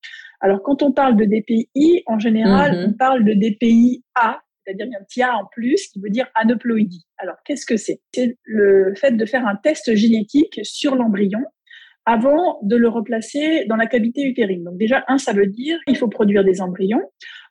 Alors, 0.41 0.63
quand 0.63 0.83
on 0.83 0.93
parle 0.93 1.17
de 1.17 1.25
DPI, 1.25 2.03
en 2.07 2.19
général, 2.19 2.77
mhm. 2.77 2.91
on 2.91 2.93
parle 2.93 3.25
de 3.25 3.33
DPI 3.33 4.05
A, 4.15 4.41
c'est-à-dire 4.67 4.87
il 4.87 4.93
y 4.93 4.97
a 4.97 4.99
un 4.99 5.05
petit 5.05 5.23
A 5.23 5.37
en 5.37 5.47
plus 5.47 5.89
qui 5.89 6.01
veut 6.01 6.11
dire 6.11 6.27
aneuploïdie. 6.35 7.07
Alors, 7.19 7.37
qu'est-ce 7.45 7.67
que 7.67 7.77
c'est? 7.77 8.01
C'est 8.13 8.37
le 8.45 8.95
fait 8.97 9.13
de 9.13 9.25
faire 9.25 9.47
un 9.47 9.57
test 9.57 9.95
génétique 9.95 10.61
sur 10.65 10.97
l'embryon 10.97 11.41
avant 12.05 12.59
de 12.63 12.77
le 12.77 12.89
replacer 12.89 13.65
dans 13.67 13.77
la 13.77 13.87
cavité 13.87 14.23
utérine. 14.23 14.65
Donc 14.65 14.79
déjà, 14.79 15.05
un, 15.09 15.19
ça 15.19 15.33
veut 15.33 15.47
dire 15.47 15.79
il 15.87 15.97
faut 15.97 16.09
produire 16.09 16.45
des 16.45 16.61
embryons. 16.61 17.03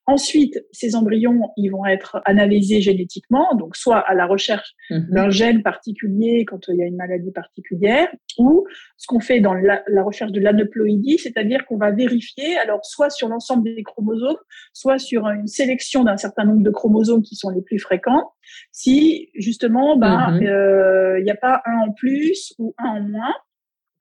Ensuite, 0.08 0.64
ces 0.72 0.96
embryons, 0.96 1.50
ils 1.58 1.70
vont 1.70 1.86
être 1.86 2.22
analysés 2.26 2.80
génétiquement, 2.80 3.56
donc 3.56 3.76
soit 3.76 3.98
à 3.98 4.14
la 4.14 4.28
recherche 4.28 4.76
mhm. 4.92 5.08
d'un 5.10 5.30
gène 5.32 5.64
particulier 5.64 6.46
quand 6.46 6.68
il 6.68 6.78
y 6.78 6.84
a 6.84 6.86
une 6.86 6.96
maladie 6.96 7.32
particulière, 7.32 8.08
ou 8.38 8.68
ce 8.98 9.08
qu'on 9.08 9.20
fait 9.20 9.40
dans 9.40 9.56
la, 9.56 9.82
recherche 10.04 10.32
de 10.32 10.40
l'aneuploïdie, 10.40 11.18
c'est-à-dire 11.18 11.66
qu'on 11.66 11.78
va 11.78 11.90
vérifier, 11.90 12.56
alors 12.58 12.86
soit 12.86 13.10
sur 13.10 13.30
l'ensemble 13.30 13.64
des 13.64 13.82
chromosomes, 13.82 14.38
soit 14.74 15.00
sur 15.00 15.28
une 15.28 15.48
sélection 15.48 16.04
d'un 16.04 16.18
certain 16.18 16.44
nombre 16.44 16.62
de 16.62 16.70
chromosomes 16.70 17.24
qui 17.24 17.36
sont 17.36 17.50
les 17.50 17.64
plus 17.64 17.80
fréquents, 17.80 18.34
si 18.72 19.30
justement, 19.34 19.98
ben, 19.98 20.34
mhm. 20.34 20.46
euh, 20.46 21.20
il 21.20 21.24
n'y 21.24 21.32
a 21.32 21.36
pas 21.36 21.64
un 21.66 21.80
en 21.88 21.92
plus 21.94 22.54
ou 22.60 22.76
un 22.78 22.90
en 22.90 23.02
moins 23.02 23.34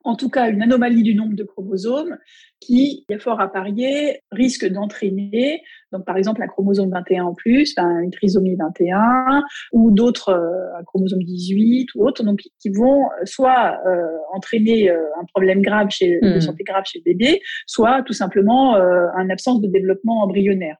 en 0.05 0.15
tout 0.15 0.29
cas 0.29 0.49
une 0.49 0.61
anomalie 0.61 1.03
du 1.03 1.15
nombre 1.15 1.35
de 1.35 1.43
chromosomes 1.43 2.17
qui, 2.61 3.03
il 3.09 3.13
y 3.13 3.15
a 3.15 3.19
fort 3.19 3.41
à 3.41 3.51
parier, 3.51 4.21
risque 4.31 4.65
d'entraîner, 4.65 5.61
donc 5.91 6.05
par 6.05 6.15
exemple 6.17 6.41
un 6.41 6.47
chromosome 6.47 6.91
21 6.91 7.25
en 7.25 7.33
plus, 7.33 7.73
une 7.77 8.11
trisomie 8.11 8.55
21, 8.55 9.43
ou 9.73 9.91
d'autres, 9.91 10.29
euh, 10.29 10.79
un 10.79 10.83
chromosome 10.83 11.23
18 11.23 11.89
ou 11.95 12.07
autres, 12.07 12.23
donc 12.23 12.41
qui 12.59 12.69
vont 12.69 13.09
soit 13.25 13.79
euh, 13.87 14.05
entraîner 14.33 14.89
euh, 14.89 15.01
un 15.19 15.25
problème 15.25 15.61
grave 15.61 15.89
chez, 15.89 16.19
de 16.21 16.37
hmm. 16.37 16.41
santé 16.41 16.63
grave 16.63 16.83
chez 16.85 17.01
le 17.03 17.11
bébé, 17.11 17.41
soit 17.65 18.03
tout 18.03 18.13
simplement 18.13 18.75
une 18.75 19.31
absence 19.31 19.61
de 19.61 19.67
développement 19.67 20.23
embryonnaire. 20.23 20.77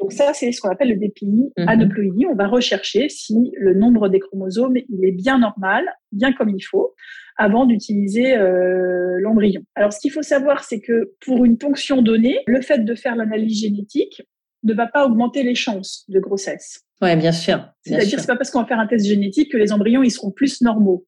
Donc 0.00 0.12
ça, 0.12 0.32
c'est 0.32 0.52
ce 0.52 0.60
qu'on 0.60 0.70
appelle 0.70 0.90
le 0.90 0.96
DPI 0.96 1.52
mm 1.56 1.68
aneuploïdie. 1.68 2.26
On 2.26 2.34
va 2.34 2.46
rechercher 2.46 3.08
si 3.08 3.52
le 3.56 3.74
nombre 3.74 4.08
des 4.08 4.20
chromosomes 4.20 4.76
il 4.76 5.04
est 5.04 5.12
bien 5.12 5.38
normal, 5.38 5.84
bien 6.12 6.32
comme 6.32 6.50
il 6.50 6.62
faut, 6.62 6.94
avant 7.36 7.66
d'utiliser 7.66 8.36
euh, 8.36 9.18
l'embryon. 9.20 9.62
Alors 9.74 9.92
ce 9.92 10.00
qu'il 10.00 10.12
faut 10.12 10.22
savoir, 10.22 10.64
c'est 10.64 10.80
que 10.80 11.14
pour 11.20 11.44
une 11.44 11.58
ponction 11.58 12.02
donnée, 12.02 12.40
le 12.46 12.60
fait 12.60 12.84
de 12.84 12.94
faire 12.94 13.16
l'analyse 13.16 13.60
génétique 13.60 14.22
ne 14.64 14.74
va 14.74 14.86
pas 14.86 15.06
augmenter 15.06 15.42
les 15.42 15.54
chances 15.54 16.04
de 16.08 16.18
grossesse. 16.18 16.84
Oui, 17.00 17.14
bien 17.16 17.32
sûr. 17.32 17.64
C'est-à-dire, 17.82 18.18
c'est 18.18 18.26
pas 18.26 18.36
parce 18.36 18.50
qu'on 18.50 18.60
va 18.60 18.66
faire 18.66 18.80
un 18.80 18.88
test 18.88 19.06
génétique 19.06 19.52
que 19.52 19.56
les 19.56 19.72
embryons 19.72 20.02
ils 20.02 20.10
seront 20.10 20.32
plus 20.32 20.60
normaux. 20.62 21.06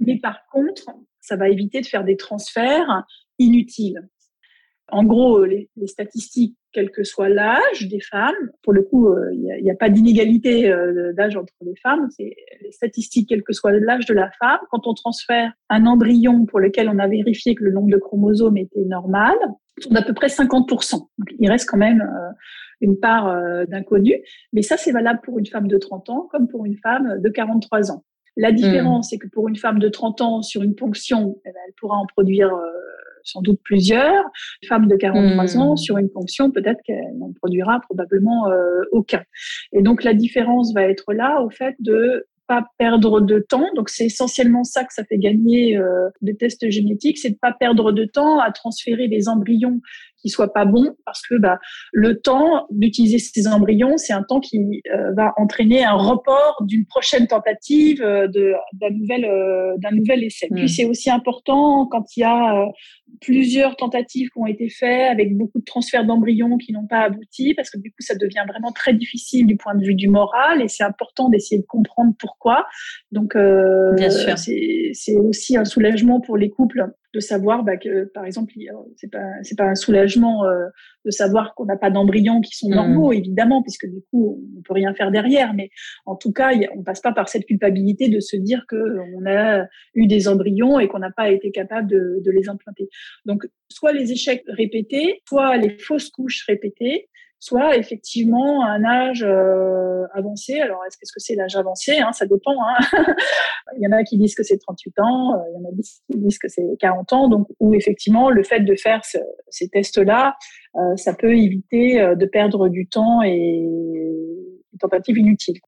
Mais 0.00 0.18
par 0.18 0.46
contre, 0.52 0.84
ça 1.20 1.36
va 1.36 1.48
éviter 1.48 1.80
de 1.80 1.86
faire 1.86 2.04
des 2.04 2.16
transferts 2.16 3.04
inutiles. 3.38 4.00
En 4.90 5.04
gros, 5.04 5.44
les, 5.44 5.70
statistiques, 5.86 6.56
quel 6.72 6.90
que 6.90 7.04
soit 7.04 7.30
l'âge 7.30 7.88
des 7.88 8.00
femmes, 8.00 8.34
pour 8.62 8.72
le 8.72 8.82
coup, 8.82 9.08
euh, 9.08 9.32
il 9.32 9.62
n'y 9.62 9.70
a, 9.70 9.74
pas 9.74 9.88
d'inégalité 9.88 10.70
euh, 10.70 11.12
d'âge 11.14 11.36
entre 11.36 11.54
les 11.62 11.74
femmes. 11.76 12.08
C'est 12.10 12.36
les 12.60 12.72
statistiques, 12.72 13.28
quel 13.30 13.42
que 13.42 13.52
soit 13.52 13.72
l'âge 13.72 14.04
de 14.06 14.14
la 14.14 14.30
femme. 14.38 14.58
Quand 14.70 14.86
on 14.86 14.92
transfère 14.92 15.52
un 15.70 15.86
embryon 15.86 16.44
pour 16.44 16.60
lequel 16.60 16.88
on 16.90 16.98
a 16.98 17.08
vérifié 17.08 17.54
que 17.54 17.64
le 17.64 17.72
nombre 17.72 17.90
de 17.90 17.96
chromosomes 17.96 18.58
était 18.58 18.84
normal, 18.84 19.36
on 19.90 19.94
a 19.94 20.00
à 20.00 20.02
peu 20.02 20.12
près 20.12 20.26
50%. 20.26 21.08
il 21.38 21.50
reste 21.50 21.68
quand 21.68 21.78
même 21.78 22.02
euh, 22.02 22.32
une 22.80 22.98
part 22.98 23.34
d'inconnu. 23.66 24.22
Mais 24.52 24.62
ça, 24.62 24.76
c'est 24.76 24.92
valable 24.92 25.20
pour 25.24 25.38
une 25.38 25.46
femme 25.46 25.68
de 25.68 25.78
30 25.78 26.10
ans 26.10 26.28
comme 26.30 26.48
pour 26.48 26.66
une 26.66 26.76
femme 26.76 27.20
de 27.20 27.28
43 27.30 27.90
ans. 27.90 28.04
La 28.36 28.52
différence, 28.52 29.06
hmm. 29.06 29.08
c'est 29.10 29.18
que 29.18 29.28
pour 29.28 29.48
une 29.48 29.56
femme 29.56 29.78
de 29.78 29.88
30 29.88 30.20
ans, 30.20 30.42
sur 30.42 30.62
une 30.62 30.74
ponction, 30.74 31.40
eh 31.46 31.50
ben, 31.50 31.60
elle 31.66 31.72
pourra 31.80 31.96
en 31.96 32.06
produire 32.06 32.50
sans 33.24 33.42
doute 33.42 33.60
plusieurs. 33.64 34.24
Une 34.62 34.68
femme 34.68 34.86
de 34.86 34.96
43 34.96 35.58
ans, 35.58 35.72
hmm. 35.72 35.76
sur 35.76 35.98
une 35.98 36.10
fonction, 36.10 36.50
peut-être 36.50 36.80
qu'elle 36.84 37.16
n'en 37.18 37.32
produira 37.32 37.80
probablement 37.80 38.48
euh, 38.50 38.82
aucun. 38.92 39.22
Et 39.72 39.82
donc 39.82 40.04
la 40.04 40.14
différence 40.14 40.72
va 40.74 40.82
être 40.82 41.12
là 41.12 41.42
au 41.42 41.50
fait 41.50 41.74
de 41.80 42.26
pas 42.46 42.66
perdre 42.78 43.20
de 43.20 43.38
temps. 43.38 43.68
Donc 43.74 43.88
c'est 43.88 44.06
essentiellement 44.06 44.64
ça 44.64 44.84
que 44.84 44.92
ça 44.92 45.04
fait 45.04 45.18
gagner 45.18 45.76
euh, 45.76 46.08
des 46.20 46.36
tests 46.36 46.68
génétiques, 46.70 47.18
c'est 47.18 47.30
de 47.30 47.38
pas 47.40 47.52
perdre 47.52 47.92
de 47.92 48.04
temps 48.04 48.38
à 48.38 48.50
transférer 48.52 49.06
les 49.08 49.28
embryons 49.28 49.80
qui 50.24 50.30
soient 50.30 50.52
pas 50.52 50.64
bons 50.64 50.96
parce 51.04 51.20
que 51.26 51.34
bah, 51.34 51.58
le 51.92 52.18
temps 52.18 52.66
d'utiliser 52.70 53.18
ces 53.18 53.46
embryons, 53.46 53.98
c'est 53.98 54.14
un 54.14 54.22
temps 54.22 54.40
qui 54.40 54.82
euh, 54.92 55.12
va 55.12 55.34
entraîner 55.36 55.84
un 55.84 55.92
report 55.92 56.62
d'une 56.62 56.86
prochaine 56.86 57.26
tentative 57.26 58.02
euh, 58.02 58.26
d'un 58.28 58.90
nouvel 58.90 59.26
euh, 59.26 59.74
d'un 59.76 59.90
nouvel 59.90 60.24
essai. 60.24 60.48
Puis 60.50 60.64
hmm. 60.64 60.68
c'est 60.68 60.84
aussi 60.86 61.10
important 61.10 61.86
quand 61.86 62.04
il 62.16 62.20
y 62.20 62.24
a 62.24 62.66
plusieurs 63.20 63.76
tentatives 63.76 64.28
qui 64.30 64.38
ont 64.38 64.46
été 64.46 64.70
faites 64.70 65.10
avec 65.10 65.36
beaucoup 65.36 65.58
de 65.58 65.64
transferts 65.64 66.06
d'embryons 66.06 66.56
qui 66.56 66.72
n'ont 66.72 66.86
pas 66.86 67.00
abouti 67.00 67.52
parce 67.54 67.68
que 67.68 67.78
du 67.78 67.90
coup 67.90 68.00
ça 68.00 68.14
devient 68.14 68.44
vraiment 68.48 68.72
très 68.72 68.94
difficile 68.94 69.46
du 69.46 69.56
point 69.56 69.74
de 69.74 69.84
vue 69.84 69.94
du 69.94 70.08
moral 70.08 70.62
et 70.62 70.68
c'est 70.68 70.84
important 70.84 71.28
d'essayer 71.28 71.60
de 71.60 71.66
comprendre 71.66 72.14
pourquoi. 72.18 72.66
Donc 73.12 73.36
Bien 73.36 74.10
sûr. 74.10 74.38
c'est 74.38 75.16
aussi 75.16 75.56
un 75.58 75.66
soulagement 75.66 76.20
pour 76.20 76.38
les 76.38 76.48
couples 76.48 76.86
de 77.14 77.20
savoir 77.20 77.62
bah, 77.62 77.76
que, 77.76 78.10
par 78.12 78.24
exemple, 78.24 78.52
c'est 78.96 79.10
pas 79.10 79.24
c'est 79.42 79.56
pas 79.56 79.66
un 79.66 79.74
soulagement 79.74 80.44
euh, 80.44 80.66
de 81.04 81.10
savoir 81.10 81.54
qu'on 81.54 81.64
n'a 81.64 81.76
pas 81.76 81.90
d'embryons 81.90 82.40
qui 82.40 82.56
sont 82.56 82.68
normaux, 82.68 83.10
mmh. 83.10 83.16
évidemment, 83.16 83.62
puisque 83.62 83.86
du 83.86 84.00
coup 84.10 84.42
on 84.58 84.62
peut 84.62 84.74
rien 84.74 84.92
faire 84.94 85.10
derrière. 85.10 85.54
Mais 85.54 85.70
en 86.06 86.16
tout 86.16 86.32
cas, 86.32 86.50
on 86.76 86.82
passe 86.82 87.00
pas 87.00 87.12
par 87.12 87.28
cette 87.28 87.46
culpabilité 87.46 88.08
de 88.08 88.20
se 88.20 88.36
dire 88.36 88.64
que 88.68 88.98
on 89.14 89.26
a 89.26 89.66
eu 89.94 90.06
des 90.06 90.28
embryons 90.28 90.80
et 90.80 90.88
qu'on 90.88 90.98
n'a 90.98 91.12
pas 91.12 91.30
été 91.30 91.52
capable 91.52 91.88
de, 91.88 92.20
de 92.24 92.30
les 92.32 92.48
implanter. 92.48 92.88
Donc, 93.24 93.46
soit 93.68 93.92
les 93.92 94.10
échecs 94.10 94.42
répétés, 94.48 95.22
soit 95.28 95.56
les 95.56 95.78
fausses 95.78 96.10
couches 96.10 96.44
répétées, 96.48 97.08
soit 97.44 97.76
effectivement 97.76 98.64
un 98.64 98.82
âge 98.84 99.22
euh, 99.22 100.06
avancé. 100.14 100.60
Alors, 100.60 100.80
est-ce 100.86 100.96
que 100.96 101.20
c'est 101.20 101.34
l'âge 101.34 101.56
avancé 101.56 101.98
hein, 101.98 102.10
Ça 102.12 102.24
dépend. 102.24 102.56
Hein. 102.66 102.78
il 103.76 103.82
y 103.82 103.86
en 103.86 103.92
a 103.92 104.02
qui 104.02 104.16
disent 104.16 104.34
que 104.34 104.42
c'est 104.42 104.56
38 104.56 104.98
ans, 105.00 105.34
euh, 105.34 105.38
il 105.50 105.62
y 105.62 105.66
en 105.66 105.68
a 105.68 105.72
qui 106.10 106.18
disent 106.18 106.38
que 106.38 106.48
c'est 106.48 106.66
40 106.80 107.12
ans. 107.12 107.28
Donc, 107.28 107.46
où 107.60 107.74
effectivement, 107.74 108.30
le 108.30 108.42
fait 108.44 108.60
de 108.60 108.74
faire 108.76 109.02
ces 109.04 109.68
tests-là, 109.68 110.36
euh, 110.76 110.96
ça 110.96 111.12
peut 111.12 111.36
éviter 111.36 112.14
de 112.16 112.24
perdre 112.24 112.70
du 112.70 112.86
temps 112.88 113.22
et 113.22 113.36
une 113.36 114.78
tentative 114.80 115.18
inutile. 115.18 115.58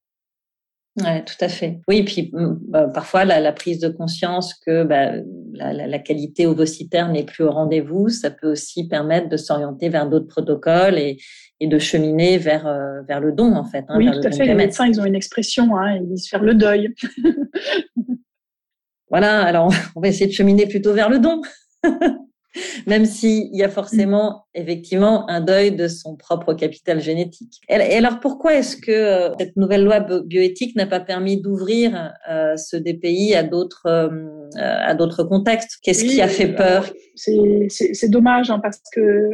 Ouais, 1.03 1.23
tout 1.23 1.35
à 1.41 1.47
fait. 1.47 1.79
Oui, 1.87 2.03
puis 2.03 2.31
mm, 2.33 2.59
bah, 2.67 2.87
parfois 2.87 3.23
la, 3.25 3.51
prise 3.51 3.79
de 3.79 3.89
conscience 3.89 4.53
que 4.53 4.83
bah, 4.83 5.11
la, 5.53 5.99
qualité 5.99 6.47
ovocytaire 6.47 7.09
n'est 7.09 7.23
plus 7.23 7.43
au 7.43 7.51
rendez-vous, 7.51 8.09
ça 8.09 8.31
peut 8.31 8.51
aussi 8.51 8.87
permettre 8.87 9.29
de 9.29 9.37
s'orienter 9.37 9.89
vers 9.89 10.09
d'autres 10.09 10.27
protocoles 10.27 10.97
et, 10.97 11.17
de 11.59 11.79
cheminer 11.79 12.37
vers 12.37 12.67
euh, 12.67 13.01
vers 13.07 13.19
le 13.19 13.31
don 13.31 13.55
en 13.55 13.63
fait. 13.63 13.83
Hein, 13.87 13.95
oui, 13.97 14.11
tout 14.11 14.27
à 14.27 14.31
fait. 14.31 14.45
Les 14.45 14.53
médecins, 14.53 14.85
ils 14.87 15.01
ont 15.01 15.05
une 15.05 15.15
expression, 15.15 15.75
hein, 15.75 15.95
ils 15.95 16.07
disent 16.07 16.29
faire 16.29 16.43
le 16.43 16.53
deuil. 16.53 16.93
voilà. 19.09 19.43
Alors 19.43 19.71
on 19.95 20.01
va 20.01 20.07
essayer 20.07 20.27
de 20.27 20.33
cheminer 20.33 20.67
plutôt 20.67 20.93
vers 20.93 21.09
le 21.09 21.19
don. 21.19 21.41
même 22.85 23.05
s'il 23.05 23.55
y 23.55 23.63
a 23.63 23.69
forcément 23.69 24.45
effectivement 24.53 25.29
un 25.29 25.41
deuil 25.41 25.71
de 25.71 25.87
son 25.87 26.15
propre 26.15 26.53
capital 26.53 26.99
génétique. 27.01 27.61
Et, 27.69 27.73
alors 27.73 28.19
pourquoi 28.19 28.55
est-ce 28.55 28.77
que 28.77 28.91
euh, 28.91 29.29
cette 29.39 29.55
nouvelle 29.55 29.83
loi 29.83 29.99
bioéthique 29.99 30.75
n'a 30.75 30.87
pas 30.87 30.99
permis 30.99 31.41
d'ouvrir 31.41 32.13
euh, 32.29 32.55
ce 32.57 32.77
DPI 32.77 33.35
à 33.35 33.43
d'autres 33.43 33.87
euh, 33.87 34.09
à 34.55 34.95
d'autres 34.95 35.23
contextes? 35.23 35.77
Qu'est-ce 35.81 36.05
qui 36.05 36.21
a 36.21 36.27
fait 36.27 36.53
peur? 36.53 36.91
C'est 37.15 38.09
dommage 38.09 38.49
hein, 38.49 38.59
parce 38.59 38.81
que 38.93 39.31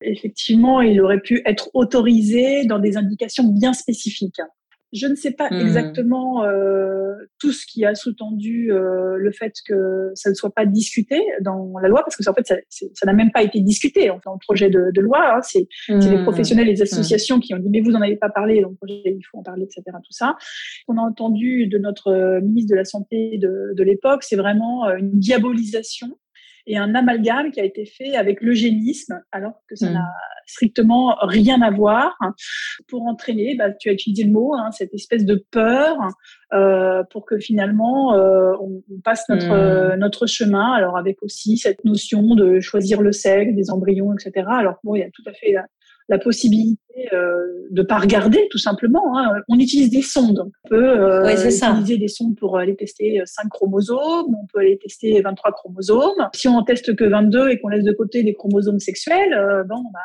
effectivement, 0.00 0.80
il 0.80 1.00
aurait 1.00 1.20
pu 1.20 1.42
être 1.44 1.70
autorisé 1.74 2.64
dans 2.64 2.78
des 2.78 2.96
indications 2.96 3.44
bien 3.44 3.72
spécifiques. 3.72 4.40
Je 4.92 5.06
ne 5.06 5.14
sais 5.14 5.32
pas 5.32 5.50
mmh. 5.50 5.60
exactement 5.60 6.44
euh, 6.44 7.12
tout 7.38 7.52
ce 7.52 7.66
qui 7.66 7.84
a 7.84 7.94
sous-tendu 7.94 8.72
euh, 8.72 9.16
le 9.18 9.32
fait 9.32 9.52
que 9.66 10.10
ça 10.14 10.30
ne 10.30 10.34
soit 10.34 10.50
pas 10.50 10.64
discuté 10.64 11.20
dans 11.42 11.74
la 11.82 11.88
loi, 11.88 12.02
parce 12.02 12.16
que 12.16 12.28
en 12.28 12.32
fait, 12.32 12.46
ça 12.68 13.06
n'a 13.06 13.12
même 13.12 13.30
pas 13.30 13.42
été 13.42 13.60
discuté 13.60 14.08
en 14.10 14.16
le 14.16 14.44
projet 14.46 14.70
de, 14.70 14.90
de 14.94 15.00
loi. 15.00 15.36
Hein. 15.36 15.40
C'est 15.42 15.68
les 15.88 16.18
mmh. 16.18 16.22
professionnels, 16.22 16.66
les 16.66 16.78
mmh. 16.78 16.82
associations 16.82 17.38
qui 17.38 17.54
ont 17.54 17.58
dit 17.58 17.68
mais 17.70 17.80
vous 17.80 17.90
n'en 17.90 18.00
avez 18.00 18.16
pas 18.16 18.30
parlé, 18.30 18.62
donc 18.62 18.76
il 18.86 19.20
faut 19.30 19.38
en 19.38 19.42
parler, 19.42 19.64
etc. 19.64 19.82
Tout 19.84 20.12
ça. 20.12 20.36
On 20.88 20.96
a 20.96 21.02
entendu 21.02 21.66
de 21.66 21.78
notre 21.78 22.08
euh, 22.08 22.40
ministre 22.40 22.70
de 22.70 22.76
la 22.76 22.84
santé 22.84 23.38
de, 23.38 23.74
de 23.76 23.82
l'époque, 23.82 24.22
c'est 24.22 24.36
vraiment 24.36 24.88
une 24.90 25.18
diabolisation 25.18 26.18
et 26.68 26.76
un 26.76 26.94
amalgame 26.94 27.50
qui 27.50 27.60
a 27.60 27.64
été 27.64 27.86
fait 27.86 28.14
avec 28.14 28.42
l'eugénisme, 28.42 29.20
alors 29.32 29.62
que 29.68 29.74
ça 29.74 29.90
n'a 29.90 30.06
strictement 30.46 31.16
rien 31.20 31.62
à 31.62 31.70
voir, 31.70 32.16
pour 32.88 33.02
entraîner, 33.02 33.56
bah, 33.56 33.72
tu 33.72 33.88
as 33.88 33.92
utilisé 33.92 34.24
le 34.24 34.32
mot, 34.32 34.54
hein, 34.54 34.70
cette 34.70 34.92
espèce 34.92 35.24
de 35.24 35.44
peur, 35.50 35.96
euh, 36.52 37.02
pour 37.10 37.24
que 37.24 37.38
finalement 37.38 38.14
euh, 38.14 38.52
on, 38.60 38.82
passe 39.02 39.24
notre 39.28 39.94
hmm. 39.94 39.98
notre 39.98 40.26
chemin. 40.26 40.72
Alors 40.72 40.98
avec 40.98 41.22
aussi 41.22 41.56
cette 41.56 41.84
notion 41.84 42.34
de 42.34 42.60
choisir 42.60 43.00
le 43.00 43.12
sexe 43.12 43.54
des 43.54 43.70
embryons, 43.70 44.12
etc. 44.14 44.46
Alors 44.50 44.76
bon, 44.84 44.94
il 44.94 45.00
y 45.00 45.04
a 45.04 45.10
tout 45.10 45.24
à 45.26 45.32
fait 45.32 45.54
la 46.08 46.18
possibilité 46.18 46.80
euh, 47.12 47.44
de 47.70 47.82
pas 47.82 47.98
regarder 47.98 48.48
tout 48.50 48.58
simplement. 48.58 49.18
Hein. 49.18 49.30
On 49.48 49.58
utilise 49.58 49.90
des 49.90 50.02
sondes. 50.02 50.50
On 50.64 50.68
peut 50.68 51.00
euh, 51.00 51.34
utiliser 51.34 51.98
des 51.98 52.08
sondes 52.08 52.36
pour 52.36 52.58
aller 52.58 52.76
tester 52.76 53.20
5 53.24 53.48
chromosomes, 53.50 54.34
on 54.34 54.46
peut 54.52 54.60
aller 54.60 54.78
tester 54.78 55.20
23 55.20 55.52
chromosomes. 55.52 56.28
Si 56.34 56.48
on 56.48 56.62
teste 56.62 56.96
que 56.96 57.04
22 57.04 57.50
et 57.50 57.60
qu'on 57.60 57.68
laisse 57.68 57.84
de 57.84 57.92
côté 57.92 58.22
des 58.22 58.34
chromosomes 58.34 58.80
sexuels, 58.80 59.34
euh, 59.34 59.64
bon, 59.64 59.82
bah, 59.92 60.00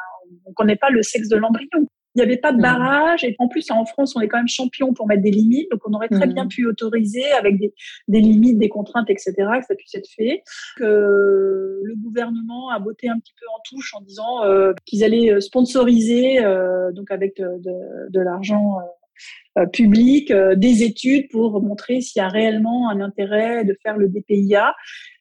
on 0.45 0.49
ne 0.49 0.53
connaît 0.53 0.75
pas 0.75 0.89
le 0.89 1.01
sexe 1.03 1.29
de 1.29 1.37
l'embryon. 1.37 1.87
Il 2.15 2.19
n'y 2.19 2.23
avait 2.23 2.37
pas 2.37 2.51
de 2.51 2.57
mmh. 2.57 2.61
barrage. 2.61 3.23
Et 3.23 3.35
en 3.39 3.47
plus, 3.47 3.69
en 3.71 3.85
France, 3.85 4.15
on 4.15 4.21
est 4.21 4.27
quand 4.27 4.37
même 4.37 4.47
champion 4.47 4.93
pour 4.93 5.07
mettre 5.07 5.23
des 5.23 5.31
limites. 5.31 5.69
Donc, 5.71 5.81
on 5.87 5.93
aurait 5.93 6.09
très 6.09 6.27
bien 6.27 6.45
mmh. 6.45 6.49
pu 6.49 6.67
autoriser 6.67 7.31
avec 7.31 7.59
des, 7.59 7.73
des, 8.07 8.21
limites, 8.21 8.59
des 8.59 8.69
contraintes, 8.69 9.09
etc., 9.09 9.33
que 9.35 9.65
ça 9.67 9.75
puisse 9.75 9.95
être 9.95 10.09
fait. 10.15 10.43
Que 10.77 11.81
le 11.83 11.95
gouvernement 11.95 12.69
a 12.69 12.79
botté 12.79 13.09
un 13.09 13.19
petit 13.19 13.33
peu 13.39 13.45
en 13.47 13.61
touche 13.67 13.93
en 13.95 14.01
disant 14.01 14.43
euh, 14.45 14.73
qu'ils 14.85 15.03
allaient 15.03 15.33
euh, 15.33 15.41
sponsoriser, 15.41 16.43
euh, 16.43 16.91
donc 16.91 17.11
avec 17.11 17.37
de, 17.37 17.47
de, 17.59 18.09
de 18.09 18.19
l'argent 18.19 18.77
euh, 19.57 19.65
public, 19.67 20.31
des 20.31 20.83
études 20.83 21.29
pour 21.29 21.61
montrer 21.61 22.01
s'il 22.01 22.19
y 22.21 22.23
a 22.23 22.29
réellement 22.29 22.89
un 22.89 23.01
intérêt 23.01 23.63
de 23.63 23.77
faire 23.83 23.97
le 23.97 24.07
DPIA. 24.07 24.73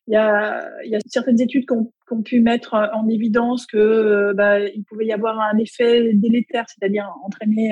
Il 0.09 0.15
y 0.15 0.17
a, 0.17 0.69
il 0.85 0.91
y 0.91 0.97
a 0.97 0.99
certaines 1.07 1.41
études 1.41 1.67
qui 1.67 1.73
ont, 1.73 1.93
ont 2.13 2.23
pu 2.23 2.41
mettre 2.41 2.75
en 2.93 3.09
évidence 3.09 3.67
que 3.67 4.33
bah, 4.35 4.61
il 4.61 4.85
pouvait 4.85 5.07
y 5.07 5.13
avoir 5.13 5.41
un 5.41 5.59
effet 5.59 6.13
délétère, 6.15 6.65
c'est-à-dire 6.69 7.11
entraîner 7.25 7.71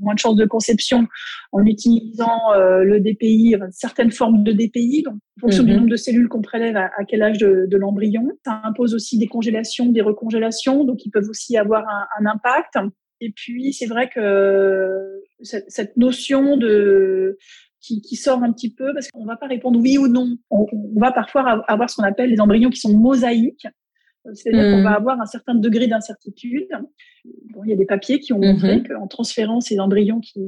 moins 0.00 0.14
de 0.14 0.18
chances 0.18 0.36
de 0.36 0.44
conception 0.44 1.06
en 1.52 1.64
utilisant 1.64 2.52
le 2.54 2.98
DPI, 3.00 3.56
certaines 3.70 4.10
formes 4.10 4.42
de 4.42 4.52
DPI, 4.52 5.02
donc 5.04 5.14
en 5.14 5.40
fonction 5.40 5.62
du 5.62 5.72
mhm. 5.72 5.78
nombre 5.78 5.90
de 5.90 5.96
cellules 5.96 6.28
qu'on 6.28 6.42
prélève 6.42 6.76
à, 6.76 6.90
quel 7.06 7.22
âge 7.22 7.38
de, 7.38 7.66
de 7.68 7.76
l'embryon. 7.76 8.28
Ça 8.44 8.60
impose 8.64 8.94
aussi 8.94 9.18
des 9.18 9.26
congélations, 9.26 9.86
des 9.86 10.00
recongélations, 10.00 10.84
donc 10.84 11.04
ils 11.04 11.10
peuvent 11.10 11.28
aussi 11.28 11.56
avoir 11.56 11.84
un, 11.88 12.06
un 12.20 12.26
impact. 12.26 12.78
Et 13.20 13.32
puis, 13.34 13.72
c'est 13.72 13.86
vrai 13.86 14.08
que 14.08 15.22
cette 15.42 15.96
notion 15.96 16.56
de 16.56 17.38
qui, 17.84 18.00
qui, 18.00 18.16
sort 18.16 18.42
un 18.42 18.52
petit 18.52 18.72
peu 18.72 18.92
parce 18.94 19.08
qu'on 19.10 19.24
va 19.24 19.36
pas 19.36 19.46
répondre 19.46 19.78
oui 19.80 19.98
ou 19.98 20.08
non. 20.08 20.36
On, 20.50 20.66
on 20.72 21.00
va 21.00 21.12
parfois 21.12 21.64
avoir 21.68 21.90
ce 21.90 21.96
qu'on 21.96 22.02
appelle 22.02 22.30
les 22.30 22.40
embryons 22.40 22.70
qui 22.70 22.80
sont 22.80 22.96
mosaïques. 22.96 23.66
C'est-à-dire 24.32 24.62
qu'on 24.70 24.82
va 24.82 24.92
hmm. 24.92 25.02
avoir 25.02 25.20
un 25.20 25.26
certain 25.26 25.54
degré 25.54 25.86
d'incertitude. 25.86 26.68
Bon, 27.52 27.62
il 27.64 27.70
y 27.70 27.72
a 27.74 27.76
des 27.76 27.84
papiers 27.84 28.20
qui 28.20 28.32
ont 28.32 28.38
montré 28.38 28.78
mm-hmm. 28.78 28.88
qu'en 28.88 29.06
transférant 29.06 29.60
ces 29.60 29.78
embryons 29.80 30.20
qui 30.20 30.40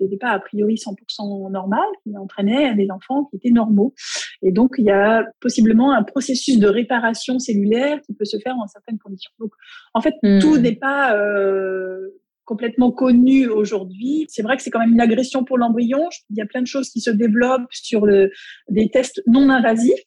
n'étaient 0.00 0.18
pas 0.18 0.30
a 0.30 0.38
priori 0.38 0.74
100% 0.74 1.50
normal, 1.50 1.84
qui 2.02 2.16
entraînaient 2.16 2.74
des 2.74 2.90
enfants 2.90 3.24
qui 3.24 3.36
étaient 3.36 3.50
normaux. 3.50 3.94
Et 4.42 4.52
donc, 4.52 4.74
il 4.76 4.84
y 4.84 4.90
a 4.90 5.24
possiblement 5.40 5.92
un 5.92 6.02
processus 6.02 6.58
de 6.58 6.66
réparation 6.66 7.38
cellulaire 7.38 8.00
qui 8.02 8.12
peut 8.12 8.24
se 8.26 8.38
faire 8.38 8.54
en 8.56 8.66
certaines 8.66 8.98
conditions. 8.98 9.32
Donc, 9.38 9.52
en 9.94 10.02
fait, 10.02 10.14
tout 10.40 10.56
hmm. 10.56 10.60
n'est 10.60 10.76
pas 10.76 11.16
euh, 11.16 12.08
complètement 12.52 12.92
connu 12.92 13.48
aujourd'hui. 13.48 14.26
C'est 14.28 14.42
vrai 14.42 14.58
que 14.58 14.62
c'est 14.62 14.68
quand 14.68 14.78
même 14.78 14.92
une 14.92 15.00
agression 15.00 15.42
pour 15.42 15.56
l'embryon. 15.56 16.06
Il 16.28 16.36
y 16.36 16.42
a 16.42 16.46
plein 16.46 16.60
de 16.60 16.66
choses 16.66 16.90
qui 16.90 17.00
se 17.00 17.08
développent 17.08 17.66
sur 17.70 18.04
le, 18.04 18.30
des 18.68 18.90
tests 18.90 19.22
non 19.26 19.48
invasifs 19.48 20.04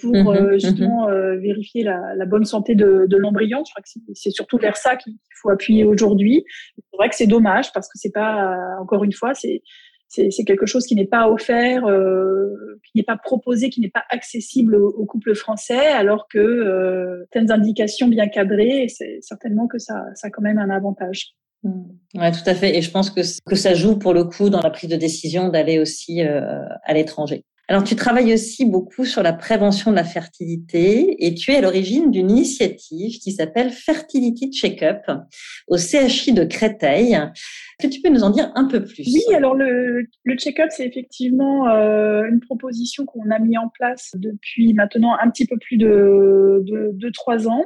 pour 0.00 0.12
mhm, 0.12 0.26
euh, 0.26 0.40
mhm. 0.40 0.52
justement 0.54 1.08
euh, 1.08 1.36
vérifier 1.36 1.84
la, 1.84 2.00
la, 2.16 2.26
bonne 2.26 2.44
santé 2.44 2.74
de, 2.74 3.06
de 3.08 3.16
l'embryon. 3.16 3.62
Je 3.64 3.70
crois 3.70 3.82
que 3.82 4.12
c'est 4.12 4.32
surtout 4.32 4.58
vers 4.58 4.76
ça 4.76 4.96
qu'il 4.96 5.14
faut 5.40 5.50
appuyer 5.50 5.84
aujourd'hui. 5.84 6.44
C'est 6.76 6.96
vrai 6.96 7.08
que 7.08 7.14
c'est 7.14 7.28
dommage 7.28 7.72
parce 7.72 7.86
que 7.86 7.96
c'est 7.96 8.12
pas, 8.12 8.56
encore 8.80 9.04
une 9.04 9.12
fois, 9.12 9.34
c'est 9.34 9.62
c'est 10.08 10.44
quelque 10.44 10.66
chose 10.66 10.86
qui 10.86 10.94
n'est 10.94 11.08
pas 11.08 11.28
offert, 11.28 11.86
euh, 11.86 12.78
qui 12.84 12.98
n'est 12.98 13.04
pas 13.04 13.16
proposé, 13.16 13.68
qui 13.68 13.80
n'est 13.80 13.90
pas 13.90 14.04
accessible 14.10 14.76
au, 14.76 14.90
au, 14.90 15.06
couple 15.06 15.34
français, 15.34 15.88
alors 15.88 16.28
que 16.28 17.24
certaines 17.32 17.50
indications 17.50 18.06
bien 18.06 18.28
cadrées, 18.28 18.86
c'est 18.86 19.18
certainement 19.22 19.66
que 19.66 19.78
ça, 19.78 20.04
ça 20.14 20.28
a 20.28 20.30
quand 20.30 20.42
même 20.42 20.58
un 20.58 20.70
avantage. 20.70 21.34
Mmh. 21.64 21.82
Oui, 22.14 22.30
tout 22.30 22.48
à 22.48 22.54
fait. 22.54 22.76
Et 22.76 22.82
je 22.82 22.90
pense 22.90 23.10
que, 23.10 23.20
que 23.44 23.56
ça 23.56 23.74
joue 23.74 23.98
pour 23.98 24.14
le 24.14 24.24
coup 24.24 24.50
dans 24.50 24.60
la 24.60 24.70
prise 24.70 24.90
de 24.90 24.96
décision 24.96 25.48
d'aller 25.48 25.78
aussi 25.78 26.22
euh, 26.22 26.62
à 26.84 26.94
l'étranger. 26.94 27.42
Alors, 27.66 27.82
tu 27.82 27.96
travailles 27.96 28.34
aussi 28.34 28.66
beaucoup 28.66 29.06
sur 29.06 29.22
la 29.22 29.32
prévention 29.32 29.90
de 29.90 29.96
la 29.96 30.04
fertilité 30.04 31.16
et 31.24 31.34
tu 31.34 31.50
es 31.50 31.56
à 31.56 31.60
l'origine 31.62 32.10
d'une 32.10 32.30
initiative 32.30 33.18
qui 33.18 33.32
s'appelle 33.32 33.70
Fertility 33.70 34.50
Check-up 34.50 35.00
au 35.66 35.78
CHI 35.78 36.34
de 36.34 36.44
Créteil. 36.44 37.14
Est-ce 37.14 37.88
que 37.88 37.92
tu 37.92 38.02
peux 38.02 38.10
nous 38.10 38.22
en 38.22 38.28
dire 38.28 38.52
un 38.54 38.66
peu 38.66 38.84
plus? 38.84 39.06
Oui, 39.06 39.34
alors 39.34 39.54
le, 39.54 40.06
le 40.24 40.36
check-up, 40.36 40.68
c'est 40.70 40.86
effectivement 40.86 41.66
euh, 41.70 42.24
une 42.30 42.40
proposition 42.40 43.06
qu'on 43.06 43.30
a 43.30 43.38
mis 43.38 43.56
en 43.56 43.70
place 43.70 44.10
depuis 44.14 44.74
maintenant 44.74 45.16
un 45.18 45.30
petit 45.30 45.46
peu 45.46 45.56
plus 45.56 45.78
de, 45.78 46.62
de, 46.66 46.90
de 46.92 47.10
trois 47.14 47.48
ans 47.48 47.64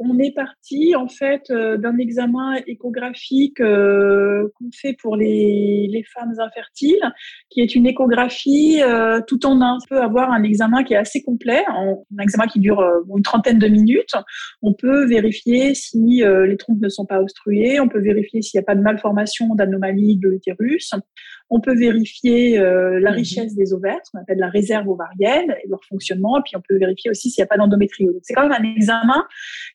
on 0.00 0.18
est 0.18 0.32
parti 0.34 0.96
en 0.96 1.08
fait 1.08 1.50
euh, 1.50 1.76
d'un 1.76 1.98
examen 1.98 2.56
échographique 2.66 3.60
euh, 3.60 4.48
qu'on 4.54 4.70
fait 4.72 4.96
pour 5.00 5.14
les, 5.14 5.88
les, 5.90 6.02
femmes 6.04 6.32
infertiles, 6.38 7.12
qui 7.50 7.60
est 7.60 7.74
une 7.74 7.86
échographie 7.86 8.80
euh, 8.82 9.20
tout 9.26 9.44
en 9.44 9.60
un. 9.60 9.76
On 9.76 9.88
peut 9.88 10.00
avoir 10.00 10.32
un 10.32 10.42
examen 10.42 10.84
qui 10.84 10.94
est 10.94 10.96
assez 10.96 11.22
complet, 11.22 11.62
un 11.68 12.22
examen 12.22 12.46
qui 12.46 12.60
dure 12.60 12.82
une 13.14 13.22
trentaine 13.22 13.58
de 13.58 13.68
minutes. 13.68 14.14
On 14.62 14.72
peut 14.72 15.06
vérifier 15.06 15.74
si 15.74 16.22
les 16.22 16.56
trompes 16.56 16.80
ne 16.80 16.88
sont 16.88 17.06
pas 17.06 17.20
obstruées, 17.20 17.80
on 17.80 17.88
peut 17.88 18.00
vérifier 18.00 18.42
s'il 18.42 18.58
n'y 18.58 18.64
a 18.64 18.66
pas 18.66 18.74
de 18.74 18.80
malformation, 18.80 19.54
d'anomalie 19.54 20.16
de 20.16 20.28
l'utérus. 20.28 20.92
On 21.50 21.60
peut 21.60 21.76
vérifier 21.76 22.58
la 22.58 23.10
mhm. 23.10 23.16
richesse 23.16 23.54
des 23.54 23.72
ovaires, 23.72 23.98
ce 24.04 24.12
qu'on 24.12 24.20
appelle 24.20 24.38
la 24.38 24.48
réserve 24.48 24.88
ovarienne 24.88 25.54
et 25.62 25.68
leur 25.68 25.80
fonctionnement. 25.88 26.38
Et 26.38 26.42
puis 26.44 26.56
on 26.56 26.62
peut 26.66 26.78
vérifier 26.78 27.10
aussi 27.10 27.30
s'il 27.30 27.42
n'y 27.42 27.44
a 27.44 27.48
pas 27.48 27.56
d'endométriose. 27.56 28.14
C'est 28.22 28.34
quand 28.34 28.48
même 28.48 28.58
un 28.58 28.74
examen 28.76 29.26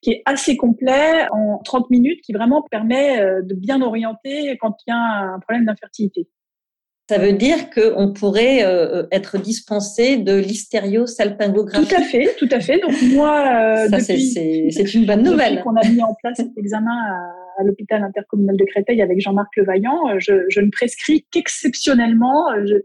qui 0.01 0.11
est 0.11 0.14
assez 0.25 0.57
complet 0.57 1.27
en 1.31 1.59
30 1.63 1.89
minutes 1.89 2.21
qui 2.21 2.33
vraiment 2.33 2.63
permet 2.69 3.21
euh, 3.21 3.41
de 3.41 3.55
bien 3.55 3.81
orienter 3.81 4.57
quand 4.59 4.75
il 4.85 4.91
y 4.91 4.93
a 4.93 5.33
un 5.35 5.39
problème 5.39 5.65
d'infertilité. 5.65 6.27
Ça 7.07 7.19
veut 7.19 7.33
dire 7.33 7.69
qu'on 7.69 8.13
pourrait 8.13 8.63
euh, 8.63 9.03
être 9.11 9.37
dispensé 9.37 10.17
de 10.17 10.33
l'hystériosalpingographie. 10.33 11.87
Tout 11.87 11.95
à 11.95 12.01
fait, 12.01 12.35
tout 12.39 12.49
à 12.49 12.59
fait. 12.59 12.79
Donc 12.79 12.93
moi, 13.13 13.85
euh, 13.91 13.99
c'est 13.99 14.93
une 14.93 15.05
bonne 15.05 15.21
nouvelle. 15.21 15.61
qu'on 15.61 15.75
a 15.75 15.87
mis 15.87 16.01
en 16.01 16.15
place 16.15 16.37
cet 16.37 16.57
examen 16.57 16.97
à, 17.57 17.63
l'hôpital 17.63 18.03
intercommunal 18.03 18.57
de 18.57 18.65
Créteil 18.65 19.01
avec 19.01 19.19
Jean-Marc 19.19 19.55
Levaillant, 19.57 20.19
je, 20.19 20.45
je, 20.49 20.61
ne 20.61 20.69
prescris 20.69 21.25
qu'exceptionnellement. 21.31 22.45
Je, 22.65 22.75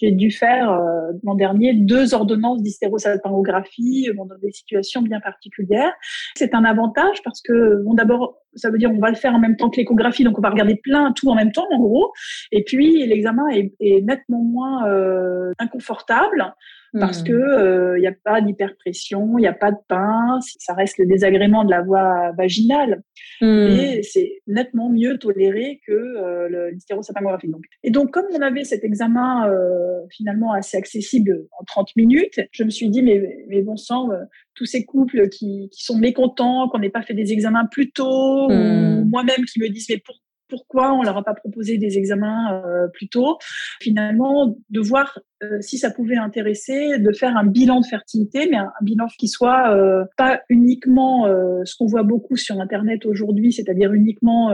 j'ai 0.00 0.12
dû 0.12 0.30
faire 0.30 0.70
euh, 0.70 1.12
l'an 1.24 1.34
dernier 1.34 1.74
deux 1.74 2.14
ordonnances 2.14 2.62
d'hystérosalpingographie 2.62 4.08
euh, 4.08 4.14
dans 4.14 4.26
des 4.42 4.50
situations 4.50 5.02
bien 5.02 5.20
particulières. 5.20 5.92
C'est 6.36 6.54
un 6.54 6.64
avantage 6.64 7.22
parce 7.22 7.42
que, 7.42 7.84
d'abord, 7.94 8.38
ça 8.54 8.70
veut 8.70 8.78
dire 8.78 8.90
on 8.90 8.98
va 8.98 9.10
le 9.10 9.16
faire 9.16 9.34
en 9.34 9.38
même 9.38 9.56
temps 9.56 9.68
que 9.68 9.76
l'échographie, 9.76 10.24
donc 10.24 10.38
on 10.38 10.42
va 10.42 10.50
regarder 10.50 10.76
plein 10.76 11.12
tout 11.12 11.28
en 11.28 11.34
même 11.34 11.52
temps, 11.52 11.66
en 11.70 11.78
gros. 11.78 12.12
Et 12.50 12.64
puis 12.64 13.06
l'examen 13.06 13.46
est, 13.48 13.72
nettement 14.02 14.42
moins 14.42 14.88
euh, 14.88 15.52
inconfortable 15.58 16.54
parce 16.98 17.22
hmm. 17.22 17.26
que 17.26 17.32
il 17.32 17.36
euh, 17.36 17.98
n'y 17.98 18.06
a 18.06 18.12
pas 18.12 18.40
d'hyperpression, 18.40 19.38
il 19.38 19.42
n'y 19.42 19.46
a 19.46 19.52
pas 19.52 19.70
de 19.70 19.76
pince, 19.88 20.56
ça 20.58 20.74
reste 20.74 20.98
le 20.98 21.06
désagrément 21.06 21.64
de 21.64 21.70
la 21.70 21.82
voie 21.82 22.32
vaginale, 22.36 23.02
mmh. 23.40 23.46
et 23.46 24.02
c'est 24.02 24.40
nettement 24.46 24.90
mieux 24.90 25.18
toléré 25.18 25.80
que 25.86 25.92
euh, 25.92 26.70
l'hystérosalpingographie. 26.72 27.48
Donc. 27.48 27.62
Et 27.84 27.90
donc, 27.90 28.10
comme 28.10 28.26
on 28.32 28.40
avait 28.40 28.64
cet 28.64 28.84
examen 28.84 29.48
euh, 29.48 30.00
finalement 30.10 30.52
assez 30.52 30.76
accessible 30.76 31.46
en 31.58 31.64
30 31.64 31.94
minutes, 31.96 32.40
je 32.50 32.64
me 32.64 32.70
suis 32.70 32.88
dit, 32.88 33.02
mais, 33.02 33.44
mais 33.48 33.62
bon 33.62 33.76
sang, 33.76 34.08
tous 34.54 34.66
ces 34.66 34.84
couples 34.84 35.28
qui, 35.28 35.68
qui 35.72 35.84
sont 35.84 35.98
mécontents, 35.98 36.68
qu'on 36.68 36.78
n'ait 36.78 36.90
pas 36.90 37.02
fait 37.02 37.14
des 37.14 37.32
examens 37.32 37.66
plus 37.66 37.92
tôt, 37.92 38.48
ou 38.48 38.52
hmm. 38.52 39.08
moi-même 39.08 39.44
qui 39.44 39.60
me 39.60 39.68
disent, 39.68 39.86
mais 39.90 40.02
pourquoi 40.04 40.29
pourquoi 40.50 40.92
on 40.92 41.02
leur 41.02 41.16
a 41.16 41.24
pas 41.24 41.34
proposé 41.34 41.78
des 41.78 41.96
examens 41.96 42.62
euh, 42.64 42.88
plus 42.92 43.08
tôt. 43.08 43.38
Finalement, 43.80 44.56
de 44.68 44.80
voir 44.80 45.18
euh, 45.42 45.60
si 45.60 45.78
ça 45.78 45.90
pouvait 45.90 46.16
intéresser, 46.16 46.98
de 46.98 47.12
faire 47.12 47.36
un 47.36 47.44
bilan 47.44 47.80
de 47.80 47.86
fertilité, 47.86 48.48
mais 48.50 48.58
un, 48.58 48.70
bilan 48.82 49.06
qui 49.18 49.28
soit 49.28 49.74
euh, 49.74 50.04
pas 50.16 50.40
uniquement 50.48 51.26
ce 51.64 51.74
qu'on 51.76 51.86
voit 51.86 52.02
beaucoup 52.02 52.36
sur 52.36 52.60
Internet 52.60 53.06
aujourd'hui, 53.06 53.52
c'est-à-dire 53.52 53.92
uniquement 53.92 54.50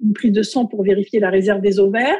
une 0.00 0.12
prise 0.12 0.32
de 0.32 0.42
sang 0.42 0.66
pour 0.66 0.82
vérifier 0.84 1.20
la 1.20 1.30
réserve 1.30 1.60
des 1.60 1.78
ovaires. 1.80 2.18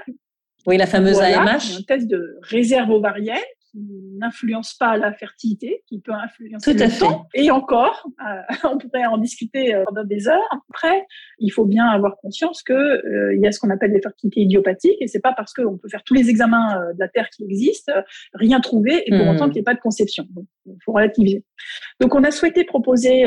Oui, 0.67 0.77
la 0.77 0.87
fameuse 0.87 1.21
AMH. 1.21 1.79
Un 1.79 1.83
test 1.87 2.09
de 2.09 2.39
réserve 2.43 2.91
ovarienne 2.91 3.39
n'influence 3.75 4.75
pas 4.75 4.97
la 4.97 5.13
fertilité, 5.13 5.83
qui 5.87 6.01
peut 6.01 6.13
influencer 6.13 6.73
Tout 6.73 6.79
le 6.79 6.99
temps. 6.99 7.27
Et 7.35 7.51
encore, 7.51 8.07
euh, 8.21 8.41
on 8.65 8.79
pourrait 8.79 9.07
en 9.07 9.19
discuter 9.19 9.75
euh, 9.75 9.85
pendant 9.87 10.05
des 10.05 10.29
heures. 10.29 10.65
Après, 10.71 11.07
il 11.39 11.51
faut 11.51 11.65
bien 11.65 11.87
avoir 11.87 12.17
conscience 12.19 12.63
que 12.63 12.73
euh, 12.73 13.35
il 13.35 13.41
y 13.41 13.47
a 13.47 13.53
ce 13.53 13.59
qu'on 13.61 13.71
appelle 13.71 13.93
les 13.93 14.01
fertilités 14.01 14.41
idiopathiques, 14.41 15.01
et 15.01 15.07
c'est 15.07 15.21
pas 15.21 15.33
parce 15.33 15.53
qu'on 15.53 15.79
peut 15.79 15.89
faire 15.89 16.03
tous 16.05 16.15
les 16.15 16.29
examens 16.29 16.93
de 16.93 16.99
la 16.99 17.09
Terre 17.09 17.29
qui 17.31 17.45
existent, 17.45 17.93
rien 18.35 18.61
trouver, 18.61 19.03
et 19.07 19.17
pour 19.17 19.29
autant 19.29 19.47
hmm. 19.47 19.51
qu'il 19.51 19.55
n'y 19.55 19.61
ait 19.61 19.65
pas 19.65 19.75
de 19.75 19.81
conception. 19.81 20.27
Donc, 20.31 20.45
il 20.67 20.77
faut 20.85 20.93
relativiser. 20.93 21.45
Donc, 22.01 22.15
on 22.15 22.23
a 22.25 22.31
souhaité 22.31 22.65
proposer 22.65 23.23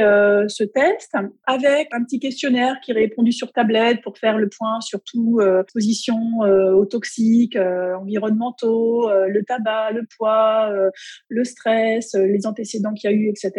ce 0.47 0.63
test 0.63 1.13
avec 1.45 1.89
un 1.91 2.03
petit 2.03 2.19
questionnaire 2.19 2.79
qui 2.81 2.91
est 2.91 2.95
répondu 2.95 3.31
sur 3.31 3.51
tablette 3.51 4.01
pour 4.01 4.17
faire 4.17 4.37
le 4.37 4.49
point 4.49 4.79
sur 4.81 5.01
tout, 5.03 5.39
position 5.73 6.15
aux 6.39 6.85
toxiques, 6.85 7.57
environnementaux, 7.57 9.09
le 9.09 9.43
tabac, 9.43 9.91
le 9.91 10.05
poids, 10.17 10.34
euh, 10.35 10.89
le 11.29 11.43
stress, 11.43 12.15
euh, 12.15 12.25
les 12.25 12.45
antécédents 12.45 12.93
qu'il 12.93 13.09
y 13.09 13.13
a 13.13 13.15
eu, 13.15 13.29
etc. 13.29 13.51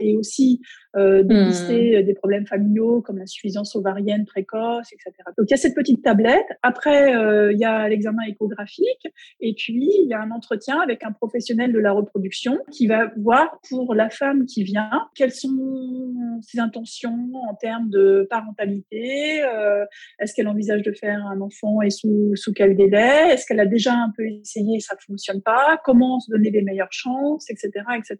Et 0.00 0.16
aussi 0.16 0.60
euh, 0.96 1.22
dépister 1.22 2.00
hmm. 2.00 2.06
des 2.06 2.14
problèmes 2.14 2.46
familiaux 2.46 3.00
comme 3.02 3.18
l'insuffisance 3.18 3.76
ovarienne 3.76 4.24
précoce, 4.24 4.92
etc. 4.92 5.12
Donc 5.38 5.46
il 5.48 5.50
y 5.50 5.54
a 5.54 5.56
cette 5.56 5.74
petite 5.74 6.02
tablette. 6.02 6.46
Après, 6.62 7.12
il 7.52 7.58
y 7.58 7.64
a 7.64 7.88
l'examen 7.88 8.22
échographique 8.28 9.06
et 9.40 9.54
puis 9.54 9.90
il 10.02 10.08
y 10.08 10.14
a 10.14 10.20
un 10.20 10.30
entretien 10.30 10.80
avec 10.80 11.04
un 11.04 11.12
professionnel 11.12 11.72
de 11.72 11.78
la 11.78 11.92
reproduction 11.92 12.58
qui 12.70 12.86
va 12.86 13.10
voir 13.18 13.60
pour 13.68 13.94
la 13.94 14.10
femme 14.10 14.46
qui 14.46 14.62
vient 14.62 15.08
quelles 15.14 15.32
sont 15.32 16.40
ses 16.42 16.58
intentions 16.58 17.30
en 17.48 17.54
termes 17.54 17.90
de 17.90 18.26
parentalité. 18.30 19.42
Est-ce 20.18 20.34
qu'elle 20.34 20.48
envisage 20.48 20.82
de 20.82 20.92
faire 20.92 21.24
un 21.26 21.40
enfant 21.40 21.82
et 21.82 21.90
sous, 21.90 22.34
sous 22.36 22.52
quel 22.52 22.76
délai 22.76 23.32
Est-ce 23.32 23.46
qu'elle 23.46 23.60
a 23.60 23.66
déjà 23.66 23.92
un 23.92 24.12
peu 24.16 24.24
essayé 24.26 24.76
et 24.76 24.80
ça 24.80 24.96
fonctionne 25.06 25.42
pas 25.42 25.80
Comment 25.84 26.20
se 26.20 26.30
donner 26.30 26.50
les 26.50 26.62
meilleures 26.62 26.92
chances, 26.92 27.50
etc. 27.50 27.70
etc. 27.96 28.18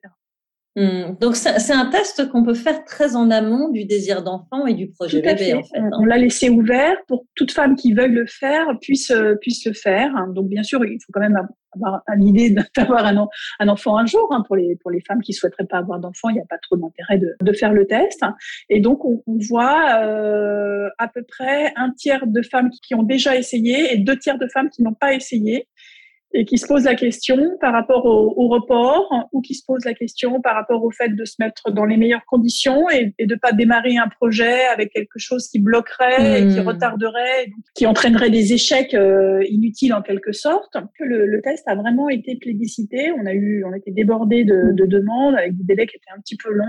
Hmm. 0.76 1.16
Donc 1.20 1.34
c'est 1.34 1.72
un 1.72 1.86
test 1.86 2.28
qu'on 2.28 2.44
peut 2.44 2.54
faire 2.54 2.84
très 2.84 3.16
en 3.16 3.28
amont 3.32 3.70
du 3.70 3.86
désir 3.86 4.22
d'enfant 4.22 4.66
et 4.66 4.74
du 4.74 4.88
projet 4.88 5.20
bébé 5.20 5.54
en 5.54 5.64
fait. 5.64 5.80
On, 5.80 6.04
hein. 6.04 6.06
l'a 6.06 6.16
laissé 6.16 6.48
ouvert 6.48 6.94
pour 7.08 7.22
que 7.22 7.28
toute 7.34 7.50
femme 7.50 7.74
qui 7.74 7.92
veuille 7.92 8.12
le 8.12 8.26
faire 8.26 8.66
puisse 8.80 9.10
euh, 9.10 9.34
puisse 9.40 9.66
le 9.66 9.72
faire. 9.72 10.12
Donc 10.28 10.48
bien 10.48 10.62
sûr 10.62 10.84
il 10.84 10.98
faut 11.04 11.10
quand 11.12 11.20
même 11.20 11.36
avoir 11.74 12.02
l'idée 12.16 12.54
d'avoir 12.76 13.04
un, 13.04 13.26
un, 13.58 13.68
enfant 13.68 13.96
un 13.96 14.06
jour. 14.06 14.28
Hein, 14.30 14.44
pour 14.46 14.54
les 14.54 14.76
pour 14.76 14.92
les 14.92 15.00
femmes 15.00 15.22
qui 15.22 15.32
souhaiteraient 15.32 15.66
pas 15.66 15.78
avoir 15.78 15.98
d'enfant, 15.98 16.28
il 16.28 16.34
n'y 16.34 16.40
a 16.40 16.46
pas 16.48 16.58
trop 16.58 16.76
d'intérêt 16.76 17.18
de, 17.18 17.34
de, 17.42 17.52
faire 17.52 17.72
le 17.72 17.88
test. 17.88 18.22
Et 18.68 18.80
donc 18.80 19.04
on, 19.04 19.20
on 19.26 19.38
voit 19.48 20.04
euh, 20.04 20.88
à 20.98 21.08
peu 21.08 21.24
près 21.24 21.72
un 21.74 21.90
tiers 21.90 22.28
de 22.28 22.42
femmes 22.42 22.70
qui 22.70 22.94
ont 22.94 23.02
déjà 23.02 23.34
essayé 23.34 23.92
et 23.92 23.98
deux 23.98 24.16
tiers 24.16 24.38
de 24.38 24.46
femmes 24.46 24.70
qui 24.70 24.84
n'ont 24.84 24.94
pas 24.94 25.14
essayé 25.14 25.66
et 26.32 26.44
qui 26.44 26.58
se 26.58 26.66
pose 26.66 26.84
la 26.84 26.94
question 26.94 27.56
par 27.60 27.72
rapport 27.72 28.04
au, 28.06 28.34
au, 28.36 28.48
report 28.48 29.28
ou 29.32 29.40
qui 29.40 29.54
se 29.54 29.64
pose 29.66 29.84
la 29.84 29.94
question 29.94 30.40
par 30.40 30.54
rapport 30.54 30.84
au 30.84 30.90
fait 30.90 31.08
de 31.08 31.24
se 31.24 31.36
mettre 31.40 31.70
dans 31.72 31.84
les 31.84 31.96
meilleures 31.96 32.24
conditions 32.26 32.88
et, 32.90 33.14
et 33.18 33.26
de 33.26 33.34
pas 33.34 33.52
démarrer 33.52 33.96
un 33.96 34.08
projet 34.08 34.66
avec 34.66 34.92
quelque 34.92 35.18
chose 35.18 35.48
qui 35.48 35.58
bloquerait 35.58 36.42
et 36.42 36.48
qui 36.48 36.60
hmm. 36.60 36.68
retarderait, 36.68 37.52
qui 37.74 37.86
entraînerait 37.86 38.30
des 38.30 38.52
échecs 38.52 38.94
euh, 38.94 39.42
inutiles 39.48 39.92
en 39.92 40.02
quelque 40.02 40.32
sorte. 40.32 40.76
Le, 41.00 41.26
le, 41.26 41.42
test 41.42 41.66
a 41.66 41.74
vraiment 41.74 42.08
été 42.08 42.36
plébiscité. 42.36 43.10
On 43.12 43.26
a 43.26 43.32
eu, 43.32 43.64
on 43.64 43.72
a 43.72 43.78
été 43.78 43.90
débordé 43.90 44.44
de, 44.44 44.72
de 44.72 44.86
demandes 44.86 45.34
avec 45.34 45.56
des 45.56 45.64
délais 45.64 45.86
qui 45.86 45.96
étaient 45.96 46.16
un 46.16 46.20
petit 46.20 46.36
peu 46.36 46.52
longs. 46.52 46.66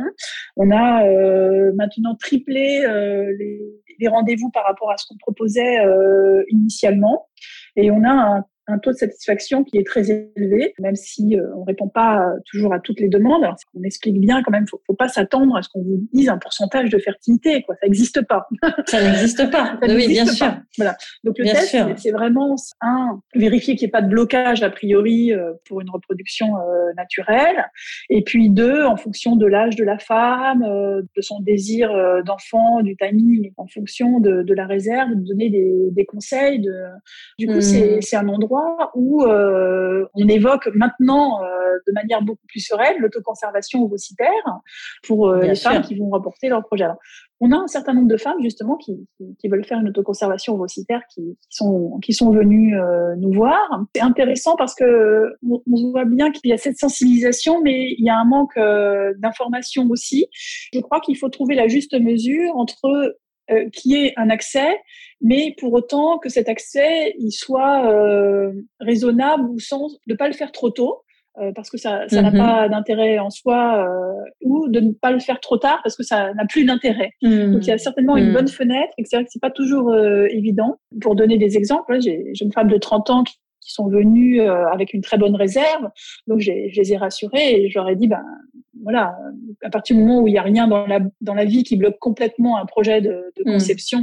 On 0.58 0.72
a 0.72 1.06
euh, 1.06 1.72
maintenant 1.76 2.16
triplé 2.16 2.84
euh, 2.84 3.32
les, 3.38 3.62
les 4.00 4.08
rendez-vous 4.08 4.50
par 4.50 4.66
rapport 4.66 4.92
à 4.92 4.98
ce 4.98 5.06
qu'on 5.08 5.18
proposait 5.18 5.80
euh, 5.86 6.44
initialement. 6.50 7.28
Et 7.76 7.92
on 7.92 8.04
a 8.04 8.12
un 8.12 8.46
un 8.68 8.78
taux 8.78 8.92
de 8.92 8.98
satisfaction 8.98 9.64
qui 9.64 9.78
est 9.78 9.86
très 9.86 10.12
élevé, 10.12 10.74
même 10.80 10.96
si 10.96 11.38
euh, 11.38 11.48
on 11.56 11.64
répond 11.64 11.90
pas 11.90 12.24
toujours 12.50 12.74
à 12.74 12.80
toutes 12.80 13.00
les 13.00 13.10
demandes. 13.10 13.44
Alors, 13.44 13.56
on 13.74 13.84
explique 13.84 14.20
bien 14.20 14.44
quand 14.44 14.52
même, 14.52 14.68
faut, 14.68 14.80
faut 14.86 14.94
pas 14.94 15.08
s'attendre 15.08 15.56
à 15.56 15.64
ce 15.64 15.70
qu'on 15.70 15.82
vous 15.82 16.08
dise 16.14 16.30
un 16.30 16.38
pourcentage 16.38 16.90
de 16.90 16.98
fertilité, 17.00 17.64
quoi. 17.64 17.76
Ça 17.82 17.88
n'existe 17.88 18.26
pas. 18.28 18.48
Ça 18.86 19.02
n'existe 19.02 19.50
pas. 19.50 19.78
oui, 19.88 20.08
bien 20.08 20.26
sûr. 20.26 20.56
Voilà. 20.78 20.96
Donc 21.24 21.38
le 21.40 21.46
test, 21.46 21.76
c'est 21.98 22.12
vraiment 22.12 22.56
un 22.82 23.20
vérifier 23.36 23.76
qu'il 23.76 23.86
n'y 23.86 23.90
ait 23.90 23.92
pas 23.92 24.02
de 24.02 24.10
blocage 24.10 24.64
a 24.64 24.70
priori 24.70 25.34
euh, 25.34 25.54
pour 25.68 25.82
une 25.82 25.90
reproduction 25.90 26.58
euh, 26.58 26.94
naturelle, 26.96 27.66
et 28.10 28.24
puis 28.24 28.50
deux, 28.50 28.84
en 28.86 28.96
fonction 28.96 29.36
de 29.36 29.46
l'âge 29.46 29.76
de 29.76 29.84
la 29.84 29.98
femme, 29.98 30.64
de 30.64 31.22
son 31.22 31.40
désir 31.40 31.92
d'enfant, 32.26 32.82
du 32.82 32.96
timing, 32.96 33.52
en 33.58 33.68
fonction 33.68 34.20
de, 34.20 34.44
de, 34.44 34.54
la 34.54 34.66
réserve, 34.66 35.10
de 35.12 35.28
donner 35.28 35.50
des, 35.50 35.74
des 35.92 36.06
conseils. 36.06 36.60
De... 36.60 36.72
Du 37.40 37.48
coup, 37.48 37.58
mmh. 37.58 38.02
c'est 38.02 38.16
un 38.16 38.28
endroit 38.28 38.51
où 38.96 39.24
euh, 39.24 40.06
on 40.14 40.28
évoque 40.28 40.70
maintenant 40.74 41.42
euh, 41.44 41.48
de 41.88 41.94
manière 41.94 42.22
beaucoup 42.22 42.46
plus 42.48 42.60
sereine 42.60 42.96
l'autoconservation 43.00 43.84
ovocitaire 43.84 44.30
pour 45.08 45.30
euh, 45.30 45.42
les 45.42 45.56
femmes 45.56 45.82
qui 45.82 45.96
vont 45.96 46.10
reporter 46.10 46.50
leur 46.50 46.64
projet. 46.66 46.86
on 47.40 47.52
a 47.52 47.56
un 47.56 47.68
certain 47.68 47.94
nombre 47.94 48.08
de 48.08 48.18
femmes 48.18 48.42
justement 48.42 48.78
qui, 48.78 49.08
qui, 49.40 49.48
veulent 49.48 49.66
faire 49.66 49.80
une 49.80 49.90
autoconservation 49.90 50.54
ovocitaire 50.54 51.02
qui, 51.14 51.22
qui 51.22 51.48
sont 51.50 52.00
qui 52.04 52.14
sont 52.14 52.32
venues 52.32 52.76
nous 53.18 53.32
voir. 53.32 53.60
C'est 53.96 54.02
intéressant 54.02 54.56
parce 54.56 54.76
que 54.76 55.34
on, 55.50 55.92
voit 55.92 56.06
bien 56.06 56.32
qu'il 56.32 56.50
y 56.50 56.54
a 56.54 56.58
cette 56.58 56.78
sensibilisation, 56.78 57.62
mais 57.62 57.96
il 57.98 58.06
y 58.06 58.10
a 58.10 58.18
un 58.18 58.26
manque 58.26 58.58
d'information 59.20 59.88
aussi. 59.90 60.28
Je 60.74 60.80
crois 60.80 61.00
qu'il 61.00 61.18
faut 61.18 61.30
trouver 61.30 61.56
la 61.56 61.68
juste 61.68 62.00
mesure 62.00 62.56
entre 62.56 63.18
euh, 63.52 63.70
qui 63.72 63.96
ait 63.96 64.14
un 64.18 64.30
accès, 64.30 64.78
mais 65.22 65.56
pour 65.60 65.74
autant 65.74 66.18
que 66.20 66.30
cet 66.30 66.50
accès 66.50 67.14
il 67.20 67.32
soit 67.32 67.92
euh, 67.92 68.52
raisonnable 68.80 69.50
ou 69.50 69.60
sans 69.60 69.88
de 70.08 70.14
pas 70.14 70.28
le 70.28 70.34
faire 70.34 70.52
trop 70.52 70.70
tôt. 70.70 71.02
Euh, 71.40 71.54
parce 71.56 71.70
que 71.70 71.78
ça 71.78 72.10
ça 72.10 72.22
n'a 72.22 72.30
mm-hmm. 72.30 72.38
pas 72.38 72.68
d'intérêt 72.68 73.18
en 73.18 73.30
soi 73.30 73.88
ou 74.42 74.68
de 74.68 74.82
ne 74.82 74.92
pas 74.92 75.12
le 75.12 75.20
faire 75.20 75.40
trop 75.40 75.56
tard 75.56 75.80
parce 75.82 75.96
que 75.96 76.04
ça 76.04 76.34
n'a 76.34 76.46
plus 76.46 76.66
d'intérêt. 76.66 77.12
Mm-hmm. 77.24 77.54
Donc 77.54 77.66
il 77.66 77.70
y 77.70 77.72
a 77.72 77.78
certainement 77.78 78.18
une 78.18 78.32
mm. 78.32 78.34
bonne 78.34 78.48
fenêtre 78.50 78.92
et 78.98 79.06
c'est 79.06 79.16
vrai 79.16 79.24
que 79.24 79.32
c'est 79.32 79.42
pas 79.42 79.50
toujours 79.50 79.96
évident. 79.96 80.78
Pour 81.00 81.16
donner 81.16 81.38
des 81.38 81.56
exemples, 81.56 82.02
j'ai 82.02 82.34
une 82.42 82.52
femme 82.52 82.68
de 82.68 82.78
30 82.78 83.10
ans 83.12 83.24
qui, 83.24 83.36
qui 83.62 83.72
sont 83.72 83.88
venues 83.88 84.42
avec 84.42 84.94
une 84.94 85.02
très 85.02 85.18
bonne 85.18 85.36
réserve. 85.36 85.88
Donc, 86.28 86.40
je 86.40 86.52
les 86.52 86.94
ai 86.94 86.98
rassurées 86.98 87.62
et 87.62 87.70
je 87.70 87.80
leur 87.80 87.88
ai 87.88 87.96
dit, 87.96 88.08
ben, 88.08 88.24
voilà, 88.84 89.16
à 89.64 89.70
partir 89.70 89.96
du 89.96 90.04
moment 90.04 90.22
où 90.22 90.28
il 90.28 90.34
n'y 90.34 90.40
a 90.40 90.44
rien 90.44 90.68
dans 90.68 90.86
la, 90.88 91.00
dans 91.22 91.34
la 91.34 91.46
vie 91.46 91.64
qui 91.64 91.78
bloque 91.78 92.00
complètement 92.00 92.58
un 92.58 92.66
projet 92.66 93.02
de, 93.02 93.32
de 93.38 93.44
mm. 93.46 93.54
conception 93.54 94.02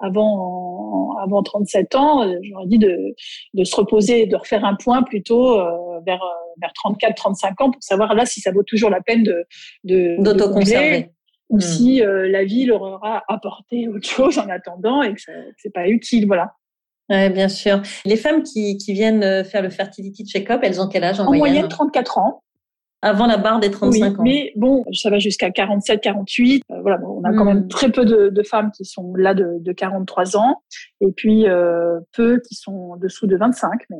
avant, 0.00 1.16
avant 1.22 1.42
37 1.42 1.94
ans, 1.94 2.24
j'aurais 2.42 2.66
dit 2.66 2.78
de, 2.78 3.14
de 3.54 3.64
se 3.64 3.76
reposer, 3.76 4.26
de 4.26 4.36
refaire 4.36 4.64
un 4.64 4.74
point 4.74 5.02
plutôt 5.02 5.58
euh, 5.58 6.00
vers, 6.06 6.22
vers 6.60 6.72
34, 6.74 7.14
35 7.14 7.60
ans 7.60 7.70
pour 7.70 7.82
savoir 7.82 8.14
là 8.14 8.26
si 8.26 8.40
ça 8.40 8.50
vaut 8.50 8.62
toujours 8.62 8.90
la 8.90 9.00
peine 9.00 9.22
de, 9.22 9.44
de, 9.84 10.16
d'autoconserver. 10.22 11.10
Ou 11.50 11.58
mm. 11.58 11.60
si 11.60 12.02
euh, 12.02 12.28
la 12.28 12.44
vie 12.44 12.64
leur 12.64 12.82
aura 12.82 13.22
apporté 13.28 13.86
autre 13.88 14.08
chose 14.08 14.38
en 14.38 14.48
attendant 14.48 15.02
et 15.02 15.14
que, 15.14 15.20
ce 15.20 15.30
c'est 15.58 15.72
pas 15.72 15.88
utile, 15.88 16.26
voilà. 16.26 16.52
Oui, 17.10 17.28
bien 17.28 17.50
sûr. 17.50 17.82
Les 18.06 18.16
femmes 18.16 18.42
qui, 18.42 18.78
qui 18.78 18.94
viennent 18.94 19.22
euh, 19.22 19.44
faire 19.44 19.60
le 19.60 19.68
fertility 19.68 20.24
check-up, 20.24 20.60
elles 20.62 20.80
ont 20.80 20.88
quel 20.88 21.04
âge 21.04 21.20
en, 21.20 21.26
en 21.26 21.34
moyenne? 21.34 21.68
34 21.68 22.18
ans 22.18 22.43
avant 23.04 23.26
la 23.26 23.36
barre 23.36 23.60
des 23.60 23.70
35 23.70 24.18
ans. 24.18 24.22
Mais 24.22 24.52
bon, 24.56 24.82
ça 24.92 25.10
va 25.10 25.18
jusqu'à 25.18 25.50
47, 25.50 26.00
48. 26.00 26.64
Euh, 26.70 26.80
voilà, 26.80 26.98
on 27.06 27.22
a 27.22 27.32
quand 27.32 27.44
même 27.44 27.64
hmm. 27.64 27.68
très 27.68 27.92
peu 27.92 28.04
de, 28.04 28.30
de, 28.30 28.42
femmes 28.42 28.70
qui 28.72 28.84
sont 28.84 29.14
là 29.14 29.34
de, 29.34 29.58
de 29.60 29.72
43 29.72 30.36
ans, 30.36 30.62
et 31.00 31.12
puis 31.12 31.46
euh, 31.46 32.00
peu 32.16 32.40
qui 32.40 32.54
sont 32.54 32.92
en 32.92 32.96
dessous 32.96 33.26
de 33.26 33.36
25. 33.36 33.70
Mais 33.90 33.96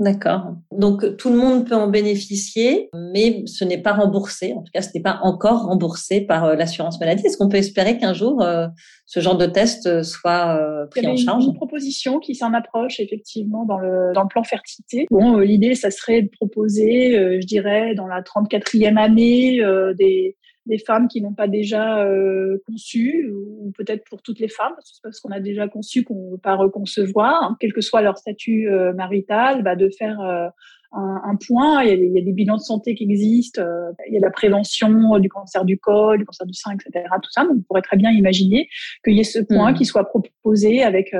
D'accord. 0.00 0.54
Donc 0.72 1.18
tout 1.18 1.28
le 1.28 1.36
monde 1.36 1.68
peut 1.68 1.74
en 1.74 1.86
bénéficier, 1.86 2.88
mais 2.94 3.42
ce 3.44 3.64
n'est 3.64 3.82
pas 3.82 3.92
remboursé. 3.92 4.54
En 4.54 4.62
tout 4.62 4.72
cas, 4.72 4.80
ce 4.80 4.88
n'est 4.94 5.02
pas 5.02 5.20
encore 5.22 5.66
remboursé 5.66 6.22
par 6.22 6.44
euh, 6.44 6.54
l'assurance 6.54 6.98
maladie. 6.98 7.26
Est-ce 7.26 7.36
qu'on 7.36 7.50
peut 7.50 7.58
espérer 7.58 7.98
qu'un 7.98 8.14
jour 8.14 8.40
euh, 8.40 8.66
ce 9.04 9.20
genre 9.20 9.36
de 9.36 9.44
test 9.44 9.86
euh, 9.86 10.02
soit 10.02 10.58
pris 10.90 11.06
en 11.06 11.16
charge 11.16 11.42
Il 11.42 11.48
y 11.48 11.48
a 11.48 11.50
une 11.50 11.56
proposition 11.56 12.18
qui 12.18 12.34
s'en 12.34 12.54
approche 12.54 12.98
effectivement 12.98 13.66
dans 13.66 13.76
le 13.76 14.14
dans 14.14 14.22
le 14.22 14.28
plan 14.28 14.42
fertilité. 14.42 15.06
Bon, 15.10 15.36
l'idée, 15.36 15.74
ça 15.74 15.90
serait 15.90 16.22
de 16.22 16.30
proposer, 16.30 17.38
je 17.38 17.46
dirais, 17.46 17.94
dans 17.94 18.06
la 18.06 18.22
34e 18.22 18.96
année, 18.96 19.60
des 19.98 20.38
des 20.66 20.78
femmes 20.78 21.08
qui 21.08 21.20
n'ont 21.20 21.34
pas 21.34 21.48
déjà 21.48 22.04
euh, 22.04 22.58
conçu, 22.66 23.30
ou 23.32 23.72
peut-être 23.76 24.04
pour 24.08 24.22
toutes 24.22 24.38
les 24.38 24.48
femmes, 24.48 24.74
parce 25.02 25.20
qu'on 25.20 25.30
a 25.30 25.40
déjà 25.40 25.68
conçu 25.68 26.04
qu'on 26.04 26.26
ne 26.26 26.30
veut 26.32 26.38
pas 26.38 26.54
reconcevoir, 26.54 27.42
hein, 27.42 27.56
quel 27.60 27.72
que 27.72 27.80
soit 27.80 28.02
leur 28.02 28.18
statut 28.18 28.68
euh, 28.68 28.92
marital, 28.92 29.62
bah, 29.62 29.76
de 29.76 29.88
faire 29.88 30.20
euh, 30.20 30.48
un, 30.92 31.22
un, 31.24 31.36
point. 31.36 31.82
Il 31.82 31.88
y, 31.88 31.92
a, 31.92 31.94
il 31.94 32.12
y, 32.12 32.18
a, 32.18 32.22
des 32.22 32.32
bilans 32.32 32.56
de 32.56 32.62
santé 32.62 32.94
qui 32.94 33.04
existent, 33.04 33.62
il 34.06 34.14
y 34.14 34.18
a 34.18 34.20
la 34.20 34.30
prévention 34.30 35.18
du 35.18 35.28
cancer 35.28 35.64
du 35.64 35.78
col, 35.78 36.18
du 36.18 36.24
cancer 36.24 36.46
du 36.46 36.54
sein, 36.54 36.72
etc. 36.72 37.06
Tout 37.22 37.30
ça, 37.30 37.42
donc 37.44 37.52
on 37.58 37.62
pourrait 37.62 37.82
très 37.82 37.96
bien 37.96 38.10
imaginer 38.10 38.68
qu'il 39.04 39.14
y 39.14 39.20
ait 39.20 39.24
ce 39.24 39.38
point 39.38 39.72
mmh. 39.72 39.74
qui 39.74 39.84
soit 39.84 40.04
proposé 40.04 40.82
avec 40.82 41.14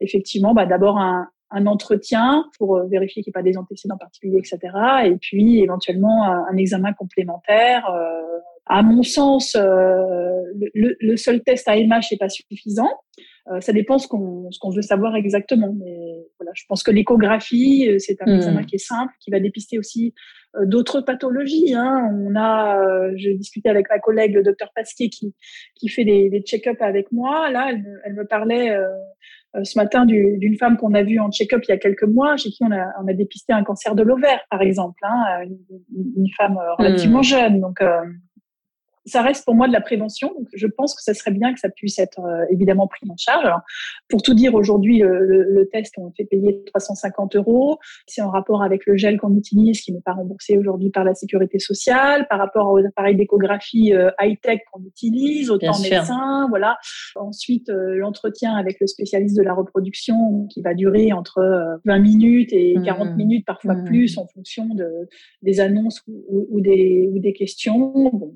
effectivement 0.00 0.52
bah, 0.52 0.66
d'abord 0.66 0.98
un, 0.98 1.26
un 1.50 1.66
entretien 1.66 2.44
pour 2.58 2.86
vérifier 2.86 3.22
qu'il 3.22 3.30
n'y 3.30 3.38
a 3.38 3.40
pas 3.40 3.42
des 3.42 3.56
antécédents 3.56 3.96
particuliers, 3.96 4.38
etc. 4.38 4.58
Et 5.06 5.16
puis 5.16 5.60
éventuellement 5.60 6.24
un, 6.24 6.44
un 6.50 6.56
examen 6.56 6.92
complémentaire 6.92 7.88
euh, 7.90 8.20
à 8.68 8.82
mon 8.82 9.02
sens, 9.02 9.56
euh, 9.56 9.62
le, 10.74 10.96
le, 11.00 11.16
seul 11.16 11.42
test 11.42 11.66
AMH 11.68 12.10
n'est 12.10 12.18
pas 12.18 12.28
suffisant. 12.28 12.90
Euh, 13.50 13.60
ça 13.60 13.72
dépend 13.72 13.96
ce 13.98 14.06
qu'on 14.06 14.50
ce 14.50 14.58
qu'on 14.58 14.70
veut 14.70 14.82
savoir 14.82 15.16
exactement. 15.16 15.74
Mais 15.78 16.26
voilà, 16.38 16.52
je 16.54 16.64
pense 16.68 16.82
que 16.82 16.90
l'échographie, 16.90 17.88
euh, 17.88 17.98
c'est 17.98 18.20
un 18.20 18.26
hmm. 18.26 18.36
examen 18.36 18.62
qui 18.64 18.76
est 18.76 18.84
simple, 18.86 19.12
qui 19.20 19.30
va 19.30 19.40
dépister 19.40 19.78
aussi 19.78 20.14
d'autres 20.64 21.00
pathologies. 21.02 21.74
Hein. 21.74 22.10
On 22.12 22.34
a, 22.36 22.80
j'ai 23.16 23.34
discuté 23.34 23.68
avec 23.68 23.88
ma 23.90 23.98
collègue, 23.98 24.34
le 24.34 24.42
docteur 24.42 24.70
Pasquier, 24.74 25.08
qui 25.08 25.34
qui 25.74 25.88
fait 25.88 26.04
des, 26.04 26.30
des 26.30 26.40
check-up 26.40 26.78
avec 26.80 27.10
moi. 27.12 27.50
Là, 27.50 27.68
elle, 27.70 27.84
elle 28.04 28.14
me 28.14 28.26
parlait 28.26 28.74
ce 29.62 29.78
matin 29.78 30.04
d'une 30.06 30.56
femme 30.58 30.76
qu'on 30.76 30.94
a 30.94 31.02
vue 31.02 31.18
en 31.20 31.30
check-up 31.30 31.62
il 31.68 31.70
y 31.70 31.74
a 31.74 31.78
quelques 31.78 32.04
mois, 32.04 32.36
chez 32.36 32.50
qui 32.50 32.64
on 32.64 32.72
a, 32.72 32.86
on 33.02 33.06
a 33.08 33.12
dépisté 33.12 33.52
un 33.52 33.62
cancer 33.62 33.94
de 33.94 34.02
l'ovaire, 34.02 34.40
par 34.50 34.62
exemple, 34.62 34.98
hein, 35.02 35.42
une, 35.44 35.58
une, 36.16 36.28
femme 36.36 36.58
relativement 36.78 37.20
hmm. 37.20 37.24
jeune. 37.24 37.60
Donc, 37.60 37.80
ça 39.08 39.22
reste 39.22 39.44
pour 39.44 39.54
moi 39.54 39.66
de 39.66 39.72
la 39.72 39.80
prévention. 39.80 40.28
Donc, 40.28 40.48
je 40.54 40.66
pense 40.66 40.94
que 40.94 41.02
ça 41.02 41.14
serait 41.14 41.30
bien 41.30 41.52
que 41.52 41.60
ça 41.60 41.68
puisse 41.68 41.98
être 41.98 42.20
euh, 42.20 42.44
évidemment 42.50 42.86
pris 42.86 43.06
en 43.08 43.16
charge. 43.16 43.44
Alors, 43.44 43.60
pour 44.08 44.22
tout 44.22 44.34
dire, 44.34 44.54
aujourd'hui, 44.54 44.98
le, 44.98 45.42
le, 45.42 45.68
test, 45.68 45.94
on 45.98 46.12
fait 46.16 46.24
payer 46.24 46.62
350 46.66 47.36
euros. 47.36 47.78
C'est 48.06 48.22
en 48.22 48.30
rapport 48.30 48.62
avec 48.62 48.86
le 48.86 48.96
gel 48.96 49.18
qu'on 49.18 49.34
utilise, 49.34 49.80
qui 49.80 49.92
n'est 49.92 50.00
pas 50.00 50.12
remboursé 50.12 50.56
aujourd'hui 50.56 50.90
par 50.90 51.04
la 51.04 51.14
sécurité 51.14 51.58
sociale, 51.58 52.26
par 52.28 52.38
rapport 52.38 52.70
aux 52.70 52.78
appareils 52.78 53.16
d'échographie 53.16 53.92
euh, 53.92 54.10
high-tech 54.20 54.60
qu'on 54.72 54.82
utilise, 54.84 55.50
autant 55.50 55.78
médecins, 55.80 56.46
voilà. 56.48 56.78
Ensuite, 57.16 57.68
euh, 57.70 57.96
l'entretien 57.96 58.54
avec 58.54 58.78
le 58.80 58.86
spécialiste 58.86 59.36
de 59.36 59.42
la 59.42 59.54
reproduction, 59.54 60.46
qui 60.52 60.62
va 60.62 60.74
durer 60.74 61.12
entre 61.12 61.78
20 61.84 61.98
minutes 61.98 62.52
et 62.52 62.76
40 62.84 63.10
mmh. 63.10 63.16
minutes, 63.16 63.46
parfois 63.46 63.74
mmh. 63.74 63.84
plus, 63.84 64.18
en 64.18 64.26
fonction 64.26 64.66
de, 64.74 65.08
des 65.42 65.60
annonces 65.60 66.02
ou, 66.08 66.46
ou, 66.50 66.60
des, 66.60 67.08
ou 67.12 67.18
des 67.18 67.32
questions. 67.32 67.92
Bon, 68.12 68.32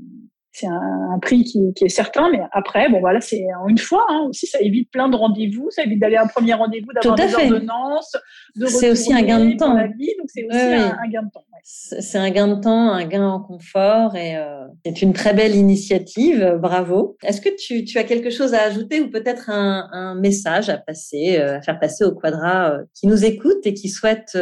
c'est 0.52 0.66
un, 0.66 1.18
prix 1.20 1.44
qui, 1.44 1.72
qui, 1.74 1.84
est 1.86 1.88
certain, 1.88 2.28
mais 2.30 2.40
après, 2.52 2.90
bon 2.90 3.00
voilà, 3.00 3.22
c'est 3.22 3.42
une 3.68 3.78
fois 3.78 4.04
hein, 4.10 4.26
aussi, 4.28 4.46
ça 4.46 4.60
évite 4.60 4.90
plein 4.90 5.08
de 5.08 5.16
rendez-vous, 5.16 5.70
ça 5.70 5.82
évite 5.82 5.98
d'aller 5.98 6.16
à 6.16 6.24
un 6.24 6.26
premier 6.26 6.52
rendez-vous, 6.52 6.92
d'avoir 6.92 7.14
des 7.16 7.34
ordonnances, 7.34 8.14
de 8.56 8.66
C'est 8.66 8.90
aussi 8.90 9.14
un 9.14 9.22
gain 9.22 9.42
de 9.42 9.56
temps. 9.56 9.72
La 9.72 9.86
vie, 9.86 10.10
donc 10.18 10.28
c'est 10.28 10.44
aussi 10.44 10.58
un, 10.58 11.08
gain 11.08 11.22
de 11.22 11.30
temps. 11.32 11.44
C'est 11.64 12.18
un 12.18 12.30
gain 12.30 12.48
de 12.48 12.60
temps, 12.60 12.92
un 12.92 13.06
gain 13.06 13.26
en 13.26 13.40
confort, 13.40 14.14
et 14.14 14.36
euh, 14.36 14.66
c'est 14.84 15.00
une 15.00 15.14
très 15.14 15.32
belle 15.32 15.56
initiative. 15.56 16.58
Bravo. 16.60 17.16
Est-ce 17.22 17.40
que 17.40 17.48
tu, 17.56 17.84
tu, 17.86 17.96
as 17.96 18.04
quelque 18.04 18.28
chose 18.28 18.52
à 18.52 18.62
ajouter 18.62 19.00
ou 19.00 19.08
peut-être 19.08 19.48
un, 19.48 19.88
un, 19.92 20.14
message 20.14 20.68
à 20.68 20.76
passer, 20.76 21.38
euh, 21.38 21.56
à 21.58 21.62
faire 21.62 21.80
passer 21.80 22.04
au 22.04 22.12
Quadra 22.12 22.72
euh, 22.72 22.82
qui 22.94 23.06
nous 23.06 23.24
écoute 23.24 23.64
et 23.64 23.72
qui 23.72 23.88
souhaite 23.88 24.36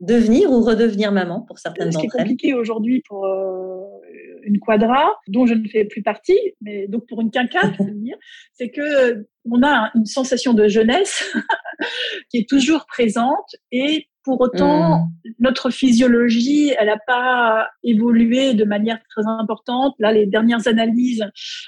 devenir 0.00 0.52
ou 0.52 0.60
redevenir 0.60 1.10
maman 1.10 1.40
pour 1.40 1.58
certaines 1.58 1.90
d'entre 1.90 2.04
elles. 2.04 2.10
Ce 2.10 2.12
qui 2.12 2.18
est 2.18 2.22
compliqué 2.22 2.54
aujourd'hui 2.54 3.02
pour 3.08 3.26
une 4.44 4.58
quadra, 4.58 5.10
dont 5.28 5.46
je 5.46 5.54
ne 5.54 5.66
fais 5.68 5.84
plus 5.84 6.02
partie, 6.02 6.38
mais 6.60 6.86
donc 6.88 7.06
pour 7.08 7.20
une 7.20 7.30
dire, 7.30 8.16
c'est 8.52 8.70
que 8.70 9.26
on 9.50 9.62
a 9.62 9.90
une 9.94 10.06
sensation 10.06 10.54
de 10.54 10.68
jeunesse 10.68 11.24
qui 12.30 12.38
est 12.38 12.48
toujours 12.48 12.86
présente 12.86 13.56
et 13.72 14.06
pour 14.24 14.40
autant, 14.40 15.00
mmh. 15.00 15.08
notre 15.38 15.68
physiologie, 15.68 16.72
elle 16.78 16.86
n'a 16.86 16.98
pas 17.06 17.68
évolué 17.82 18.54
de 18.54 18.64
manière 18.64 18.98
très 19.10 19.26
importante. 19.26 19.94
Là, 19.98 20.12
les 20.12 20.24
dernières 20.24 20.66
analyses 20.66 21.24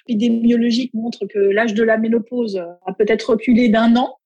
épidémiologiques 0.08 0.94
montrent 0.94 1.26
que 1.26 1.38
l'âge 1.38 1.74
de 1.74 1.82
la 1.82 1.98
ménopause 1.98 2.56
a 2.56 2.94
peut-être 2.94 3.30
reculé 3.30 3.68
d'un 3.68 3.94
an 3.96 4.16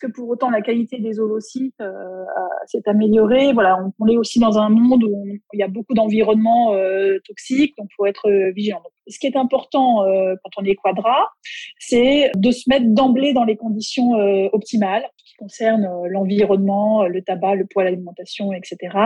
que 0.00 0.06
pour 0.06 0.28
autant 0.28 0.50
la 0.50 0.62
qualité 0.62 0.98
des 0.98 1.20
ovocytes 1.20 1.80
euh, 1.80 2.24
s'est 2.66 2.82
améliorée? 2.86 3.52
Voilà, 3.52 3.78
on, 3.98 4.06
est 4.08 4.16
aussi 4.16 4.40
dans 4.40 4.58
un 4.58 4.68
monde 4.68 5.04
où 5.04 5.24
il 5.52 5.58
y 5.58 5.62
a 5.62 5.68
beaucoup 5.68 5.94
d'environnements 5.94 6.74
euh, 6.74 7.18
toxiques, 7.26 7.74
donc 7.78 7.88
il 7.90 7.94
faut 7.96 8.06
être 8.06 8.28
euh, 8.28 8.50
vigilant. 8.52 8.82
ce 9.06 9.18
qui 9.18 9.26
est 9.26 9.36
important 9.36 9.98
quand 10.42 10.50
on 10.56 10.64
est 10.64 10.74
quadra, 10.74 11.28
c'est 11.78 12.30
de 12.36 12.50
se 12.50 12.68
mettre 12.68 12.86
d'emblée 12.88 13.32
dans 13.32 13.44
les 13.44 13.56
conditions 13.56 14.12
optimales 14.52 15.06
qui 15.40 15.44
concernent 15.44 15.88
l'environnement, 16.08 17.06
le 17.06 17.22
tabac, 17.22 17.54
le 17.54 17.66
poids, 17.66 17.84
l'alimentation, 17.84 18.52
etc. 18.52 18.96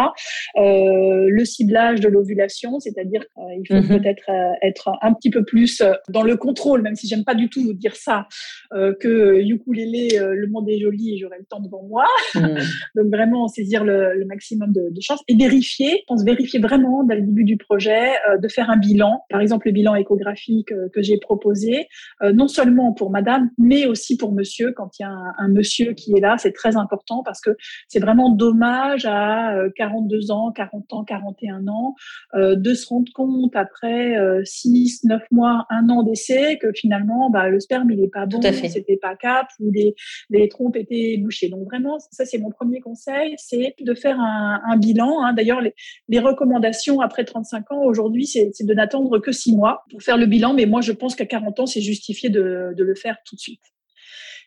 le 0.57 1.45
ciblage 1.45 2.01
de 2.01 2.09
l'ovulation, 2.09 2.81
c'est-à-dire 2.81 3.25
qu'il 3.35 3.67
faut 3.67 3.83
mhm. 3.83 4.01
peut-être 4.01 4.31
être 4.63 4.91
un 5.03 5.13
petit 5.13 5.31
peu 5.31 5.45
plus 5.45 5.83
dans 6.09 6.23
le 6.23 6.37
contrôle, 6.37 6.83
même 6.83 6.97
si 6.97 7.07
j'aime 7.07 7.25
pas 7.25 7.35
du 7.35 7.49
tout 7.49 7.73
dire 7.75 7.97
ça, 7.97 8.27
que 8.73 9.41
ukulélé, 9.41 10.19
le 10.19 10.47
monde 10.49 10.69
est 10.69 10.79
joli 10.79 11.15
et 11.15 11.19
j'aurai 11.19 11.39
le 11.39 11.45
temps 11.45 11.61
devant 11.61 11.83
moi. 11.83 12.07
Hmm. 12.35 12.59
Donc 12.95 13.07
vraiment 13.07 13.49
saisir 13.49 13.85
le, 13.85 14.25
maximum 14.27 14.73
de, 14.73 14.91
de 14.91 15.01
chances 15.01 15.23
et 15.29 15.37
vérifier, 15.37 15.91
je 15.91 16.05
pense 16.07 16.25
vérifier 16.25 16.61
vraiment 16.61 17.05
dès 17.05 17.17
le 17.17 17.23
début 17.23 17.45
du 17.45 17.57
projet, 17.57 18.13
euh, 18.29 18.39
de 18.39 18.49
faire 18.49 18.71
un 18.71 18.77
bilan. 18.77 19.25
Par 19.31 19.41
exemple, 19.41 19.67
le 19.67 19.73
bilan 19.73 19.95
échographique 19.95 20.73
euh, 20.73 20.89
que 20.93 21.03
j'ai 21.03 21.19
proposé, 21.19 21.89
euh, 22.23 22.33
non 22.33 22.49
seulement 22.49 22.93
pour 22.93 23.11
madame, 23.11 23.51
mais 23.59 23.87
aussi 23.87 24.17
pour 24.17 24.33
monsieur. 24.33 24.73
Quand 24.73 24.91
il 24.99 25.03
y 25.03 25.07
a 25.07 25.15
un, 25.39 25.49
monsieur 25.49 25.93
qui 25.93 26.13
est 26.17 26.21
là, 26.25 26.37
c'est 26.39 26.53
très 26.53 26.77
important 26.77 27.23
parce 27.23 27.41
que 27.41 27.51
c'est 27.89 28.01
vraiment 28.01 28.31
dommage 28.31 29.07
à 29.07 29.55
42 29.77 30.31
ans, 30.31 30.53
40 30.53 30.93
ans, 30.93 31.05
41 31.05 31.69
ans, 31.69 31.95
de 32.35 32.75
se 32.75 32.89
rendre 32.89 33.11
compte 33.15 33.55
après 33.55 34.17
6, 34.45 35.05
9 35.05 35.23
mois, 35.31 35.67
un 35.71 35.89
an 35.89 36.03
d'essai 36.03 36.59
que 36.61 36.73
finalement, 36.73 37.31
bah, 37.31 37.49
le 37.49 37.61
sperme, 37.61 37.91
il 37.91 38.01
est 38.01 38.13
pas 38.13 38.27
bon, 38.27 38.41
c'était 38.43 38.97
pas 38.97 39.17
cap 39.17 39.49
ou 39.61 39.71
les, 39.71 39.95
les 40.31 40.49
trompes 40.49 40.77
étaient 40.77 41.19
bouchées. 41.19 41.49
Donc 41.49 41.65
vraiment, 41.65 41.99
ça 42.11 42.25
c'est 42.25 42.39
mon 42.39 42.51
premier 42.51 42.81
conseil, 42.81 43.35
c'est 43.39 43.75
de 43.81 43.95
faire 43.95 44.19
un, 44.21 44.77
bilan. 44.77 45.23
Hein. 45.23 45.33
D'ailleurs, 45.35 45.61
les, 45.61 46.19
recommandations 46.19 47.01
après 47.01 47.25
35 47.25 47.73
ans 47.73 47.83
aujourd'hui, 47.85 48.27
c'est 48.27 48.51
de 48.61 48.75
n'attendre 48.75 49.19
que 49.19 49.33
6 49.33 49.57
mois 49.57 49.85
pour 49.91 50.03
faire 50.03 50.17
le 50.17 50.27
bilan. 50.27 50.55
Mais 50.55 50.67
moi, 50.67 50.81
je 50.81 50.93
pense 50.93 51.15
qu'à 51.15 51.27
40 51.27 51.61
ans, 51.61 51.67
c'est 51.67 51.81
justifié 51.81 52.31
de 52.31 52.75
le 52.77 52.95
faire 52.95 53.19
tout 53.25 53.37
de 53.37 53.41
suite. 53.41 53.74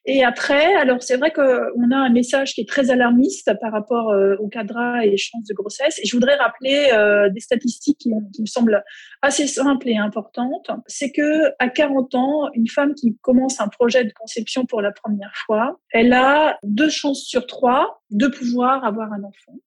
Et 0.10 0.24
après, 0.24 0.74
alors 0.76 1.04
c'est 1.04 1.18
vrai 1.18 1.32
qu'on 1.32 1.92
a 1.92 1.98
un 1.98 2.10
message 2.10 2.54
qui 2.54 2.62
est 2.62 2.68
très 2.68 2.92
alarmiste 2.92 3.52
par 3.60 3.74
rapport 3.74 4.10
euh, 4.12 4.38
au 4.40 4.48
cadre 4.48 5.02
et 5.04 5.18
chances 5.18 5.44
de 5.44 5.54
grossesse. 5.54 6.00
Et 6.00 6.08
je 6.08 6.16
voudrais 6.16 6.38
rappeler 6.38 6.92
euh, 6.94 7.30
des 7.30 7.42
statistiques 7.42 7.98
qui, 7.98 8.12
qui, 8.34 8.42
me 8.42 8.48
semblent 8.48 8.82
assez 9.22 9.48
simples 9.48 9.90
et 9.90 9.98
importantes. 9.98 10.72
C'est 10.88 11.12
que 11.12 11.52
à 11.60 11.68
40 11.68 12.16
ans, 12.16 12.50
une 12.54 12.70
femme 12.70 12.96
qui 12.96 13.18
commence 13.22 13.60
un 13.60 13.68
projet 13.68 14.06
de 14.06 14.14
conception 14.14 14.66
pour 14.66 14.82
la 14.82 14.94
première 14.94 15.34
fois, 15.46 15.78
elle 15.92 16.14
a 16.14 16.58
deux 16.64 16.90
chances 16.90 17.26
sur 17.26 17.46
trois 17.46 18.02
de 18.10 18.28
pouvoir 18.28 18.86
avoir 18.86 19.12
un 19.12 19.24
enfant 19.24 19.60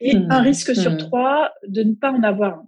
et 0.00 0.18
mmh. 0.18 0.30
un 0.30 0.40
risque 0.42 0.76
sur 0.76 0.92
mmh. 0.92 0.98
trois 0.98 1.52
de 1.66 1.82
ne 1.82 1.94
pas 1.94 2.12
en 2.12 2.22
avoir 2.22 2.58
un. 2.58 2.66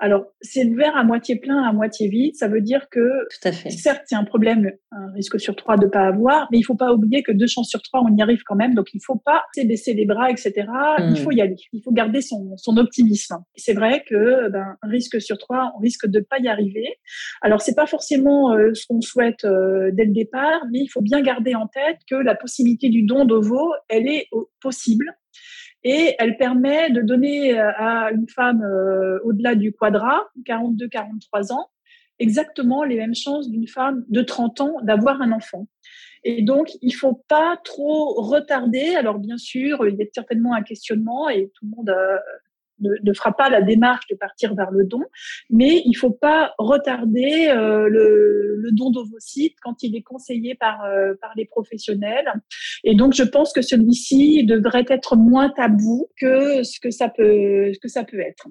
Alors, 0.00 0.24
c'est 0.40 0.64
le 0.64 0.74
verre 0.74 0.96
à 0.96 1.04
moitié 1.04 1.36
plein, 1.36 1.62
à 1.62 1.72
moitié 1.72 2.08
vide. 2.08 2.34
Ça 2.34 2.48
veut 2.48 2.62
dire 2.62 2.88
que, 2.90 3.00
Tout 3.00 3.48
à 3.48 3.52
fait. 3.52 3.70
certes, 3.70 4.02
c'est 4.06 4.16
un 4.16 4.24
problème, 4.24 4.72
un 4.90 5.12
risque 5.12 5.38
sur 5.38 5.54
trois 5.54 5.76
de 5.76 5.86
pas 5.86 6.06
avoir, 6.06 6.48
mais 6.50 6.58
il 6.58 6.62
faut 6.62 6.74
pas 6.74 6.92
oublier 6.92 7.22
que 7.22 7.32
deux 7.32 7.46
chances 7.46 7.68
sur 7.68 7.82
trois, 7.82 8.02
on 8.02 8.16
y 8.16 8.22
arrive 8.22 8.42
quand 8.44 8.56
même. 8.56 8.74
Donc, 8.74 8.88
il 8.94 9.00
faut 9.04 9.20
pas 9.22 9.44
baisser 9.62 9.92
les 9.92 10.06
bras, 10.06 10.30
etc. 10.30 10.66
Il 10.98 11.04
hmm. 11.04 11.16
faut 11.16 11.32
y 11.32 11.42
aller. 11.42 11.56
Il 11.74 11.82
faut 11.82 11.92
garder 11.92 12.22
son, 12.22 12.56
son 12.56 12.78
optimisme. 12.78 13.36
C'est 13.56 13.74
vrai 13.74 14.02
que, 14.08 14.48
ben, 14.48 14.76
un 14.80 14.88
risque 14.88 15.20
sur 15.20 15.36
trois, 15.36 15.72
on 15.76 15.80
risque 15.80 16.06
de 16.06 16.20
pas 16.20 16.38
y 16.38 16.48
arriver. 16.48 16.86
Alors, 17.42 17.60
c'est 17.60 17.74
pas 17.74 17.86
forcément 17.86 18.52
euh, 18.52 18.72
ce 18.72 18.86
qu'on 18.86 19.02
souhaite 19.02 19.44
euh, 19.44 19.90
dès 19.92 20.06
le 20.06 20.12
départ, 20.12 20.62
mais 20.72 20.78
il 20.78 20.88
faut 20.88 21.02
bien 21.02 21.20
garder 21.20 21.54
en 21.54 21.66
tête 21.66 21.98
que 22.08 22.14
la 22.14 22.34
possibilité 22.34 22.88
du 22.88 23.02
don 23.02 23.26
d'ovo, 23.26 23.70
elle 23.90 24.08
est 24.08 24.28
possible 24.62 25.04
et 25.82 26.14
elle 26.18 26.36
permet 26.36 26.90
de 26.90 27.00
donner 27.00 27.58
euh, 27.58 27.70
à 27.76 28.10
une 28.12 28.28
femme 28.28 28.62
euh, 28.62 29.18
au-delà 29.24 29.54
du 29.54 29.72
quadra, 29.72 30.28
42-43 30.46 31.52
ans, 31.52 31.70
exactement 32.18 32.84
les 32.84 32.96
mêmes 32.96 33.14
chances 33.14 33.48
d'une 33.48 33.66
femme 33.66 34.04
de 34.08 34.22
30 34.22 34.60
ans 34.60 34.74
d'avoir 34.82 35.22
un 35.22 35.32
enfant. 35.32 35.66
Et 36.22 36.42
donc, 36.42 36.70
il 36.82 36.92
faut 36.92 37.22
pas 37.28 37.58
trop 37.64 38.12
retarder. 38.20 38.94
Alors, 38.94 39.18
bien 39.18 39.38
sûr, 39.38 39.86
il 39.88 39.96
y 39.96 40.02
a 40.02 40.06
certainement 40.12 40.52
un 40.54 40.62
questionnement 40.62 41.30
et 41.30 41.50
tout 41.54 41.64
le 41.64 41.76
monde 41.76 41.90
euh, 41.90 42.18
ne, 42.80 43.12
fera 43.12 43.36
pas 43.36 43.48
la 43.48 43.62
démarche 43.62 44.06
de 44.08 44.14
partir 44.14 44.54
vers 44.54 44.70
le 44.70 44.84
don, 44.84 45.02
mais 45.50 45.82
il 45.84 45.94
faut 45.94 46.10
pas 46.10 46.54
retarder 46.58 47.48
euh, 47.48 47.88
le, 47.88 48.56
le, 48.56 48.70
don 48.72 48.90
d'ovocytes 48.90 49.56
quand 49.62 49.82
il 49.82 49.96
est 49.96 50.02
conseillé 50.02 50.54
par, 50.54 50.84
euh, 50.84 51.14
par 51.20 51.32
les 51.36 51.44
professionnels. 51.44 52.32
Et 52.84 52.94
donc, 52.94 53.14
je 53.14 53.22
pense 53.22 53.52
que 53.52 53.62
celui-ci 53.62 54.44
devrait 54.44 54.86
être 54.88 55.16
moins 55.16 55.50
tabou 55.50 56.08
que 56.18 56.62
ce 56.62 56.80
que 56.80 56.90
ça 56.90 57.08
peut, 57.08 57.72
que 57.80 57.88
ça 57.88 58.04
peut 58.04 58.20
être. 58.20 58.46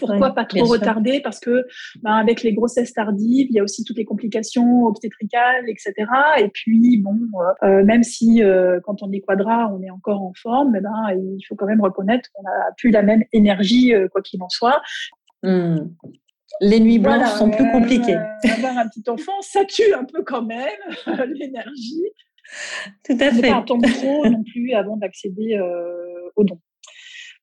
Pourquoi 0.00 0.34
pas 0.34 0.44
trop 0.44 0.64
retarder? 0.64 1.20
Parce 1.20 1.38
que 1.38 1.66
ben, 2.02 2.14
avec 2.14 2.42
les 2.42 2.52
grossesses 2.52 2.92
tardives, 2.92 3.46
il 3.50 3.54
y 3.54 3.60
a 3.60 3.62
aussi 3.62 3.84
toutes 3.84 3.98
les 3.98 4.04
complications 4.04 4.84
obstétricales, 4.84 5.68
etc. 5.68 5.92
Et 6.38 6.48
puis 6.48 6.98
bon, 6.98 7.16
euh, 7.34 7.66
euh, 7.66 7.84
même 7.84 8.02
si 8.02 8.42
euh, 8.42 8.80
quand 8.84 9.02
on 9.02 9.12
est 9.12 9.20
quadra, 9.20 9.72
on 9.72 9.82
est 9.82 9.90
encore 9.90 10.22
en 10.22 10.32
forme, 10.34 10.74
eh 10.76 10.80
ben, 10.80 10.90
il 11.14 11.42
faut 11.48 11.54
quand 11.54 11.66
même 11.66 11.80
reconnaître 11.80 12.28
qu'on 12.32 12.42
n'a 12.42 12.72
plus 12.76 12.90
la 12.90 13.02
même 13.02 13.22
énergie, 13.32 13.92
quoi 14.12 14.22
qu'il 14.22 14.42
en 14.42 14.48
soit. 14.48 14.80
Hmm. 15.42 15.76
Les 16.60 16.80
nuits 16.80 16.98
blanches 16.98 17.30
sont 17.38 17.50
plus 17.50 17.70
compliquées. 17.70 18.18
avoir 18.44 18.78
un 18.78 18.88
petit 18.88 19.08
enfant, 19.08 19.40
ça 19.40 19.64
tue 19.64 19.94
un 19.94 20.04
peu 20.04 20.22
quand 20.24 20.42
même 20.42 20.68
l'énergie. 21.34 22.06
Tout 23.04 23.16
à 23.20 23.30
fait. 23.30 23.48
Pas 23.48 23.58
attendre 23.58 23.88
trop 23.88 24.26
non 24.26 24.42
plus 24.42 24.72
avant 24.72 24.96
d'accéder 24.96 25.60
au 26.36 26.44
don 26.44 26.58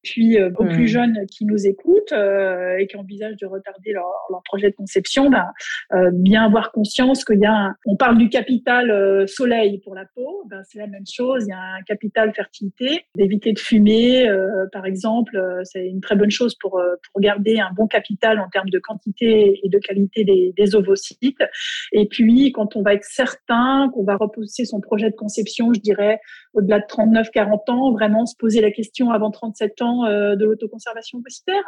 puis 0.07 0.37
euh, 0.37 0.49
aux 0.57 0.65
plus 0.65 0.85
mmh. 0.85 0.87
jeunes 0.87 1.25
qui 1.29 1.45
nous 1.45 1.67
écoutent 1.67 2.13
euh, 2.13 2.77
et 2.77 2.87
qui 2.87 2.95
envisagent 2.95 3.35
de 3.35 3.45
retarder 3.45 3.91
leur, 3.91 4.07
leur 4.29 4.41
projet 4.43 4.69
de 4.69 4.75
conception, 4.75 5.29
ben, 5.29 5.47
euh, 5.93 6.11
bien 6.13 6.45
avoir 6.45 6.71
conscience 6.71 7.25
qu'il 7.25 7.39
y 7.39 7.45
a, 7.45 7.51
un, 7.51 7.75
on 7.85 7.97
parle 7.97 8.17
du 8.17 8.29
capital 8.29 8.89
euh, 8.89 9.27
soleil 9.27 9.79
pour 9.83 9.95
la 9.95 10.05
peau, 10.15 10.43
ben, 10.49 10.61
c'est 10.63 10.79
la 10.79 10.87
même 10.87 11.03
chose. 11.11 11.43
Il 11.45 11.49
y 11.49 11.53
a 11.53 11.59
un 11.59 11.81
capital 11.85 12.33
fertilité, 12.33 13.03
d'éviter 13.17 13.51
de 13.51 13.59
fumer, 13.59 14.29
par 14.71 14.85
exemple, 14.85 15.37
c'est 15.63 15.85
une 15.87 16.01
très 16.01 16.15
bonne 16.15 16.31
chose 16.31 16.55
pour 16.55 16.81
pour 17.11 17.21
garder 17.21 17.59
un 17.59 17.71
bon 17.75 17.87
capital 17.87 18.39
en 18.39 18.49
termes 18.49 18.69
de 18.69 18.79
quantité 18.79 19.59
et 19.63 19.69
de 19.69 19.79
qualité 19.79 20.23
des, 20.23 20.53
des 20.55 20.75
ovocytes. 20.75 21.43
Et 21.91 22.07
puis, 22.07 22.51
quand 22.51 22.75
on 22.75 22.81
va 22.81 22.93
être 22.93 23.03
certain 23.03 23.89
qu'on 23.93 24.03
va 24.03 24.15
repousser 24.15 24.65
son 24.65 24.79
projet 24.79 25.09
de 25.09 25.15
conception, 25.15 25.73
je 25.73 25.81
dirais 25.81 26.19
au-delà 26.57 26.79
de 26.79 26.85
39-40 26.85 27.71
ans, 27.71 27.91
vraiment 27.91 28.25
se 28.25 28.35
poser 28.35 28.61
la 28.61 28.71
question 28.71 29.11
avant 29.11 29.29
37 29.31 29.81
ans 29.81 30.05
euh, 30.05 30.35
de 30.35 30.45
l'autoconservation 30.45 31.19
ovocytaire. 31.19 31.63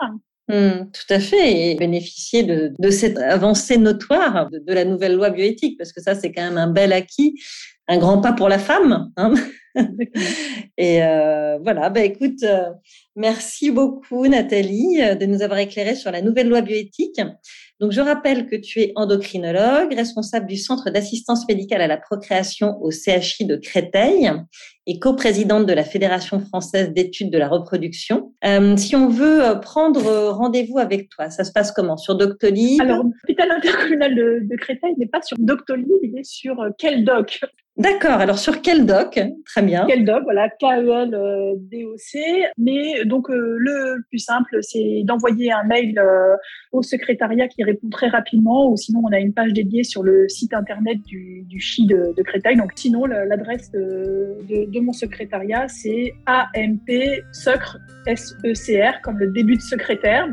Hmm, 0.48 0.90
tout 0.92 1.14
à 1.14 1.20
fait, 1.20 1.72
et 1.72 1.76
bénéficier 1.76 2.42
de, 2.44 2.90
cette 2.90 3.20
avancée 3.20 3.78
notoire 3.78 4.50
de, 4.50 4.74
la 4.74 4.84
nouvelle 4.84 5.16
loi 5.16 5.30
bioéthique, 5.30 5.78
parce 5.78 5.94
que 5.94 6.02
ça, 6.02 6.16
c'est 6.16 6.32
quand 6.32 6.42
même 6.42 6.58
un 6.58 6.72
bel 6.72 6.92
acquis, 6.92 7.36
un 7.88 8.00
grand 8.00 8.20
pas 8.20 8.34
pour 8.34 8.50
la 8.50 8.58
femme. 8.58 9.12
Hein. 9.16 9.34
et 10.78 11.04
euh, 11.04 11.60
voilà, 11.64 11.90
bah, 11.90 12.02
écoute, 12.02 12.44
euh, 12.44 12.70
merci 13.16 13.72
beaucoup 13.72 14.28
Nathalie 14.28 14.98
de 15.20 15.26
nous 15.26 15.42
avoir 15.42 15.60
éclairé 15.60 15.96
sur 15.96 16.12
la 16.12 16.22
nouvelle 16.22 16.50
loi 16.50 16.62
bioéthique. 16.62 17.22
Donc, 17.80 17.94
je 17.94 18.02
rappelle 18.02 18.48
que 18.48 18.58
tu 18.58 18.82
es 18.82 18.92
endocrinologue, 18.96 19.94
responsable 19.94 20.48
du 20.48 20.58
Centre 20.58 20.90
d'assistance 20.90 21.48
médicale 21.48 21.82
à 21.82 21.88
la 21.88 21.98
procréation 21.98 22.78
au 22.82 22.92
CHI 22.92 23.46
de 23.46 23.56
Créteil 23.56 24.30
et 24.86 25.00
coprésidente 25.00 25.66
de 25.66 25.74
la 25.74 25.86
Fédération 25.86 26.40
française 26.42 26.92
d'études 26.92 27.32
de 27.32 27.38
la 27.38 27.48
reproduction. 27.48 28.34
Euh, 28.44 28.76
si 28.76 28.98
on 28.98 29.08
veut 29.08 29.46
euh, 29.46 29.56
prendre 29.56 30.06
euh, 30.08 30.32
rendez-vous 30.32 30.78
avec 30.78 31.10
toi, 31.10 31.30
ça 31.30 31.46
se 31.46 31.54
passe 31.54 31.72
comment? 31.72 31.96
Sur 31.96 32.16
Doctolib? 32.16 32.82
Alors, 32.82 33.04
l'hôpital 33.04 33.50
intercommunal 33.52 34.14
de, 34.14 34.40
de 34.44 34.56
Créteil 34.58 34.96
n'est 34.98 35.08
pas 35.08 35.22
sur 35.22 35.38
Doctolib, 35.40 35.88
il 36.04 36.18
est 36.18 36.26
sur 36.26 36.58
quel 36.78 37.06
doc? 37.06 37.40
D'accord. 37.80 38.20
Alors 38.20 38.38
sur 38.38 38.62
quel 38.62 38.86
doc? 38.86 39.18
Très 39.46 39.62
bien. 39.62 39.86
Quel 39.88 40.04
doc? 40.04 40.24
Voilà, 40.24 40.50
K-E-L-D-O-C. 40.50 42.20
Mais 42.58 43.06
donc 43.06 43.30
euh, 43.30 43.56
le 43.58 44.04
plus 44.10 44.20
simple, 44.20 44.58
c'est 44.62 45.04
d'envoyer 45.06 45.54
un 45.54 45.64
mail 45.64 45.98
euh, 45.98 46.36
au 46.74 46.84
secrétariat 46.84 47.48
qui 47.48 47.64
répond 47.64 47.88
très 47.90 48.10
rapidement, 48.10 48.70
ou 48.70 48.76
sinon 48.76 49.02
on 49.06 49.14
a 49.14 49.20
une 49.20 49.34
page 49.34 49.54
dédiée 49.54 49.86
sur 49.86 50.04
le 50.04 50.28
site 50.28 50.54
internet 50.54 50.98
du, 51.06 51.46
CHI 51.58 51.88
de, 51.88 52.14
Créteil. 52.22 52.58
Donc 52.58 52.74
sinon 52.76 53.06
l'adresse 53.06 53.72
de, 53.72 54.36
de, 54.50 54.80
mon 54.82 54.92
secrétariat, 54.92 55.70
c'est 55.70 56.14
AMP 56.26 57.24
Secre 57.32 57.78
S-E-C-R 58.06 59.02
comme 59.04 59.18
le 59.20 59.32
début 59.32 59.56
de 59.56 59.62
secrétaire, 59.62 60.28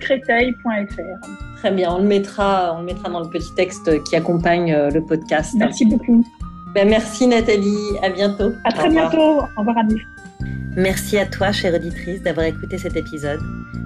créteil.fr. 0.00 1.53
Très 1.64 1.72
bien, 1.72 1.94
on 1.94 1.96
le 1.96 2.04
mettra, 2.04 2.74
on 2.76 2.80
le 2.80 2.84
mettra 2.84 3.08
dans 3.08 3.20
le 3.20 3.28
petit 3.30 3.54
texte 3.54 4.04
qui 4.04 4.16
accompagne 4.16 4.70
euh, 4.70 4.90
le 4.90 5.02
podcast. 5.02 5.54
Merci 5.56 5.86
beaucoup. 5.86 6.22
Ben, 6.74 6.86
merci 6.86 7.26
Nathalie, 7.26 7.96
à 8.02 8.10
bientôt. 8.10 8.52
À 8.64 8.72
très 8.72 8.90
bientôt. 8.90 9.38
Au 9.40 9.60
revoir 9.60 9.78
Annie. 9.78 10.02
Merci 10.76 11.16
à 11.16 11.24
toi, 11.24 11.52
chère 11.52 11.72
auditrice, 11.72 12.20
d'avoir 12.20 12.44
écouté 12.44 12.76
cet 12.76 12.96
épisode. 12.96 13.40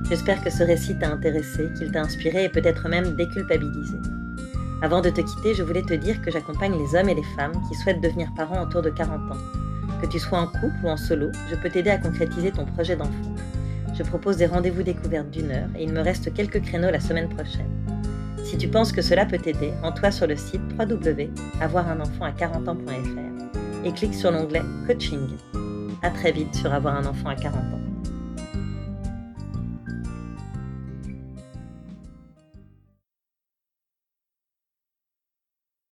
J'espère 0.09 0.43
que 0.43 0.51
ce 0.51 0.64
récit 0.64 0.99
t'a 0.99 1.09
intéressé, 1.09 1.68
qu'il 1.79 1.93
t'a 1.93 2.01
inspiré 2.01 2.47
et 2.47 2.49
peut-être 2.49 2.89
même 2.89 3.14
déculpabilisé. 3.14 3.99
Avant 4.83 5.01
de 5.01 5.11
te 5.11 5.20
quitter, 5.20 5.55
je 5.55 5.62
voulais 5.62 5.83
te 5.83 5.95
dire 5.95 6.20
que 6.20 6.33
j'accompagne 6.33 6.76
les 6.76 6.99
hommes 6.99 7.11
et 7.11 7.14
les 7.14 7.26
femmes 7.37 7.53
qui 7.68 7.76
souhaitent 7.76 8.01
devenir 8.01 8.26
parents 8.37 8.61
autour 8.61 8.83
de 8.83 8.91
40 8.91 9.20
ans. 9.31 10.01
Que 10.03 10.09
tu 10.09 10.18
sois 10.18 10.41
en 10.41 10.47
couple 10.49 10.74
ou 10.83 10.89
en 10.89 10.97
solo, 10.97 11.31
je 11.49 11.55
peux 11.55 11.70
t'aider 11.70 11.91
à 11.91 11.99
concrétiser 11.99 12.51
ton 12.51 12.64
projet 12.64 12.97
d'enfant. 12.97 13.37
Je 13.99 14.05
propose 14.05 14.37
des 14.37 14.47
rendez-vous 14.47 14.85
découvertes 14.85 15.31
d'une 15.31 15.51
heure 15.51 15.69
et 15.77 15.83
il 15.83 15.93
me 15.93 16.01
reste 16.01 16.33
quelques 16.33 16.63
créneaux 16.63 16.91
la 16.91 17.01
semaine 17.01 17.29
prochaine. 17.29 17.67
Si 18.45 18.57
tu 18.57 18.69
penses 18.69 18.93
que 18.93 19.03
cela 19.03 19.27
peut 19.27 19.39
t'aider, 19.39 19.73
rends-toi 19.83 20.13
sur 20.13 20.29
le 20.29 20.37
site 20.37 20.61
www.avoirunenfant 20.79 22.25
à 22.25 22.31
40 22.31 22.69
ans.fr 22.69 23.85
et 23.85 23.93
clique 23.93 24.15
sur 24.15 24.31
l'onglet 24.31 24.63
Coaching. 24.87 25.27
À 26.03 26.11
très 26.11 26.31
vite 26.31 26.55
sur 26.55 26.73
Avoir 26.73 26.95
un 26.95 27.07
enfant 27.07 27.29
à 27.29 27.35
40 27.35 27.57
ans. 27.57 27.88